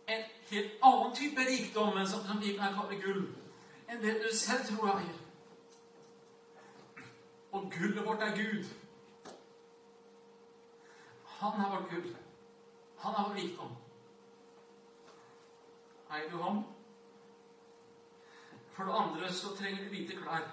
en 0.09 0.23
helt 0.51 0.73
annen 0.83 1.17
type 1.17 1.49
rikdom 1.49 1.97
enn 1.97 2.13
som, 2.13 2.27
som 2.29 2.45
Bibelen 2.45 2.77
kaller 2.77 3.01
gull, 3.01 3.25
enn 3.89 4.05
det 4.05 4.19
du 4.21 4.29
selv 4.37 4.69
tror 4.69 4.87
du 4.87 4.93
eier. 4.99 5.19
Og 7.53 7.73
gullet 7.73 8.05
vårt 8.05 8.29
er 8.29 8.37
Gud. 8.37 8.82
Han 11.43 11.61
er 11.61 11.71
vårt 11.71 11.89
gull. 11.91 12.13
Han 13.03 13.15
er 13.19 13.29
vår 13.29 13.35
rikdom. 13.35 13.73
Eier 16.13 16.31
du 16.31 16.37
ham? 16.43 16.63
For 18.73 18.85
det 18.85 18.99
andre 18.99 19.33
så 19.33 19.57
trenger 19.57 19.85
du 19.85 19.89
hvite 19.91 20.17
klær. 20.17 20.47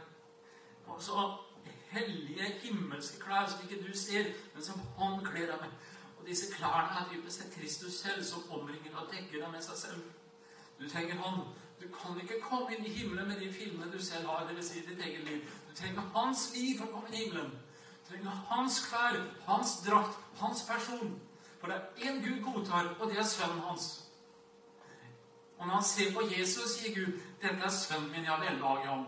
Altså 0.90 1.28
hellige, 1.92 2.46
himmelske 2.64 3.20
klær 3.22 3.48
som 3.48 3.62
ikke 3.64 3.84
du 3.88 3.98
ser, 3.98 4.34
men 4.54 4.64
som 4.64 4.82
han 4.98 5.26
kler 5.26 5.52
deg 5.52 5.62
med. 5.62 5.72
Og 6.20 6.28
disse 6.28 6.54
klærne 6.56 7.00
er 7.00 7.10
typisk 7.14 7.38
sett 7.38 7.54
Kristus 7.54 7.94
selv, 7.94 8.24
som 8.24 8.52
omringer 8.52 8.98
og 8.98 9.14
dekker 9.14 9.44
deg 9.44 9.52
med 9.52 9.62
seg 9.62 9.78
selv. 9.78 10.04
Du 10.80 10.90
trenger 10.90 11.16
Han. 11.16 11.40
Du 11.82 11.88
kan 11.96 12.22
ikke 12.22 12.42
komme 12.42 12.76
inn 12.76 12.86
i 12.86 12.90
himmelen 12.94 13.28
med 13.28 13.40
de 13.40 13.54
filmene 13.54 13.92
du 13.92 14.02
selv 14.04 14.28
har, 14.28 14.48
dvs. 14.48 14.66
Si 14.66 14.82
ditt 14.88 15.00
eget 15.00 15.24
liv. 15.24 15.42
Du 15.70 15.76
trenger 15.76 16.02
Hans 16.16 16.50
liv 16.56 16.78
for 16.78 16.88
å 16.88 16.92
komme 16.94 17.08
inn 17.08 17.16
i 17.16 17.24
himmelen. 17.24 17.52
Trenger 18.10 18.30
Hans 18.50 18.88
klær, 18.88 19.22
Hans 19.46 19.78
drakt, 19.86 20.18
Hans 20.40 20.64
person. 20.64 21.22
For 21.60 21.68
det 21.68 21.76
er 21.76 22.10
én 22.10 22.22
Gud 22.24 22.42
godtar, 22.44 22.96
og 23.00 23.10
det 23.10 23.20
er 23.20 23.24
sønnen 23.24 23.60
hans. 23.60 24.06
Og 25.58 25.68
når 25.68 25.74
han 25.74 25.84
ser 25.84 26.14
på 26.14 26.22
Jesus, 26.40 26.70
sier 26.70 26.96
Gud, 26.96 27.20
'Dette 27.42 27.64
er 27.64 27.70
sønnen 27.70 28.12
min 28.12 28.24
jeg 28.24 28.32
har 28.32 28.40
vellage 28.40 28.90
om'. 28.90 29.06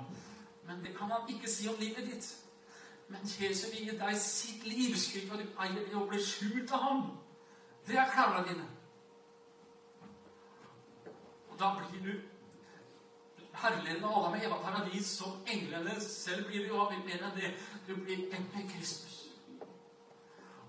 Men 0.67 0.85
det 0.85 0.97
kan 0.97 1.11
han 1.11 1.29
ikke 1.29 1.49
si 1.49 1.67
om 1.67 1.75
livet 1.79 2.05
ditt. 2.13 2.35
Men 3.07 3.19
Jesus 3.23 3.71
vil 3.71 3.85
gi 3.85 3.97
deg 3.97 4.17
sitt 4.17 4.63
liv, 4.63 4.95
slik 4.95 5.31
at 5.31 5.39
du 5.39 5.61
eier 5.63 5.85
det 5.87 5.95
og 5.95 6.07
blir 6.07 6.25
skjult 6.25 6.71
av 6.71 6.79
ham. 6.79 7.01
Det 7.87 7.95
er 7.95 8.11
klærne 8.13 8.47
dine. 8.47 8.67
Og 11.49 11.59
da 11.59 11.73
blir 11.77 12.03
du 12.05 12.19
herligheden 13.61 14.03
av 14.03 14.17
Adam 14.17 14.37
og 14.37 14.45
Eva 14.45 14.57
paradis 14.63 15.09
som 15.17 15.41
englene 15.47 15.97
selv 16.01 16.47
blir 16.49 16.67
jo 16.67 16.87
mer 17.05 17.25
enn 17.27 17.35
det. 17.37 17.53
Du 17.87 17.95
blir 17.95 18.27
en 18.35 18.47
med 18.53 18.69
Kristus. 18.71 19.17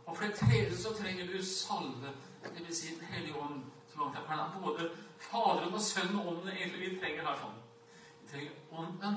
Og 0.06 0.16
for 0.16 0.24
det 0.24 0.34
tredje 0.34 0.76
så 0.76 0.92
trenger 0.98 1.26
du 1.26 1.44
salve, 1.44 2.12
dvs. 2.44 2.76
Si 2.76 2.94
Den 2.94 3.04
hellige 3.04 3.38
ånd. 3.38 3.64
så 3.92 3.98
langt 3.98 4.14
jeg 4.14 4.24
kan. 4.26 4.62
Både 4.62 4.90
Faderen 5.18 5.74
og 5.74 5.80
Sønnen 5.80 6.16
og 6.16 6.26
Ånden 6.26 6.48
egentlig 6.48 6.90
vi 6.90 6.98
trenger 7.00 7.26
her 7.28 7.38
sånn. 7.40 7.58
Vi 8.22 8.28
trenger 8.32 8.52
Ånden, 8.72 9.16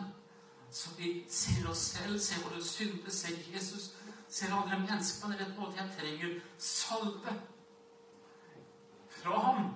så 0.72 0.90
vi 0.98 1.26
ser 1.30 1.70
oss 1.70 1.84
selv, 1.96 2.20
ser 2.20 2.44
våre 2.44 2.64
synder, 2.64 3.12
ser 3.12 3.38
Jesus, 3.54 3.96
ser 4.30 4.54
andre 4.54 4.80
mennesker 4.80 5.22
på 5.22 5.32
en 5.32 5.40
rett 5.40 5.58
måte. 5.60 5.78
Jeg 5.80 5.96
trenger 6.00 6.40
salve 6.58 7.36
fra 9.10 9.40
ham. 9.48 9.70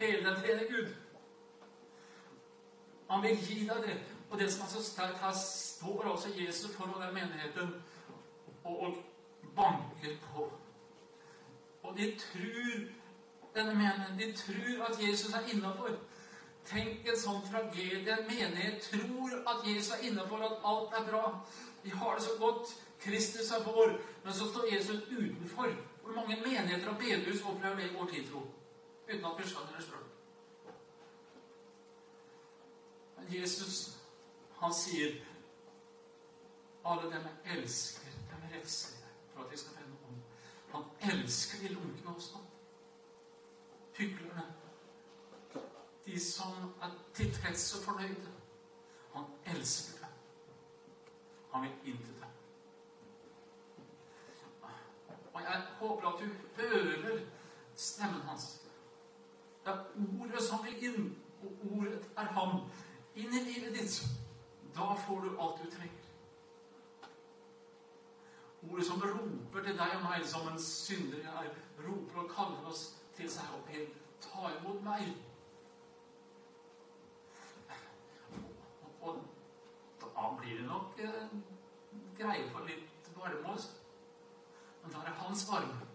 Hele 0.00 0.36
tredje 0.36 0.68
Gud. 0.70 0.99
Han 3.10 3.22
vil 3.22 3.40
gi 3.42 3.64
deg 3.66 3.86
det. 3.86 3.98
Og 4.30 4.38
det 4.38 4.52
som 4.52 4.64
er 4.64 4.70
så 4.70 4.82
sterkt, 4.84 5.18
her 5.18 5.34
står 5.34 6.12
altså 6.12 6.28
Jesus 6.38 6.76
foran 6.76 7.02
den 7.02 7.14
menigheten 7.14 7.74
og 8.64 9.00
banker 9.56 10.16
på. 10.30 10.52
Og 11.82 11.96
de 11.96 12.12
tror 12.18 12.86
denne 13.54 13.74
menigheten, 13.74 14.18
de 14.18 14.32
tror 14.36 14.84
at 14.86 15.08
Jesus 15.08 15.34
er 15.34 15.48
innafor. 15.52 15.96
Tenk 16.70 17.08
en 17.08 17.18
sånn 17.18 17.42
tragedie. 17.48 18.14
En 18.14 18.28
menighet 18.28 18.84
tror 18.92 19.34
at 19.48 19.66
Jesus 19.66 19.94
er 19.96 20.06
innafor, 20.10 20.44
at 20.46 20.62
alt 20.72 20.94
er 21.00 21.08
bra. 21.10 21.24
Vi 21.82 21.90
har 21.90 22.14
det 22.14 22.24
så 22.24 22.36
godt. 22.38 22.74
Kristus 23.00 23.50
er 23.50 23.64
vår. 23.64 23.96
Men 24.24 24.32
så 24.32 24.46
står 24.50 24.74
Jesus 24.74 25.02
utenfor. 25.10 25.74
Hvor 26.02 26.14
mange 26.14 26.38
menigheter 26.44 26.88
og 26.88 26.98
bedehus 26.98 27.42
opplever 27.42 27.76
det 27.76 27.90
i 27.90 27.96
vår 27.96 28.06
tid, 28.12 28.30
tro? 28.30 28.44
Uten 29.08 29.24
at 29.24 29.38
vi 29.38 29.48
skjønner 29.48 29.76
det 29.76 29.84
sjøl. 29.86 30.06
Men 33.16 33.19
Jesus, 33.32 33.98
han 34.60 34.74
sier 34.74 35.20
alle 36.84 37.10
dem 37.12 37.28
jeg 37.28 37.58
elsker 37.58 38.10
refser 38.54 38.96
jeg 39.00 39.08
for 39.34 39.44
at 39.44 39.52
de 39.52 39.58
skal 39.58 39.76
vende 39.76 39.96
om. 40.08 40.22
Han 40.72 41.12
elsker 41.12 41.58
de 41.68 41.74
lunkne 41.74 42.14
også. 42.16 42.36
Hyklerne. 43.92 44.42
De 46.06 46.20
som 46.20 46.74
er 46.82 46.90
tilfredse 47.14 47.78
og 47.78 47.84
fornøyde. 47.84 48.32
Han 49.14 49.24
elsker 49.56 49.98
dem. 49.98 50.14
Han 51.52 51.62
vil 51.62 51.92
inn 51.92 52.04
til 52.04 52.14
dem. 52.14 52.28
Og 55.32 55.42
jeg 55.42 55.62
håper 55.78 56.08
at 56.08 56.20
du 56.20 56.26
hører 56.56 57.26
stemmen 57.74 58.20
hans. 58.20 58.62
Det 59.64 59.72
er 59.72 59.84
ordet 60.20 60.42
som 60.42 60.64
vil 60.64 60.84
inn, 60.84 61.18
og 61.42 61.78
ordet 61.78 62.10
er 62.16 62.24
ham. 62.24 62.70
Inn 63.14 63.34
i 63.34 63.44
livet 63.44 63.74
ditt. 63.74 64.02
Da 64.74 64.94
får 64.94 65.20
du 65.20 65.38
alt 65.38 65.62
du 65.64 65.70
trenger. 65.70 65.96
Ordet 68.70 68.86
som 68.86 69.02
roper 69.02 69.64
til 69.64 69.76
deg 69.78 69.96
og 69.96 70.04
meg 70.04 70.24
som 70.28 70.48
en 70.50 70.60
synder 70.60 71.22
jeg 71.24 71.46
er, 71.46 71.54
roper 71.86 72.22
og 72.22 72.30
kaller 72.34 72.70
oss 72.70 72.82
til 73.16 73.30
seg 73.32 73.54
opp 73.56 73.70
igjen. 73.72 73.88
Ta 74.20 74.50
imot 74.58 74.82
meg. 74.84 75.14
Og, 79.00 79.22
da 80.02 80.26
blir 80.38 80.60
det 80.60 80.66
nok 80.68 81.00
eh, 81.00 81.32
greie 82.18 82.50
på 82.52 82.66
litt 82.68 83.08
varme 83.16 83.54
også. 83.54 83.78
Men 84.82 84.92
da 84.92 85.00
er 85.00 85.08
det 85.08 85.18
hans 85.22 85.46
varme. 85.48 85.88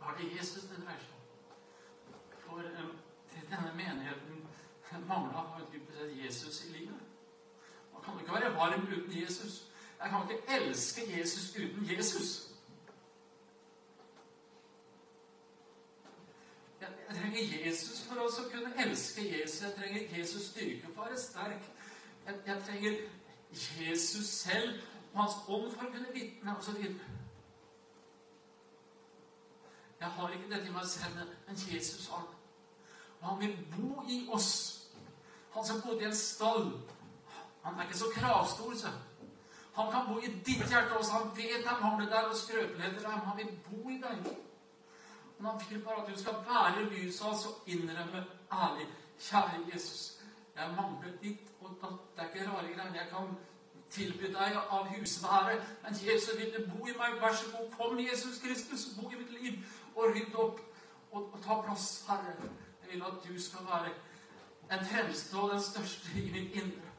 Da 0.00 0.10
er 0.10 0.18
det 0.18 0.32
Jesus 0.34 0.66
det 0.70 0.82
dreier 0.82 1.06
seg 1.06 1.14
om. 1.14 2.18
For 2.42 2.66
eh, 2.72 2.90
til 3.30 3.46
denne 3.52 3.70
menigheten 3.78 4.33
mangla 5.08 5.44
dypest 5.72 5.94
sett 6.04 6.24
Jesus 6.24 6.64
i 6.64 6.72
livet. 6.72 7.00
Man 7.92 8.02
kan 8.02 8.20
ikke 8.20 8.34
være 8.34 8.54
varm 8.54 8.82
uten 8.82 9.22
Jesus. 9.22 9.66
Jeg 10.02 10.10
kan 10.10 10.30
ikke 10.30 10.42
elske 10.48 11.20
Jesus 11.20 11.56
uten 11.56 11.90
Jesus. 11.96 12.50
Jeg, 16.80 16.88
trenger 17.10 17.66
Jesus 17.66 18.02
for 18.02 18.14
å 18.20 18.28
kunne 18.52 18.86
elske 18.86 19.38
Jesus. 19.38 19.62
Jeg 19.62 19.72
trenger 19.78 20.18
Jesus 20.18 20.50
styrke 20.50 20.92
for 20.94 21.02
å 21.02 21.08
være 21.08 21.18
sterk. 21.18 21.70
Jeg, 22.26 22.34
jeg 22.46 22.62
trenger 22.66 22.98
Jesus 23.80 24.26
selv 24.26 24.80
og 25.14 25.20
Hans 25.20 25.34
ånd 25.48 25.70
for 25.72 25.86
å 25.86 25.92
kunne 25.94 26.12
vitne 26.12 26.56
osv. 26.58 26.80
Jeg 30.00 30.10
har 30.10 30.32
ikke 30.34 30.50
dette 30.50 30.68
i 30.68 30.72
meg 30.74 30.88
selv, 30.90 31.20
men 31.46 31.60
Jesus 31.70 32.08
har 32.10 32.26
det. 32.26 32.40
Og 33.20 33.28
han 33.28 33.40
vil 33.40 33.58
bo 33.76 34.02
i 34.10 34.26
oss. 34.32 34.73
Han 35.54 35.66
som 35.66 35.82
bodde 35.82 36.02
i 36.02 36.08
en 36.10 36.16
stall. 36.16 36.72
Han 37.64 37.78
er 37.78 37.82
ikke 37.82 37.98
så 37.98 38.10
kravstor, 38.14 38.74
så. 38.74 38.88
Han 39.74 39.92
kan 39.92 40.06
bo 40.08 40.18
i 40.20 40.30
ditt 40.46 40.66
hjerte 40.70 40.96
også. 40.98 41.12
Han 41.12 41.30
vet 41.36 41.66
han 41.66 41.82
har 41.82 42.00
det 42.00 42.10
der 42.10 42.28
og 42.30 42.36
skrøpeligheter 42.36 43.00
der, 43.00 43.08
han 43.08 43.38
vil 43.38 43.54
bo 43.70 43.88
i 43.90 44.00
deg. 44.02 44.36
Men 45.38 45.46
han 45.46 45.60
vil 45.68 45.80
bare 45.84 46.02
at 46.02 46.12
du 46.12 46.20
skal 46.20 46.34
være 46.48 46.84
lyset 46.90 47.26
hans 47.26 47.46
og 47.46 47.62
innrømme 47.66 48.24
ærlig 48.52 48.86
Kjære 49.20 49.60
Jesus, 49.74 50.12
jeg 50.56 50.74
mangler 50.76 51.12
ditt 51.22 51.50
og 51.60 51.70
datt. 51.82 52.00
Det 52.16 52.22
er 52.22 52.28
ikke 52.28 52.50
rare 52.50 52.72
greier. 52.74 52.94
Jeg 52.94 53.08
kan 53.10 53.36
tilby 53.90 54.26
deg 54.34 54.56
av 54.70 54.88
husværet, 54.90 55.62
men 55.82 55.98
Jesus 56.06 56.34
vil 56.38 56.70
bo 56.70 56.86
i 56.86 56.96
meg. 56.98 57.20
Vær 57.22 57.34
så 57.34 57.50
god, 57.52 57.70
kom, 57.76 57.98
Jesus 57.98 58.40
Kristus, 58.42 58.88
bo 58.98 59.10
i 59.10 59.20
mitt 59.20 59.30
liv 59.42 59.58
og 59.94 60.10
rydd 60.16 60.34
opp 60.34 60.60
og, 61.12 61.20
og 61.32 61.38
ta 61.46 61.60
plass, 61.62 62.04
Herre. 62.08 62.34
Jeg 62.82 62.92
vil 62.92 63.06
at 63.06 63.22
du 63.28 63.42
skal 63.42 63.66
være 63.70 63.94
den 64.70 64.86
fremste 64.86 65.36
og 65.36 65.50
den 65.50 65.62
største 65.62 66.08
i 66.16 66.30
mitt 66.30 66.56
indre. 66.62 66.90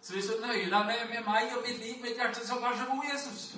Så 0.00 0.12
hvis 0.12 0.26
du 0.26 0.32
deg 0.42 0.70
med, 0.70 1.08
med, 1.10 1.24
meg 1.26 1.52
og 1.56 1.64
mitt 1.66 1.78
liv, 1.78 1.98
mitt 2.02 2.16
hjerte, 2.16 2.46
så 2.46 2.54
vær 2.60 2.76
så 2.78 2.86
god, 2.90 3.04
Jesus. 3.12 3.56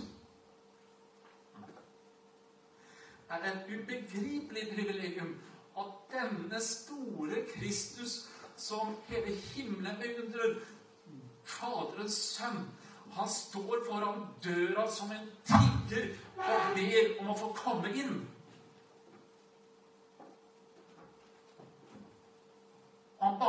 Det 3.28 3.38
er 3.38 3.52
et 3.52 3.68
ubegripelig 3.68 4.64
privilegium 4.74 5.36
at 5.78 5.92
denne 6.12 6.60
store 6.60 7.44
Kristus, 7.54 8.28
som 8.56 8.96
hele 9.08 9.36
himmelen 9.36 9.96
beundrer, 10.00 10.54
Faderens 11.44 12.14
sønn, 12.14 12.66
han 13.12 13.28
står 13.28 13.84
foran 13.88 14.26
døra 14.44 14.90
som 14.90 15.12
en 15.12 15.30
tigger 15.44 16.10
og 16.36 16.74
ber 16.76 17.14
om 17.20 17.30
å 17.32 17.38
få 17.38 17.48
komme 17.56 17.90
inn. 17.94 18.20
Han 23.20 23.40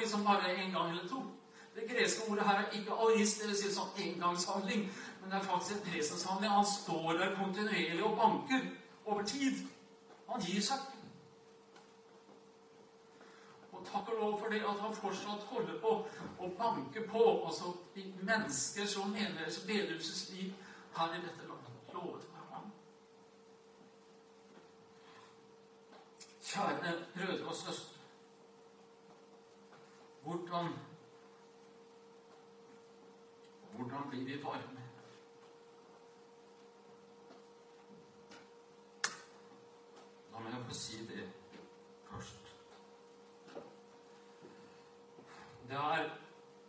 liksom 0.00 0.24
bare 0.24 0.54
en 0.54 0.72
gang 0.72 0.90
eller 0.90 1.08
to. 1.08 1.22
Det 1.74 1.88
greske 1.90 2.30
ordet 2.30 2.44
her 2.44 2.58
er 2.58 2.70
ikke 2.78 2.92
arist, 2.92 3.42
dvs. 3.42 3.58
Si 3.62 3.72
sånn 3.74 3.98
engangshandling, 4.02 4.86
men 5.20 5.30
det 5.30 5.38
er 5.38 5.44
faktisk 5.46 5.76
en 5.76 5.84
presenshandling. 5.90 6.52
Han 6.52 6.66
står 6.66 7.18
der 7.20 7.34
kontinuerlig 7.38 8.04
og 8.04 8.16
banker 8.18 8.64
over 9.04 9.22
tid. 9.22 9.60
Han 10.28 10.42
gir 10.42 10.62
seg. 10.62 10.86
Og 13.72 13.84
takk 13.86 14.08
og 14.10 14.16
lov 14.20 14.40
for 14.40 14.50
det 14.50 14.64
at 14.66 14.80
han 14.82 14.96
fortsatt 14.96 15.44
holder 15.52 15.76
på 15.82 15.92
å 16.42 16.48
banke 16.58 17.04
på 17.12 17.22
også 17.22 17.76
de 17.94 18.08
mennesker 18.26 18.88
som 18.90 19.12
mener 19.14 19.46
bedehusets 19.66 20.32
liv 20.34 20.50
her 20.96 21.14
i 21.14 21.22
dette 21.22 21.46
landet. 21.46 21.76
Lovet 21.94 22.26
være 22.32 22.56
ham. 22.56 22.72
Kjære 26.42 26.96
brødre 27.14 27.46
og 27.46 27.56
søstre. 27.62 27.97
Hvordan 30.28 30.66
hvordan 33.76 34.08
blir 34.08 34.24
vi 34.24 34.44
varme? 34.44 34.82
La 40.32 40.38
meg 40.40 40.66
få 40.66 40.74
si 40.74 41.06
det 41.06 41.24
først. 42.10 42.52
Det 45.68 45.76
er 45.76 46.10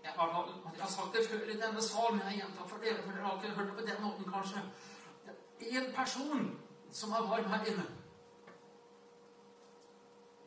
jeg 0.04 0.12
har, 0.16 0.64
jeg 0.76 0.84
har 0.84 0.90
sagt 0.90 1.14
det 1.14 1.28
før 1.30 1.44
i 1.50 1.60
denne 1.60 1.82
sal, 1.82 2.12
men 2.12 2.22
jeg 2.22 2.42
gjentar 2.42 2.68
for 2.68 2.78
dere, 2.78 3.04
for 3.04 3.12
dere 3.12 3.26
har 3.26 3.36
ikke 3.36 3.56
hørt 3.56 3.68
det 3.68 3.76
på 3.76 3.92
den 3.92 4.04
måten, 4.04 4.32
kanskje. 4.34 4.66
Det 5.60 5.76
er 5.76 5.82
én 5.82 5.96
person 5.96 6.60
som 6.92 7.12
er 7.12 7.30
varm 7.36 7.52
her 7.54 7.66
inne. 7.66 7.86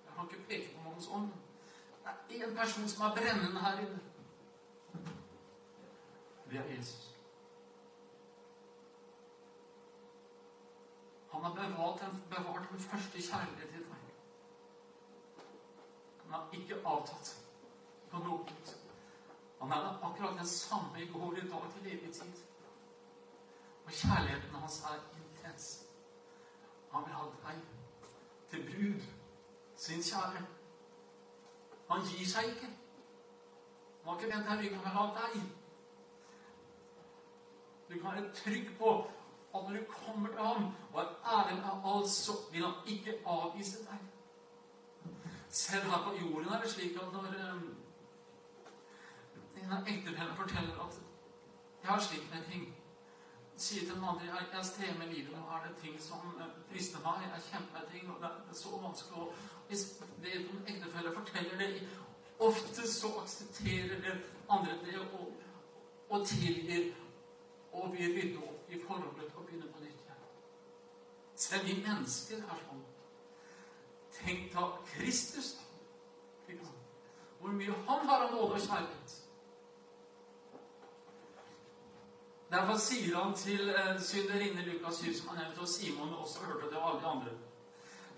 Jeg 0.04 0.12
kan 0.16 0.24
ikke 0.30 0.46
peke 0.48 0.76
på 0.76 0.90
noen 0.90 1.08
sånn. 1.10 1.32
Det 2.28 2.40
er 2.40 2.48
en 2.48 2.56
person 2.56 2.88
som 2.88 3.04
er 3.06 3.14
brennende 3.14 3.60
her 3.60 3.80
inne. 3.80 4.00
Det 6.50 6.58
er 6.58 6.76
Jesus. 6.76 7.12
Han 11.32 11.44
har 11.44 11.54
bevart 11.54 12.00
den, 12.00 12.22
bevart 12.30 12.68
den 12.70 12.78
første 12.78 13.22
kjærlighet 13.22 13.70
i 13.70 13.82
deg. 13.82 14.08
Han 16.22 16.32
har 16.32 16.48
ikke 16.52 16.80
avtatt 16.86 17.30
på 18.10 18.18
noe. 18.24 18.56
Han 19.60 19.72
er 19.72 19.88
akkurat 20.02 20.38
den 20.38 20.46
samme 20.46 21.02
i 21.02 21.08
går, 21.12 21.36
i 21.36 21.48
dag, 21.48 21.68
til 21.74 21.92
evig 21.92 22.12
tid. 22.14 22.42
Og 23.84 23.92
kjærligheten 23.92 24.54
hans 24.54 24.80
er 24.82 24.98
intens. 25.20 25.68
Han 26.92 27.04
vil 27.06 27.14
ha 27.14 27.24
deg 27.46 27.62
til 28.50 28.66
brud, 28.70 29.06
sin 29.76 30.02
kjære. 30.02 30.44
Han 31.92 32.06
gir 32.08 32.28
seg 32.28 32.46
ikke. 32.54 32.68
Han 34.02 34.14
har 34.14 34.20
ikke 34.20 34.30
vendt 34.34 34.48
deg 34.48 34.62
ryggen, 34.62 34.78
han 34.78 34.84
vil 34.84 34.94
ha 34.98 35.04
deg. 35.18 35.42
Du 37.88 37.98
kan 37.98 38.14
være 38.16 38.30
trygg 38.34 38.70
på 38.78 38.92
at 39.54 39.60
når 39.66 39.76
du 39.76 39.84
kommer 39.90 40.28
til 40.28 40.38
ham 40.46 40.64
og 40.92 41.00
er 41.02 41.10
ærlig 41.34 41.58
med 41.60 41.90
alt, 41.92 42.08
så 42.08 42.32
vil 42.52 42.64
han 42.64 42.74
ikke 42.86 43.18
avvise 43.26 43.84
deg. 43.84 43.98
Selv 45.48 45.90
her 45.90 46.04
på 46.06 46.14
jorden 46.20 46.52
er 46.52 46.62
det 46.62 46.70
slik 46.70 46.96
at 46.96 47.12
når 47.12 47.26
um, 47.52 47.66
en 49.56 49.72
ektefellene 49.86 50.36
forteller 50.36 50.84
at 50.84 51.00
'jeg 51.82 51.90
har 51.90 52.00
slitt 52.00 52.34
med 52.34 52.44
ting', 52.50 52.74
sier 53.56 53.80
til 53.80 53.94
den 53.94 54.04
andre 54.04 54.24
jeg, 54.24 54.46
jeg 54.52 54.64
strever 54.64 54.98
med 54.98 55.06
livet, 55.14 55.32
nå 55.32 55.44
er 55.56 55.66
det 55.68 55.76
ting 55.76 56.02
som 56.02 56.40
frister 56.70 56.98
meg, 56.98 57.28
jeg 57.34 57.42
kjemper 57.50 57.80
med 57.80 57.90
ting, 57.92 58.10
og 58.10 58.20
det 58.20 58.30
er 58.50 58.54
så 58.54 58.80
vanskelig 58.82 59.22
å 59.22 59.32
Hvis 59.72 59.92
det 60.22 60.32
en 60.36 60.64
ektefelle 60.68 61.14
forteller 61.14 61.58
det, 61.58 61.88
ofte 62.38 62.92
så 62.92 63.08
aksepterer 63.22 64.00
det 64.04 64.18
andre 64.48 64.72
det 64.84 64.98
og, 65.00 65.32
og 66.08 66.26
tilgir 66.26 66.90
og 67.72 67.92
vil 67.92 68.10
rydde 68.16 68.38
opp 68.38 68.68
i 68.68 68.80
forholdet 68.86 69.30
og 69.34 69.46
begynne 69.46 69.70
på 69.72 69.80
nytt 69.80 70.02
igjen. 70.02 70.26
Selv 71.44 71.64
vi 71.70 71.76
mennesker 71.86 72.42
er 72.42 72.60
sånn. 72.66 72.82
Tenk 74.18 74.50
da 74.52 74.66
Kristus, 74.90 75.48
da. 76.50 76.68
Hvor 77.40 77.56
mye 77.56 77.78
han 77.86 78.04
har 78.10 78.26
av 78.26 78.34
nåde 78.34 78.58
og 78.58 78.66
kjærlighet. 78.66 79.14
Derfor 82.52 82.76
sier 82.76 83.16
han 83.16 83.32
til 83.40 83.72
eh, 83.72 83.96
synderinne 84.10 84.68
Lukas 84.68 85.00
7, 85.00 85.14
som 85.14 85.32
han 85.32 85.40
nevnte, 85.46 85.64
og 85.64 85.72
Simon 85.78 86.14
også 86.20 86.44
hørte 86.44 86.68
det, 86.68 86.76
og 86.76 86.90
alle 86.90 87.00
de 87.00 87.10
andre 87.14 87.41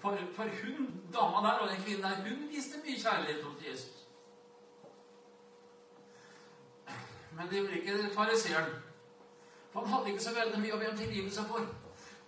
For, 0.05 0.19
for 0.37 0.43
hun, 0.43 1.01
dama 1.13 1.49
der 1.49 1.53
og 1.53 1.69
den 1.69 1.83
kvinnen 1.83 2.03
der, 2.03 2.17
hun 2.17 2.49
viste 2.51 2.79
mye 2.85 2.99
kjærlighet 3.01 3.45
til 3.61 3.71
Jesus. 3.71 4.05
Men 7.37 7.49
det 7.51 7.59
gjorde 7.59 7.79
ikke 7.79 8.15
fariseeren. 8.15 8.75
For 9.73 9.81
han 9.81 9.89
hadde 9.89 10.11
ikke 10.11 10.23
så 10.23 10.35
veldig 10.35 10.61
mye 10.61 10.75
å 10.75 10.81
be 10.83 10.91
om 10.91 10.99
tilgivelse 10.99 11.45
for. 11.49 11.65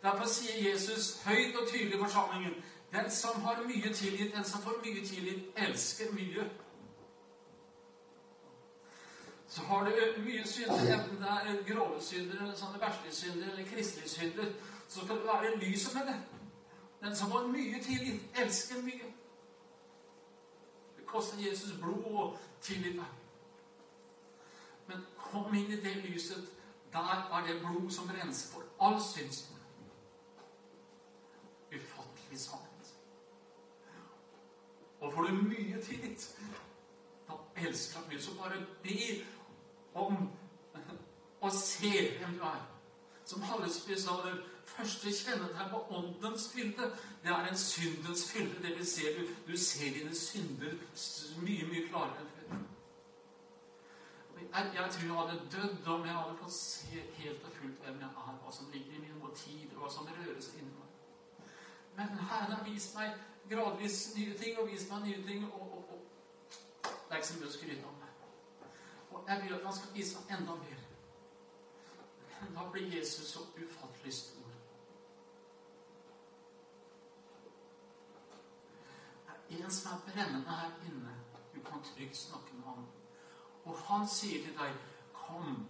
Derfor 0.03 0.25
sier 0.27 0.71
Jesus 0.71 1.11
høyt 1.27 1.59
og 1.61 1.69
tydelig 1.69 1.99
i 1.99 2.01
forsamlingen 2.01 2.55
Den 2.93 3.11
som 3.11 3.43
har 3.43 3.61
mye 3.67 3.93
tilgitt, 3.95 4.33
den 4.35 4.45
som 4.45 4.63
får 4.63 4.81
mye 4.85 5.05
tilgitt, 5.07 5.45
elsker 5.57 6.15
mye. 6.15 6.47
Så 9.49 9.63
har 9.69 9.85
du 9.85 10.23
mye 10.25 10.47
synder, 10.47 10.95
enten 10.97 11.21
det 11.21 11.35
er 11.35 11.61
grove 11.75 12.01
synder, 12.01 12.41
eller 12.41 12.57
sånne 12.57 12.81
verdslige 12.81 13.15
synder, 13.15 13.51
eller 13.51 13.69
kristelige 13.75 14.09
synder, 14.09 14.49
så 14.89 15.05
skal 15.05 15.21
du 15.21 15.29
være 15.29 15.57
lyset 15.59 15.95
med 15.95 16.13
det. 16.13 16.17
Den 17.01 17.17
som 17.17 17.31
får 17.31 17.47
mye 17.47 17.83
tilgitt, 17.83 18.23
elsker 18.35 18.83
mye. 18.83 19.13
Det 20.97 21.07
koster 21.07 21.39
Jesus 21.39 21.77
blod 21.81 22.05
å 22.07 22.27
tilgi 22.63 22.97
deg. 22.97 23.13
Men 24.87 25.03
kom 25.19 25.55
inn 25.55 25.73
i 25.73 25.81
det 25.83 25.97
lyset 26.05 26.53
der 26.93 27.29
er 27.33 27.47
det 27.47 27.61
blod 27.61 27.91
som 27.91 28.09
renser 28.09 28.53
for 28.53 28.63
all 28.81 29.03
synsdom. 29.03 29.57
Ufattelig 31.73 32.41
sannhet. 32.41 32.95
Og 35.01 35.13
får 35.13 35.23
du 35.23 35.33
mye 35.33 35.83
tillit, 35.83 36.39
da 37.29 37.35
elsker 37.57 38.01
han 38.01 38.09
mye. 38.09 38.23
Så 38.23 38.35
bare 38.39 38.67
be 38.83 39.25
om 39.95 40.31
å 41.41 41.51
se 41.51 41.93
hvem 42.19 42.39
du 42.39 42.45
er. 42.45 42.63
Som 43.25 43.43
Hallesby 43.43 43.99
sa, 44.01 44.17
første 44.77 45.13
kjennetegn 45.19 45.73
på 45.73 45.83
åndens 45.99 46.49
fylde, 46.53 46.91
det 47.23 47.33
er 47.33 47.51
en 47.51 47.59
syndens 47.59 48.25
fylde. 48.31 48.63
Det 48.63 48.77
vil 48.79 48.87
si, 48.87 49.11
du, 49.19 49.27
du 49.49 49.57
ser 49.59 49.93
dine 49.95 50.15
synder 50.15 50.79
mye, 51.43 51.69
mye 51.73 51.87
klarere 51.91 52.27
enn 52.27 52.65
jeg, 54.57 54.73
jeg, 54.75 54.91
tror 54.91 55.03
jeg 55.03 55.29
hadde 55.29 55.49
dødd 55.53 55.87
om 55.87 56.05
jeg 56.05 56.15
hadde 56.15 56.37
fått 56.41 56.53
se 56.53 57.03
helt 57.19 57.45
og 57.45 57.53
fullt 57.53 57.81
hvem 57.85 58.01
jeg 58.01 58.09
er, 58.09 58.37
hva 58.43 58.53
som 58.53 58.71
ligger 58.73 58.95
i 58.95 59.01
mine 59.01 59.19
motiver, 59.21 59.77
hva 59.81 59.91
som 59.93 60.09
røres 60.09 60.51
inni 60.55 60.73
meg. 60.73 61.51
Men 61.97 62.19
Herren 62.31 62.53
har 62.53 62.65
vist 62.65 62.95
meg 62.97 63.15
gradvis 63.51 63.99
nye 64.17 64.39
ting, 64.39 64.59
og 64.59 64.71
vist 64.71 64.91
meg 64.93 65.07
nye 65.07 65.23
ting, 65.27 65.47
og, 65.53 65.61
og, 65.73 65.91
og 65.91 66.91
det 66.93 67.11
er 67.11 67.21
ikke 67.21 67.29
så 67.29 67.39
mye 67.41 67.51
å 67.51 67.57
skryte 67.57 67.91
om. 67.91 68.03
Og 69.17 69.31
jeg 69.31 69.43
vil 69.43 69.55
at 69.57 69.65
han 69.65 69.77
skal 69.77 69.95
vise 69.95 70.23
meg 70.23 70.39
enda 70.39 70.59
mer. 70.61 70.83
Da 72.57 72.67
blir 72.73 72.91
Jesus 72.97 73.33
så 73.33 73.45
ufattelig 73.57 74.15
stor. 74.15 74.51
Det 79.27 79.33
er 79.35 79.36
en 79.51 79.71
som 79.71 79.93
er 79.93 80.13
brennende 80.13 80.51
her 80.51 80.71
inne. 80.87 81.15
Du 81.55 81.61
kan 81.61 81.83
trygt 81.83 82.17
snakke 82.17 82.55
med 82.55 82.65
ham. 82.65 82.87
Og 83.65 83.79
han 83.79 84.09
sier 84.09 84.45
til 84.45 84.55
deg, 84.59 84.75
'Kom 85.15 85.67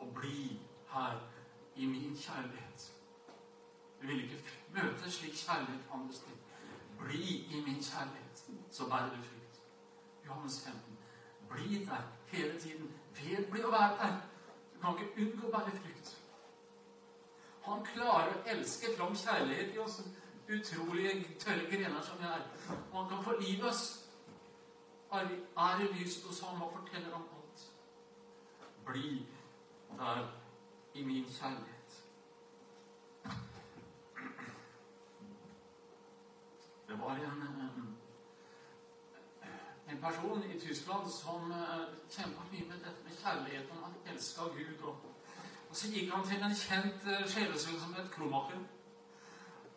og 0.00 0.14
bli 0.14 0.60
her 0.88 1.20
i 1.76 1.86
min 1.86 2.16
kjærlighet'. 2.16 2.92
Du 4.02 4.06
vil 4.06 4.22
ikke 4.24 4.44
møte 4.72 5.10
slik 5.10 5.32
kjærlighet 5.32 5.84
andre 5.92 6.12
steder. 6.12 6.36
Bli 6.98 7.22
i 7.56 7.62
min 7.66 7.82
kjærlighet, 7.82 8.44
så 8.70 8.88
bærer 8.88 9.10
du 9.16 9.22
frukt. 9.22 9.62
Johannes 10.26 10.64
15. 10.64 10.98
Bli 11.50 11.84
der 11.84 12.02
hele 12.26 12.60
tiden. 12.60 12.94
Vedbli 13.14 13.62
å 13.62 13.70
være 13.70 13.96
der. 13.96 14.20
Du 14.74 14.80
kan 14.80 14.98
ikke 14.98 15.22
unngå 15.22 15.46
å 15.46 15.50
bære 15.50 15.70
frukt. 15.70 16.18
Han 17.62 17.84
klarer 17.84 18.34
å 18.34 18.42
elske 18.46 18.96
fram 18.96 19.14
kjærlighet 19.16 19.74
i 19.74 19.78
oss 19.78 20.00
utrolige 20.52 21.36
tørre 21.38 21.66
grener 21.70 22.02
som 22.02 22.18
vi 22.18 22.24
er. 22.24 22.46
Og 22.92 23.00
han 23.00 23.08
kan 23.08 23.24
forlive 23.24 23.68
oss 23.68 24.02
er 25.12 25.80
i 25.80 25.92
lyset 25.92 26.24
hos 26.26 26.40
ham 26.40 26.62
og 26.62 26.72
forteller 26.78 27.14
om 27.14 27.22
alt. 27.36 27.70
Bli 28.86 29.26
der 29.98 30.28
i 30.94 31.04
min 31.04 31.24
kjærlighet. 31.24 32.04
Det 36.88 37.00
var 37.00 37.14
en, 37.14 37.96
en 39.90 40.00
person 40.00 40.42
i 40.42 40.60
Tyskland 40.60 41.10
som 41.10 41.52
eh, 41.52 41.86
kjempa 42.10 42.40
mye 42.52 42.68
med 42.68 42.76
dette 42.76 43.04
med 43.04 43.12
kjærligheten. 43.22 43.78
Han 43.84 44.14
elska 44.14 44.42
Gud. 44.42 44.82
Og, 44.82 44.96
og, 45.70 45.76
så 45.76 45.88
gikk 45.88 46.14
han 46.14 46.26
til 46.28 46.42
en 46.42 46.56
kjent 46.56 47.28
sjelesønn 47.28 47.80
som 47.80 47.94
het 47.94 48.10
Kromaker. 48.10 48.60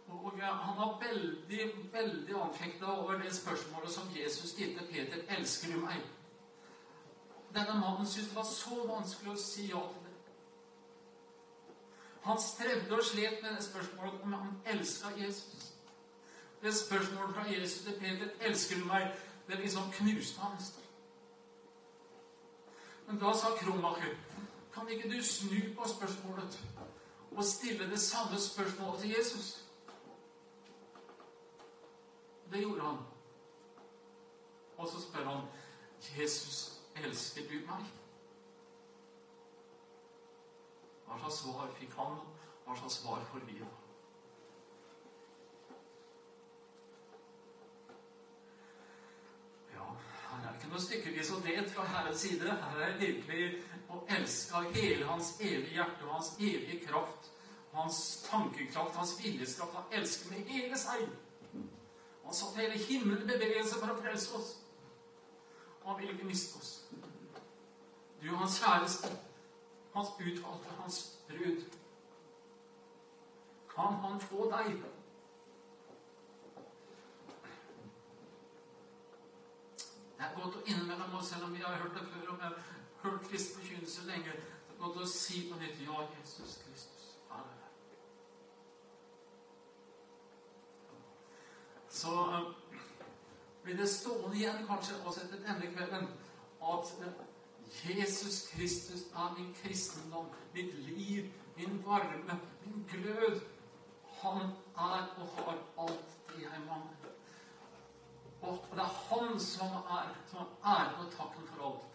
Og 0.08 0.32
han 0.42 0.78
var 0.78 1.00
veldig 1.02 1.72
veldig 1.92 2.36
anfekta 2.42 2.86
over 2.86 3.18
det 3.20 3.36
spørsmålet 3.36 3.92
som 3.92 4.10
Jesus 4.16 4.50
stilte 4.50 4.86
Peter. 4.92 5.18
'Elsker 5.28 5.74
du 5.74 5.80
meg?' 5.80 6.10
Denne 7.56 7.80
mannen 7.80 8.08
syntes 8.08 8.30
det 8.30 8.36
var 8.36 8.44
så 8.44 8.88
vanskelig 8.88 9.32
å 9.32 9.38
si 9.40 9.68
ja 9.70 9.80
til 9.80 10.02
det. 10.06 10.16
Han 12.24 12.42
strevde 12.42 12.98
og 12.98 13.04
slet 13.04 13.40
med 13.42 13.56
det 13.56 13.64
spørsmålet 13.64 14.22
om 14.22 14.34
han 14.34 14.62
elska 14.66 15.08
Jesus. 15.18 15.72
Det 16.62 16.76
spørsmålet 16.76 17.36
fra 17.36 17.52
Jesus 17.52 17.84
til 17.84 18.00
Peter 18.00 18.30
'Elsker 18.40 18.80
du 18.80 18.86
meg?' 18.86 19.16
det 19.48 19.60
liksom 19.60 19.92
knuste 19.92 20.40
han 20.40 20.56
nesten. 20.60 20.84
Men 23.08 23.20
da 23.20 23.34
sa 23.34 23.48
Kromaker, 23.58 24.16
'Kan 24.74 24.90
ikke 24.90 25.10
du 25.10 25.24
snu 25.24 25.76
på 25.78 25.88
spørsmålet 25.88 26.60
og 27.32 27.44
stille 27.44 27.90
det 27.92 28.00
samme 28.00 28.40
spørsmålet 28.40 29.02
til 29.02 29.10
Jesus?' 29.10 29.65
Det 32.52 32.62
gjorde 32.62 32.82
han. 32.82 32.98
Og 34.78 34.88
så 34.88 35.02
spør 35.02 35.26
han 35.26 35.46
Jesus, 36.18 36.82
elsker 36.96 37.42
du 37.50 37.56
meg? 37.66 37.86
Hva 41.06 41.18
slags 41.20 41.42
svar 41.42 41.72
fikk 41.80 41.94
han? 41.98 42.18
Hva 42.66 42.76
slags 42.80 43.00
svar 43.00 43.24
får 43.32 43.46
vi? 43.48 43.60
Ja, 49.74 49.86
her 50.30 50.42
er 50.42 50.50
det 50.50 50.56
ikke 50.60 50.74
noe 50.74 50.84
stykkevis 50.84 51.32
og 51.38 51.46
delt 51.48 51.72
fra 51.72 51.86
Herrens 51.94 52.26
side. 52.26 52.58
Her 52.66 52.84
er 52.90 53.00
virkelig 53.00 53.46
å 53.90 54.02
elske 54.18 54.60
av 54.60 54.76
hele 54.76 55.08
hans 55.08 55.36
evige 55.40 55.78
hjerte 55.78 56.10
og 56.10 56.18
hans 56.18 56.34
evige 56.40 56.82
kraft. 56.88 57.32
Hans 57.76 58.02
tankekraft, 58.28 58.96
hans 58.96 59.16
viljeskraft. 59.24 59.80
Han 59.80 59.96
elsker 60.02 60.32
med 60.32 60.52
hele 60.52 60.80
seg. 60.80 61.08
Han 62.26 62.34
satte 62.34 62.62
hele 62.62 62.78
himmelen 62.78 63.30
i 63.30 63.34
bevegelse 63.34 63.80
for 63.80 63.94
å 63.94 64.00
frelse 64.02 64.38
oss. 64.38 64.52
Og 65.84 65.92
han 65.92 66.02
vil 66.02 66.14
ikke 66.16 66.30
miste 66.30 66.58
oss. 66.58 66.72
Du 68.22 68.32
hans 68.36 68.60
kjæreste, 68.60 69.12
hans 69.94 70.10
utvalgte, 70.20 70.78
hans 70.82 71.00
brud. 71.28 71.66
Kan 73.76 74.00
han 74.02 74.20
få 74.22 74.50
deg? 74.52 74.78
Det 80.18 80.24
er 80.24 80.36
godt 80.36 80.58
å 80.58 80.64
innimellom 80.66 81.16
oss, 81.20 81.30
selv 81.30 81.46
om 81.46 81.54
vi 81.54 81.62
har 81.62 81.76
hørt 81.84 81.94
det 82.00 82.08
før, 82.08 82.30
og 82.32 82.38
vi 82.40 82.50
har 82.50 82.58
hørt 83.04 83.28
kristen 83.30 83.60
forkynnelse 83.60 84.08
lenge, 84.08 84.32
det 84.32 84.74
er 84.74 84.80
godt 84.82 85.02
å 85.04 85.08
si 85.12 85.46
på 85.50 85.60
nytt 85.60 85.82
ja, 85.86 86.06
Jesus 86.16 86.58
Kristus. 86.64 87.10
Amen. 87.30 87.62
Så 91.96 92.12
uh, 92.12 92.52
blir 93.64 93.78
det 93.80 93.88
stående 93.90 94.36
igjen 94.36 94.66
kanskje 94.68 94.98
også 95.06 95.24
etter 95.24 95.44
denne 95.46 95.70
kvelden 95.72 96.10
at 96.74 96.92
uh, 97.06 97.22
Jesus 97.88 98.42
Kristus 98.52 99.06
er 99.16 99.36
min 99.38 99.54
kristendom, 99.62 100.28
mitt 100.54 100.74
liv, 100.90 101.32
min 101.58 101.80
varme, 101.86 102.40
min 102.66 102.84
glød. 102.92 103.40
Han 104.22 104.42
er 104.76 105.08
og 105.22 105.32
har 105.38 105.58
alt 105.86 106.12
det 106.30 106.44
jeg 106.44 106.62
mangler. 106.68 107.16
Og 108.42 108.68
det 108.72 108.84
er 108.84 109.00
han 109.08 109.40
som 109.40 109.80
er 109.98 110.12
som 110.32 110.40
er 110.40 110.70
æren 110.76 111.06
og 111.06 111.12
takken 111.12 111.48
for 111.48 111.66
alt. 111.70 111.86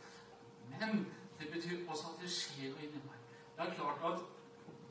Men 0.80 1.06
det 1.38 1.52
betyr 1.52 1.88
også 1.88 2.14
at 2.14 2.22
det 2.22 2.32
skjer 2.32 2.72
noe 2.72 2.88
inni 2.88 3.04
meg. 3.04 3.20
Det 3.56 3.66
er 3.66 3.74
klart 3.74 4.04
at 4.12 4.24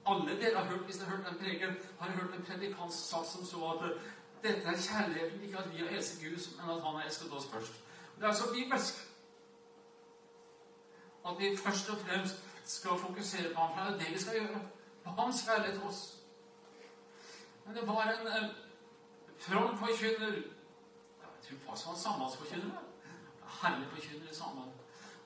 alle 0.05 0.37
dere 0.41 0.57
har 0.57 0.69
hørt, 0.71 0.85
hvis 0.85 0.97
dere 0.97 1.09
har 1.09 1.17
hørt 1.17 1.27
den 1.31 1.41
preken, 1.43 1.75
har 1.99 2.11
hørt 2.11 2.35
en 2.35 2.45
predikant 2.45 2.93
sagt 2.93 3.27
som 3.27 3.45
så 3.45 3.73
at 3.73 3.83
dette 4.43 4.67
er 4.67 4.77
kjærligheten, 4.87 5.43
ikke 5.43 5.57
at 5.57 5.71
vi 5.73 5.77
har 5.77 5.89
elsket 5.89 6.19
Gud, 6.23 6.39
men 6.55 6.69
at 6.69 6.81
han 6.83 6.95
har 6.95 7.03
elsket 7.03 7.33
oss 7.33 7.47
først. 7.53 7.73
Det 8.19 8.27
er 8.27 8.33
så 8.33 8.53
bibelsk. 8.53 8.95
At 11.27 11.39
vi 11.39 11.57
først 11.57 11.89
og 11.89 11.97
fremst 11.97 12.43
skal 12.65 12.99
fokusere 12.99 13.53
på 13.53 13.61
ham, 13.61 13.77
for 13.77 13.85
det 13.85 13.93
er 13.93 14.03
det 14.03 14.13
vi 14.13 14.21
skal 14.21 14.33
gjøre. 14.33 14.61
På 15.03 15.09
hans 15.09 15.43
kjærlighet 15.45 15.73
til 15.73 15.83
oss. 15.83 16.15
Men 17.65 17.75
det 17.75 17.87
var 17.87 18.03
en 18.03 18.27
eh, 18.27 18.49
from 19.37 19.77
forkynner 19.77 20.25
Jeg 20.25 21.39
tror 21.43 21.57
faktisk 21.65 21.85
han 21.85 21.93
var 21.93 21.99
sambandsforkynner. 21.99 22.71
Herlig 23.61 23.87
forkynner 23.89 24.31
i 24.31 24.35
samband. 24.35 24.71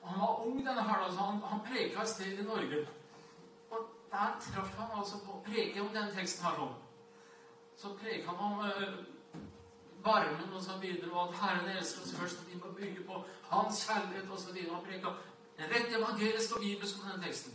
Og 0.02 0.10
han 0.10 0.20
var 0.20 0.46
ung 0.46 0.58
denne 0.66 0.82
helga, 0.82 1.12
så 1.12 1.18
han, 1.18 1.40
han 1.42 1.60
preka 1.60 2.02
et 2.02 2.08
sted 2.08 2.38
i 2.38 2.42
Norge. 2.42 2.88
Og 3.70 3.78
der 4.10 4.40
traff 4.46 4.76
han 4.78 4.98
altså 4.98 5.18
på 5.24 5.32
å 5.32 5.42
preke 5.46 5.80
om 5.82 5.88
denne 5.88 6.14
teksten 6.14 6.44
her 6.46 6.58
sånn. 6.60 6.74
Så 7.76 7.94
preker 8.00 8.28
han 8.28 8.36
om 8.36 8.60
eh, 8.68 8.94
varmen 10.04 10.52
og 10.52 10.62
så 10.62 10.78
videre, 10.80 11.10
og 11.12 11.28
at 11.28 11.34
Herren 11.40 11.76
elsker 11.76 12.02
oss 12.02 12.14
først, 12.14 12.40
og 12.40 12.52
vi 12.52 12.58
må 12.58 12.72
bygge 12.76 13.04
på 13.04 13.24
Hans 13.50 13.86
kjærlighet 13.86 14.30
og 14.30 14.38
så 14.38 14.52
videre. 14.52 14.74
Han 14.74 14.84
preka 14.84 15.08
rett 15.58 15.96
evangelisk 15.98 16.56
og 16.56 16.60
bibelsk 16.60 17.02
om 17.02 17.10
den 17.10 17.22
teksten. 17.22 17.52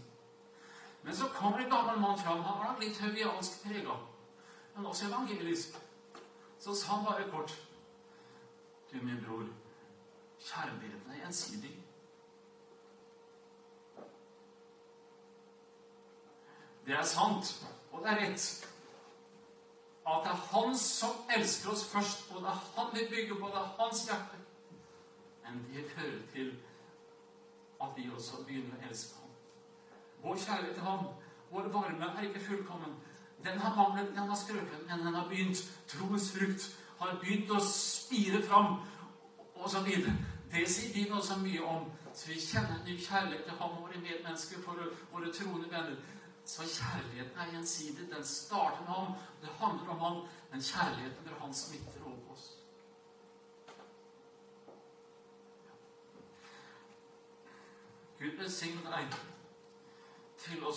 Men 1.04 1.16
så 1.16 1.28
kommer 1.28 1.58
en 1.58 1.72
gammel 1.72 2.00
mann 2.00 2.20
fram. 2.20 2.44
Han 2.44 2.60
var 2.60 2.80
litt 2.82 2.98
høviansk 2.98 3.64
prega, 3.64 3.96
men 4.76 4.86
også 4.86 5.08
evangelisk. 5.08 5.78
Så 6.60 6.76
sa 6.76 6.96
han 6.96 7.06
bare 7.06 7.30
kort 7.32 7.56
Du, 8.92 8.98
min 9.02 9.26
bror, 9.26 9.46
kjærligheten 10.40 11.12
er 11.12 11.20
gjensidig. 11.24 11.76
Det 16.86 16.96
er 16.98 17.04
sant, 17.04 17.68
og 17.92 18.02
det 18.04 18.10
er 18.12 18.22
rett. 18.24 18.69
At 20.10 20.24
det 20.26 20.32
er 20.32 20.46
Han 20.52 20.78
som 20.78 21.16
elsker 21.38 21.72
oss 21.72 21.86
først, 21.86 22.32
og 22.32 22.42
det 22.42 22.50
er 22.50 22.64
Han 22.76 22.94
vi 22.94 23.08
bygger 23.10 23.36
på. 23.36 23.48
Det 23.48 23.62
er 23.62 23.76
Hans 23.80 24.04
hjerte. 24.08 24.38
Men 25.44 25.66
det 25.74 25.92
fører 25.96 26.22
til 26.34 26.58
at 27.82 27.88
vi 27.98 28.10
også 28.16 28.44
begynner 28.48 28.76
å 28.78 28.90
elske 28.90 29.16
ham. 29.16 29.30
Vår 30.24 30.36
kjærlighet 30.36 30.76
til 30.76 30.84
ham, 30.84 31.06
vår 31.52 31.70
varme, 31.74 32.10
er 32.18 32.28
ikke 32.28 32.46
fullkommen. 32.48 32.98
Den 33.44 33.60
har 33.60 33.76
manglet, 33.76 34.10
den 34.10 34.28
har 34.30 34.36
skrøpet, 34.36 34.82
men 34.88 35.06
den 35.06 35.16
har 35.16 35.28
begynt. 35.30 35.64
Troens 35.88 36.32
frukt 36.32 36.66
har 37.00 37.16
begynt 37.22 37.52
å 37.56 37.62
spire 37.64 38.42
fram, 38.44 38.82
og 39.56 39.70
så 39.70 39.82
videre. 39.86 40.14
Det 40.52 40.66
sier 40.68 40.94
Bibelen 40.94 41.18
også 41.18 41.40
mye 41.40 41.64
om. 41.64 41.88
Så 42.14 42.28
vi 42.28 42.40
kjenner 42.42 42.76
en 42.76 42.86
ny 42.86 42.98
kjærlighet 43.00 43.46
til 43.48 43.60
ham 43.62 43.78
våre 43.80 44.02
medmennesker, 44.02 44.62
for 44.66 44.92
våre 45.14 45.34
troende 45.34 45.72
venner. 45.72 45.96
Så 46.50 46.62
kjærligheten 46.62 47.38
er 47.38 47.52
gjensidig. 47.52 48.12
Den 48.16 48.26
starter 48.26 48.80
med 48.80 48.88
ham. 48.88 49.14
Det 49.42 49.50
handler 49.50 49.90
om 49.90 50.00
ham, 50.00 50.28
men 50.52 50.62
kjærligheten 50.62 51.28
er 51.28 51.40
han 51.40 51.54
smitter 51.54 52.06
over 52.06 52.16
på 52.28 52.34
oss. 52.34 52.58
Gud 58.20 58.32
velsigne 58.38 58.82
deg 58.92 59.14
til 60.38 60.64
å 60.66 60.72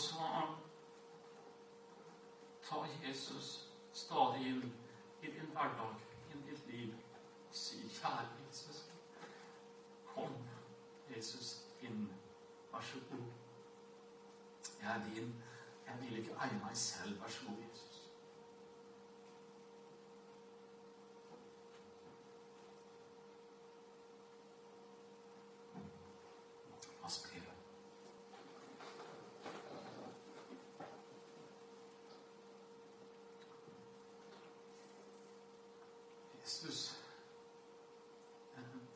ta 2.66 2.82
Jesus 3.06 3.48
stadig 3.92 4.44
inn 4.50 4.66
i 5.22 5.30
din 5.30 5.54
hverdag, 5.54 5.96
inn 6.32 6.42
i 6.44 6.50
ditt 6.50 6.66
liv, 6.68 6.92
og 7.48 7.56
si, 7.56 7.80
kjære 7.96 8.28
Jesus, 8.42 8.82
kom, 10.10 10.36
Jesus, 11.16 11.54
inn. 11.80 12.04
Vær 12.72 12.84
så 12.92 13.00
god. 13.10 13.24
Jeg 14.82 14.90
er 14.96 15.08
din. 15.08 15.41
Vil 16.12 16.20
ikke 16.20 16.36
eie 16.44 16.58
meg 16.60 16.76
selv. 16.76 17.20
Vær 17.20 17.28
så 17.28 17.46
god, 17.46 17.62
Jesus. 17.70 17.92
Jesus, 36.42 36.96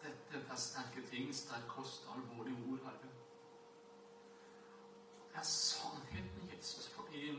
dette 0.02 0.44
er 0.50 0.56
sterke 0.56 1.06
ting, 1.10 1.34
sterk 1.34 1.64
kost, 1.68 2.04
alvorlig 2.14 2.52
ord, 2.70 2.78
Herre. 2.84 3.08
Det 5.32 5.38
er 5.38 5.42
sannheten, 5.42 6.50
Jesus, 6.56 6.88
fordi 6.88 7.32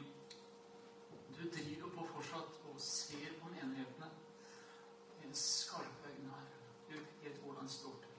du 1.38 1.41
driver 1.55 1.89
på 1.95 2.05
fortsatt 2.13 2.59
og 2.69 2.82
ser 2.82 3.39
på 3.41 3.49
menighetene 3.49 4.09
med 5.23 5.34
skarpe 5.34 6.09
øyne, 6.09 6.30
Herre. 6.30 6.57
Du 6.89 6.93
vet 7.23 7.38
hvordan 7.43 7.63
det 7.63 7.71
står 7.71 7.95
til. 8.03 8.13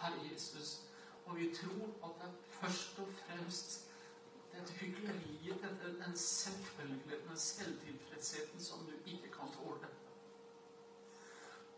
Herre 0.00 0.28
Jesus, 0.32 0.82
og 1.26 1.36
vi 1.36 1.54
tror 1.54 2.06
at 2.06 2.20
det 2.20 2.28
er 2.28 2.42
først 2.60 2.98
og 2.98 3.08
fremst 3.08 3.80
dette 4.52 4.72
hykleriet, 4.72 5.62
dette, 5.62 5.98
den 6.14 6.18
selvfølgeligheten, 6.18 7.30
og 7.30 7.38
selvtilfredsheten 7.38 8.64
som 8.64 8.78
du 8.86 8.92
ikke 9.06 9.28
kan 9.28 9.48
tåle. 9.52 9.86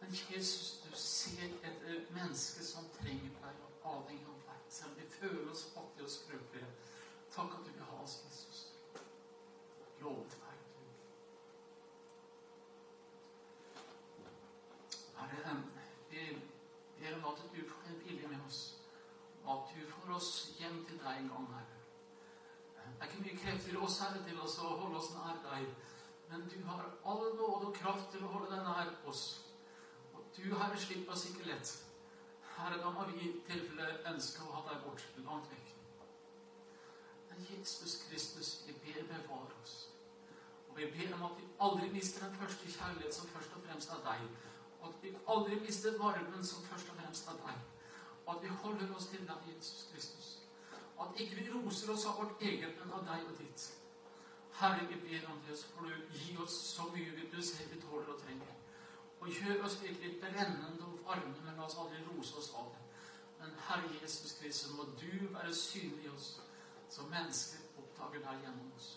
Men 0.00 0.10
Jesus, 0.34 0.82
du 0.84 0.96
ser 0.96 1.44
et 1.44 2.06
menneske 2.10 2.64
som 2.64 2.84
trenger 2.98 3.30
deg 3.42 3.62
og 3.64 3.86
avhengig 3.92 4.26
av 4.28 4.42
deg. 4.48 4.58
Selv 4.68 4.90
om 4.90 4.98
vi 4.98 5.06
føler 5.10 5.50
oss 5.50 5.64
fattige 5.74 6.04
og 6.04 6.10
skrøpelige. 6.10 6.68
Takk 7.32 7.54
at 7.56 7.64
du 7.66 7.70
vil 7.72 7.88
ha 7.88 8.02
oss, 8.02 8.18
Jesus. 8.26 8.60
Lovet 10.00 10.36
være 10.42 10.58
du. 10.74 10.84
Herre, 15.16 15.56
vi 16.10 16.26
ber 16.98 17.16
om 17.16 17.24
at 17.32 17.42
du 17.56 17.64
får 17.70 17.88
en 17.88 18.04
vilje 18.04 18.28
med 18.28 18.44
oss. 18.46 18.60
Og 19.44 19.56
at 19.56 19.74
du 19.74 19.90
får 19.90 20.14
oss 20.20 20.30
hjem 20.58 20.84
til 20.84 21.00
deg 21.00 21.24
en 21.24 21.32
gang, 21.32 21.50
Herre. 21.54 21.76
Det 22.86 23.02
er 23.02 23.06
ikke 23.06 23.22
mye 23.22 23.38
krefter 23.44 23.72
i 23.72 23.76
oss, 23.76 23.98
Herre, 24.00 24.22
til 24.24 24.38
oss 24.40 24.56
å 24.62 24.68
holde 24.80 25.00
oss 25.00 25.10
nær 25.14 25.40
deg. 25.44 25.66
Men 26.36 26.48
du 26.48 26.64
har 26.68 26.84
all 27.04 27.36
nåde 27.36 27.66
og 27.66 27.74
kraft 27.74 28.10
til 28.12 28.24
å 28.26 28.28
holde 28.28 28.50
deg 28.50 28.64
nær 28.66 28.90
oss. 29.08 29.20
Og 30.12 30.24
du, 30.36 30.42
Herre, 30.52 30.76
slipper 30.76 31.14
oss 31.14 31.22
ikke 31.30 31.46
lett. 31.48 31.70
Herre, 32.58 32.76
da 32.82 32.90
må 32.92 33.06
vi 33.08 33.22
i 33.24 33.30
tilfelle 33.46 34.02
ønske 34.10 34.44
å 34.44 34.50
ha 34.52 34.60
deg 34.66 34.82
bort, 34.84 35.04
langt 35.24 35.48
vekk. 35.54 35.70
Men 37.30 37.40
Jesus 37.48 37.94
Kristus, 38.02 38.50
vi 38.66 38.74
ber 38.82 39.08
bevare 39.14 39.56
oss. 39.62 39.78
Og 40.68 40.76
vi 40.76 40.90
ber 40.98 41.16
om 41.16 41.24
at 41.30 41.40
vi 41.40 41.48
aldri 41.68 41.88
mister 41.94 42.26
den 42.26 42.36
første 42.42 42.68
kjærlighet 42.74 43.16
som 43.16 43.32
først 43.32 43.56
og 43.56 43.64
fremst 43.70 43.96
er 43.96 44.04
deg. 44.10 44.28
Og 44.82 44.86
at 44.90 45.00
vi 45.06 45.14
aldri 45.36 45.62
mister 45.64 45.96
varmen 46.02 46.44
som 46.44 46.68
først 46.68 46.92
og 46.92 47.00
fremst 47.00 47.32
er 47.32 47.40
deg. 47.46 47.64
Og 48.26 48.34
at 48.36 48.44
vi 48.44 48.52
holder 48.60 48.92
oss 48.98 49.08
til 49.08 49.24
deg, 49.24 49.48
Jesus 49.54 49.88
Kristus. 49.94 50.30
Og 50.98 51.08
At 51.08 51.20
ikke 51.24 51.40
vi 51.40 51.48
roser 51.56 51.96
oss 51.96 52.04
av 52.12 52.20
vårt 52.20 52.44
eget, 52.44 52.76
men 52.76 52.92
av 52.92 53.08
deg 53.08 53.24
og 53.24 53.40
ditt. 53.40 53.68
Herre, 54.60 54.86
vi 54.88 54.96
ber 55.04 55.30
om 55.30 55.40
det, 55.48 55.58
så 55.58 55.68
får 55.74 55.90
du 55.90 56.18
gi 56.18 56.36
oss 56.42 56.56
så 56.74 56.88
mye 56.94 57.26
du 57.36 57.42
ser 57.42 57.68
vi 57.72 57.80
tåler 57.80 58.08
og 58.08 58.20
trenger. 58.22 58.52
Og 59.20 59.28
gjør 59.28 59.64
oss 59.64 59.82
virkelig 59.82 60.20
brennende 60.20 60.86
og 60.86 61.00
varme, 61.04 61.34
men 61.44 61.56
la 61.56 61.66
oss 61.66 61.76
aldri 61.80 62.00
rose 62.06 62.36
oss 62.40 62.52
av 62.56 62.70
det. 62.72 62.84
Men 63.40 63.56
Herre 63.68 63.90
Jesus 64.02 64.32
Kristus, 64.40 64.72
må 64.72 64.88
du 65.00 65.28
være 65.34 65.54
synlig 65.54 66.04
i 66.04 66.08
oss, 66.08 66.40
så 66.88 67.04
mennesker 67.10 67.82
oppdager 67.82 68.24
deg 68.24 68.46
gjennom 68.46 68.72
oss. 68.76 68.88